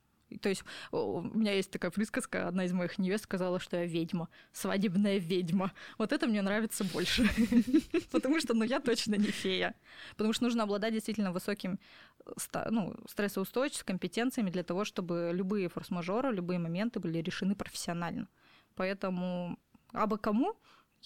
То 0.41 0.49
есть 0.49 0.63
у 0.91 1.21
меня 1.21 1.53
есть 1.53 1.71
такая 1.71 1.91
присказка, 1.91 2.47
одна 2.47 2.65
из 2.65 2.73
моих 2.73 2.97
невест 2.97 3.25
сказала, 3.25 3.59
что 3.59 3.77
я 3.77 3.85
ведьма, 3.85 4.27
свадебная 4.51 5.17
ведьма. 5.17 5.71
Вот 5.97 6.11
это 6.11 6.27
мне 6.27 6.41
нравится 6.41 6.83
больше. 6.83 7.29
Потому 8.11 8.39
что, 8.39 8.53
ну, 8.53 8.63
я 8.63 8.79
точно 8.79 9.15
не 9.15 9.27
фея. 9.27 9.75
Потому 10.11 10.33
что 10.33 10.43
нужно 10.43 10.63
обладать 10.63 10.93
действительно 10.93 11.31
высоким 11.31 11.79
ну, 12.69 12.95
стрессоустойчивостью, 13.07 13.85
компетенциями 13.85 14.49
для 14.49 14.63
того, 14.63 14.83
чтобы 14.83 15.31
любые 15.33 15.69
форс-мажоры, 15.69 16.33
любые 16.33 16.59
моменты 16.59 16.99
были 16.99 17.19
решены 17.19 17.55
профессионально. 17.55 18.27
Поэтому, 18.75 19.57
а 19.93 20.07
бы 20.07 20.17
кому, 20.17 20.55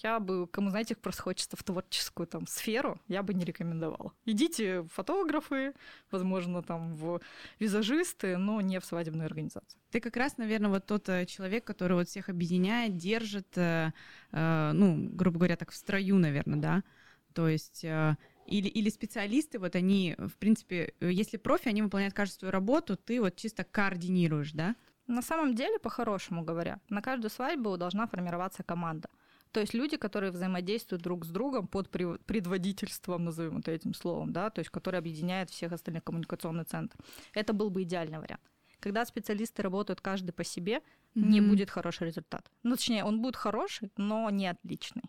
я 0.02 0.20
бы, 0.20 0.46
кому, 0.46 0.70
знаете, 0.70 0.94
просто 0.94 1.22
хочется 1.22 1.56
в 1.56 1.62
творческую 1.62 2.26
там 2.26 2.46
сферу, 2.46 3.00
я 3.08 3.22
бы 3.22 3.34
не 3.34 3.44
рекомендовала. 3.44 4.12
Идите 4.24 4.82
в 4.82 4.88
фотографы, 4.88 5.74
возможно, 6.10 6.62
там 6.62 6.94
в 6.94 7.20
визажисты, 7.58 8.36
но 8.36 8.60
не 8.60 8.80
в 8.80 8.84
свадебную 8.84 9.26
организацию. 9.26 9.80
Ты 9.90 10.00
как 10.00 10.16
раз, 10.16 10.36
наверное, 10.38 10.70
вот 10.70 10.86
тот 10.86 11.08
э, 11.08 11.26
человек, 11.26 11.64
который 11.64 11.94
вот 11.94 12.08
всех 12.08 12.28
объединяет, 12.28 12.96
держит, 12.96 13.56
э, 13.56 13.92
э, 14.32 14.72
ну, 14.72 15.08
грубо 15.10 15.38
говоря, 15.38 15.56
так 15.56 15.70
в 15.70 15.76
строю, 15.76 16.16
наверное, 16.18 16.58
да? 16.58 16.84
То 17.32 17.48
есть 17.48 17.84
э, 17.84 18.16
или, 18.46 18.68
или 18.68 18.90
специалисты, 18.90 19.58
вот 19.58 19.76
они, 19.76 20.16
в 20.18 20.36
принципе, 20.38 20.94
э, 21.00 21.10
если 21.12 21.36
профи, 21.36 21.68
они 21.68 21.82
выполняют 21.82 22.14
каждую 22.14 22.38
свою 22.38 22.52
работу, 22.52 22.96
ты 22.96 23.20
вот 23.20 23.36
чисто 23.36 23.64
координируешь, 23.64 24.52
да? 24.52 24.74
На 25.06 25.22
самом 25.22 25.54
деле, 25.54 25.78
по-хорошему 25.78 26.42
говоря, 26.42 26.80
на 26.88 27.02
каждую 27.02 27.30
свадьбу 27.30 27.76
должна 27.76 28.06
формироваться 28.06 28.62
команда. 28.62 29.08
То 29.52 29.60
есть 29.60 29.74
люди, 29.74 29.96
которые 29.96 30.30
взаимодействуют 30.30 31.02
друг 31.02 31.24
с 31.24 31.28
другом 31.28 31.66
под 31.66 31.90
предводительством, 31.90 33.24
назовем 33.24 33.58
это 33.58 33.72
этим 33.72 33.94
словом, 33.94 34.32
да, 34.32 34.50
то 34.50 34.60
есть 34.60 34.70
которые 34.70 34.98
объединяют 35.00 35.50
всех 35.50 35.72
остальных 35.72 36.04
коммуникационный 36.04 36.64
центр. 36.64 36.96
Это 37.34 37.52
был 37.52 37.70
бы 37.70 37.82
идеальный 37.82 38.18
вариант. 38.18 38.42
Когда 38.78 39.04
специалисты 39.04 39.62
работают 39.62 40.00
каждый 40.00 40.32
по 40.32 40.44
себе, 40.44 40.80
не 41.14 41.40
Мгм. 41.40 41.50
будет 41.50 41.70
хороший 41.70 42.06
результат. 42.06 42.50
Ну, 42.62 42.76
точнее, 42.76 43.04
он 43.04 43.20
будет 43.20 43.36
хороший, 43.36 43.90
но 43.96 44.30
не 44.30 44.46
отличный. 44.46 45.02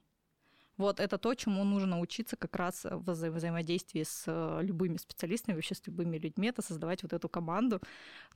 Вот 0.78 1.00
это 1.00 1.18
то, 1.20 1.36
чему 1.36 1.64
нужно 1.64 2.00
учиться 2.00 2.36
как 2.36 2.56
раз 2.56 2.86
в 2.86 3.10
вза- 3.10 3.30
взаимодействии 3.30 4.04
с 4.04 4.24
э, 4.28 4.60
любыми 4.64 4.98
специалистами, 4.98 5.56
вообще 5.56 5.76
с 5.76 5.88
любыми 5.88 6.18
людьми, 6.18 6.48
это 6.48 6.64
создавать 6.64 7.04
вот 7.04 7.14
эту 7.14 7.30
команду. 7.30 7.80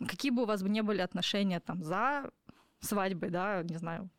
Какие 0.07 0.31
бы 0.31 0.43
у 0.43 0.45
вас 0.45 0.61
не 0.61 0.83
были 0.83 1.01
отношения 1.01 1.59
там 1.59 1.83
за 1.83 2.29
свадьбой, 2.79 3.31
да, 3.31 3.63
не 3.63 3.77
знаю, 3.77 4.09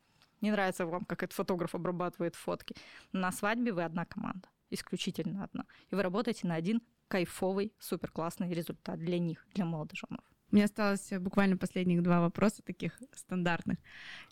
не 0.41 0.51
нравится 0.51 0.85
вам, 0.85 1.05
как 1.05 1.23
этот 1.23 1.35
фотограф 1.35 1.75
обрабатывает 1.75 2.35
фотки. 2.35 2.75
На 3.11 3.31
свадьбе 3.31 3.73
вы 3.73 3.83
одна 3.83 4.05
команда, 4.05 4.49
исключительно 4.69 5.43
одна. 5.43 5.65
И 5.89 5.95
вы 5.95 6.03
работаете 6.03 6.47
на 6.47 6.55
один 6.55 6.81
кайфовый, 7.07 7.73
супер 7.79 8.11
классный 8.11 8.53
результат 8.53 8.99
для 8.99 9.19
них, 9.19 9.45
для 9.53 9.65
молодоженов. 9.65 10.21
У 10.51 10.55
меня 10.55 10.65
осталось 10.65 11.09
буквально 11.19 11.57
последних 11.57 12.03
два 12.03 12.21
вопроса 12.21 12.61
таких 12.63 13.01
стандартных. 13.13 13.77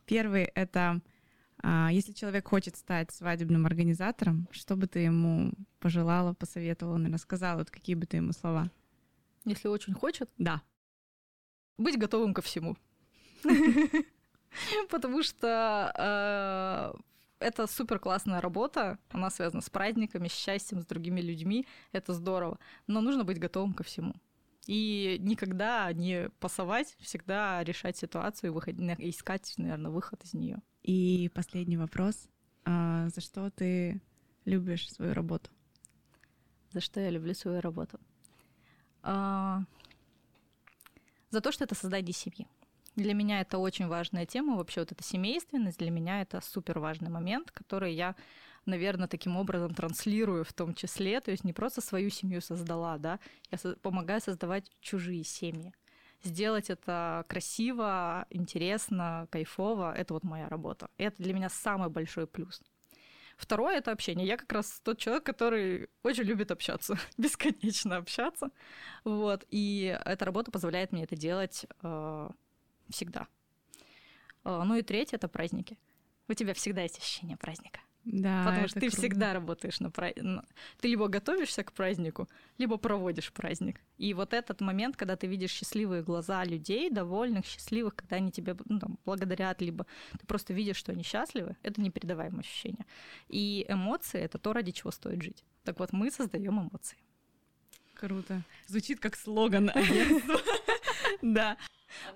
Первый— 0.06 0.44
это 0.56 1.02
а, 1.64 1.90
если 1.92 2.12
человек 2.14 2.48
хочет 2.48 2.76
стать 2.76 3.12
свадебным 3.12 3.66
организатором, 3.66 4.48
что 4.52 4.76
бы 4.76 4.88
ты 4.88 5.00
ему 5.00 5.52
пожелала, 5.80 6.34
посоветовала, 6.34 6.98
наверное, 6.98 7.18
сказала, 7.20 7.60
вот 7.60 7.72
какие 7.72 7.96
бы 7.96 8.06
ты 8.06 8.18
ему 8.18 8.32
слова? 8.34 8.70
Если 9.46 9.68
очень 9.68 9.94
хочет, 9.94 10.30
Да. 10.38 10.62
быть 11.78 11.98
готовым 11.98 12.34
ко 12.34 12.42
всему. 12.42 12.78
Потому 14.90 15.24
что 15.24 15.92
э, 15.98 17.00
это 17.40 17.68
супер 17.68 18.00
классная 18.00 18.42
работа, 18.42 18.98
она 19.10 19.30
связана 19.30 19.62
с 19.62 19.70
праздниками, 19.70 20.28
с 20.28 20.34
счастьем, 20.34 20.82
с 20.82 20.86
другими 20.86 21.22
людьми, 21.22 21.66
это 21.92 22.14
здорово, 22.14 22.60
но 22.88 23.02
нужно 23.02 23.24
быть 23.24 23.40
готовым 23.40 23.74
ко 23.74 23.84
всему. 23.84 24.16
И 24.68 25.18
никогда 25.20 25.94
не 25.94 26.30
пасовать, 26.40 26.96
всегда 27.00 27.64
решать 27.64 27.98
ситуацию 27.98 28.50
и 28.50 28.54
выходить, 28.54 28.82
искать, 29.00 29.54
наверное, 29.58 29.92
выход 29.92 30.24
из 30.24 30.34
нее. 30.34 30.60
И 30.82 31.30
последний 31.36 31.78
вопрос. 31.78 32.28
А, 32.64 33.08
за 33.10 33.22
что 33.22 33.52
ты 33.52 34.02
любишь 34.46 34.92
свою 34.92 35.14
работу? 35.14 35.52
За 36.72 36.82
что 36.82 37.00
я 37.00 37.12
люблю 37.12 37.34
свою 37.36 37.62
работу? 37.62 38.00
А, 39.04 39.62
За 41.30 41.42
то, 41.42 41.52
что 41.52 41.64
это 41.64 41.76
создание 41.76 42.14
семьи. 42.14 42.48
Для 42.96 43.14
меня 43.14 43.42
это 43.42 43.58
очень 43.58 43.88
важная 43.88 44.26
тема. 44.26 44.56
Вообще 44.56 44.82
вот 44.82 44.92
эта 44.92 45.04
семейственность 45.04 45.80
для 45.80 45.92
меня 45.92 46.22
это 46.22 46.42
супер 46.42 46.80
важный 46.80 47.10
момент, 47.10 47.52
который 47.52 47.94
я, 47.94 48.16
наверное, 48.66 49.08
таким 49.08 49.36
образом 49.36 49.74
транслирую 49.74 50.46
в 50.46 50.54
том 50.54 50.74
числе. 50.74 51.20
То 51.20 51.32
есть 51.32 51.44
не 51.44 51.52
просто 51.54 51.82
свою 51.82 52.10
семью 52.10 52.42
создала, 52.42 52.98
да, 52.98 53.20
я 53.52 53.58
помогаю 53.82 54.22
создавать 54.22 54.72
чужие 54.80 55.24
семьи. 55.24 55.74
Сделать 56.24 56.70
это 56.70 57.24
красиво, 57.28 58.26
интересно, 58.30 59.28
кайфово— 59.30 59.94
это 59.98 60.14
вот 60.14 60.24
моя 60.24 60.50
работа. 60.50 60.90
Это 60.98 61.22
для 61.22 61.34
меня 61.34 61.50
самый 61.50 61.90
большой 61.90 62.26
плюс. 62.26 62.62
Второе— 63.38 63.78
это 63.78 63.92
общение. 63.92 64.26
Я 64.26 64.38
как 64.38 64.52
раз 64.52 64.80
тот 64.84 64.98
человек, 64.98 65.24
который 65.26 65.90
очень 66.04 66.24
любит 66.24 66.52
общаться, 66.52 66.98
бесконечно 67.18 67.98
общаться. 67.98 68.50
Вот. 69.04 69.46
И 69.50 70.00
эта 70.06 70.26
работа 70.26 70.52
позволяет 70.52 70.94
мне 70.94 71.04
это 71.04 71.16
делать 71.16 71.66
э, 71.84 72.30
всегда. 72.90 73.28
Э, 74.44 74.64
ну 74.66 74.76
и 74.76 74.82
третье— 74.82 75.16
это 75.18 75.28
праздники. 75.28 75.78
У 76.28 76.34
тебя 76.34 76.54
всегда 76.54 76.82
есть 76.82 76.98
ощущение 76.98 77.38
праздника. 77.38 77.82
Да, 78.06 78.46
Потому 78.46 78.68
что 78.68 78.80
ты 78.80 78.88
круто. 78.88 78.98
всегда 78.98 79.34
работаешь 79.34 79.80
на 79.80 79.90
праздник. 79.90 80.44
Ты 80.80 80.90
либо 80.90 81.08
готовишься 81.08 81.64
к 81.64 81.74
празднику, 81.74 82.30
либо 82.60 82.78
проводишь 82.78 83.34
праздник. 83.34 83.82
И 83.98 84.14
вот 84.14 84.34
этот 84.34 84.62
момент, 84.62 84.96
когда 84.96 85.16
ты 85.16 85.26
видишь 85.26 85.50
счастливые 85.52 86.04
глаза 86.04 86.44
людей, 86.44 86.92
довольных, 86.92 87.48
счастливых, 87.48 87.96
когда 87.96 88.18
они 88.18 88.32
тебе 88.32 88.56
ну, 88.66 88.80
там, 88.80 89.00
благодарят, 89.06 89.60
либо 89.60 89.88
ты 90.20 90.26
просто 90.28 90.54
видишь, 90.54 90.78
что 90.78 90.92
они 90.92 91.02
счастливы, 91.02 91.58
это 91.64 91.82
непередаваемое 91.82 92.42
ощущение. 92.42 92.86
И 93.28 93.66
эмоции— 93.68 94.20
это 94.22 94.38
то, 94.38 94.54
ради 94.54 94.72
чего 94.72 94.92
стоит 94.92 95.24
жить. 95.24 95.44
Так 95.64 95.80
вот, 95.80 95.92
мы 95.92 96.12
создаем 96.12 96.62
эмоции. 96.62 96.98
Круто. 97.96 98.44
Звучит 98.68 99.00
как 99.00 99.16
слоган 99.16 99.72
агентства. 99.74 100.40
Да. 101.34 101.58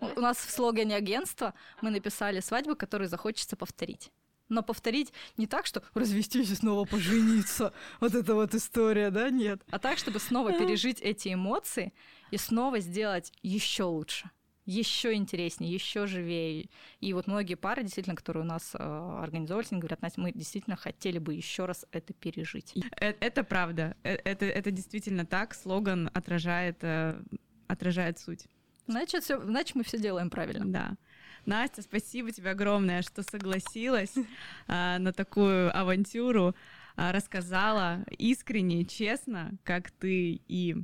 У 0.02 0.20
нас 0.20 0.38
в 0.38 0.52
слогане 0.52 0.96
агентства 0.96 1.54
мы 1.82 1.90
написали 1.90 2.42
свадьбу, 2.42 2.76
которую 2.76 3.10
захочется 3.10 3.56
повторить. 3.56 4.12
Но 4.50 4.64
повторить 4.64 5.14
не 5.38 5.48
так, 5.48 5.66
что 5.66 5.84
развестись 5.94 6.52
и 6.52 6.56
снова 6.56 6.86
пожениться. 6.86 7.74
Вот 8.00 8.16
эта 8.16 8.34
вот 8.36 8.54
история, 8.56 9.10
да? 9.10 9.30
Нет. 9.30 9.62
А 9.72 9.80
так, 9.80 9.98
чтобы 9.98 10.20
снова 10.20 10.54
пережить 10.54 11.02
эти 11.02 11.34
эмоции 11.34 11.94
и 12.32 12.38
снова 12.38 12.80
сделать 12.80 13.32
еще 13.42 13.84
лучше 13.84 14.30
еще 14.66 15.16
интереснее, 15.16 15.74
еще 15.74 16.06
живее. 16.06 16.70
И 17.00 17.14
вот 17.14 17.26
многие 17.26 17.56
пары, 17.56 17.82
действительно, 17.82 18.16
которые 18.16 18.44
у 18.44 18.46
нас 18.46 18.76
э, 18.76 19.20
организовывались, 19.20 19.72
они 19.72 19.82
говорят, 19.82 20.04
Настя, 20.04 20.22
мы 20.22 20.32
действительно 20.32 20.76
хотели 20.76 21.18
бы 21.18 21.34
еще 21.34 21.66
раз 21.66 21.88
это 21.92 22.14
пережить. 22.14 22.76
Это, 22.92 23.26
это 23.26 23.44
правда. 23.44 23.98
Это, 24.04 24.46
это 24.46 24.70
действительно 24.70 25.26
так. 25.26 25.56
Слоган 25.56 26.12
отражает, 26.14 26.84
э, 26.84 27.20
отражает 27.68 28.20
суть. 28.20 28.46
Значит, 28.90 29.24
все, 29.24 29.40
значит, 29.40 29.76
мы 29.76 29.84
все 29.84 30.00
делаем 30.00 30.32
правильно. 30.32 30.66
Да. 30.66 30.98
Настя, 31.46 31.84
спасибо 31.84 32.32
тебе 32.32 32.50
огромное, 32.50 33.04
что 33.04 33.22
согласилась 33.22 34.16
а, 34.68 34.98
на 34.98 35.14
такую 35.14 35.76
авантюру, 35.78 36.56
а, 36.96 37.12
рассказала 37.12 38.04
искренне, 38.18 38.86
честно, 38.86 39.52
как 39.64 39.92
ты 39.92 40.42
и 40.48 40.76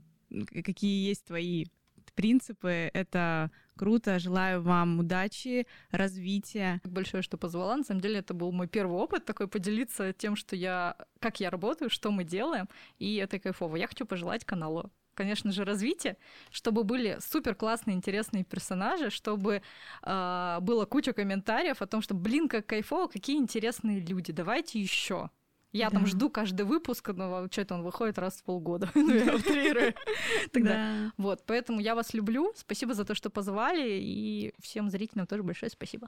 какие 0.64 1.08
есть 1.08 1.26
твои 1.26 1.66
принципы. 2.14 2.92
Это 2.94 3.50
круто. 3.76 4.20
Желаю 4.20 4.62
вам 4.62 5.00
удачи, 5.00 5.66
развития. 5.90 6.82
Большое, 6.84 7.24
что 7.24 7.38
позвала. 7.38 7.76
На 7.76 7.84
самом 7.84 8.02
деле, 8.02 8.20
это 8.20 8.36
был 8.36 8.52
мой 8.52 8.68
первый 8.68 8.98
опыт 8.98 9.26
такой 9.26 9.48
поделиться 9.48 10.14
тем, 10.14 10.36
что 10.36 10.56
я, 10.56 10.96
как 11.20 11.40
я 11.40 11.50
работаю, 11.50 11.90
что 11.90 12.12
мы 12.12 12.24
делаем, 12.24 12.70
и 13.00 13.16
это 13.16 13.40
кайфово. 13.40 13.78
Я 13.78 13.88
хочу 13.88 14.06
пожелать 14.06 14.46
каналу 14.46 14.92
конечно 15.16 15.52
же, 15.52 15.66
развитие, 15.66 16.18
чтобы 16.52 16.84
были 16.84 17.18
супер 17.20 17.56
классные, 17.56 17.96
интересные 17.96 18.44
персонажи, 18.44 19.10
чтобы 19.10 19.62
э, 20.04 20.58
было 20.62 20.86
куча 20.86 21.14
комментариев 21.14 21.82
о 21.82 21.88
том, 21.88 22.02
что, 22.02 22.14
блин, 22.14 22.48
как 22.48 22.68
кайфово, 22.68 23.08
какие 23.08 23.38
интересные 23.38 24.00
люди, 24.00 24.32
давайте 24.32 24.80
еще. 24.80 25.30
Я 25.76 25.90
да. 25.90 25.98
там 25.98 26.06
жду 26.06 26.30
каждый 26.30 26.66
выпуск, 26.66 27.10
но 27.10 27.48
что-то 27.52 27.76
он 27.76 27.84
выходит 27.84 28.18
раз 28.18 28.36
в 28.36 28.44
полгода. 28.44 28.90
ну, 28.96 29.14
я 29.14 29.36
утрирую. 29.36 29.94
Тогда. 30.54 31.12
Вот, 31.18 31.44
поэтому 31.46 31.82
я 31.82 31.96
вас 31.96 32.14
люблю. 32.14 32.54
Спасибо 32.56 32.94
за 32.94 33.04
то, 33.04 33.14
что 33.14 33.30
позвали. 33.30 34.00
И 34.00 34.54
всем 34.62 34.90
зрителям 34.90 35.28
тоже 35.28 35.44
большое 35.44 35.70
спасибо. 35.70 36.08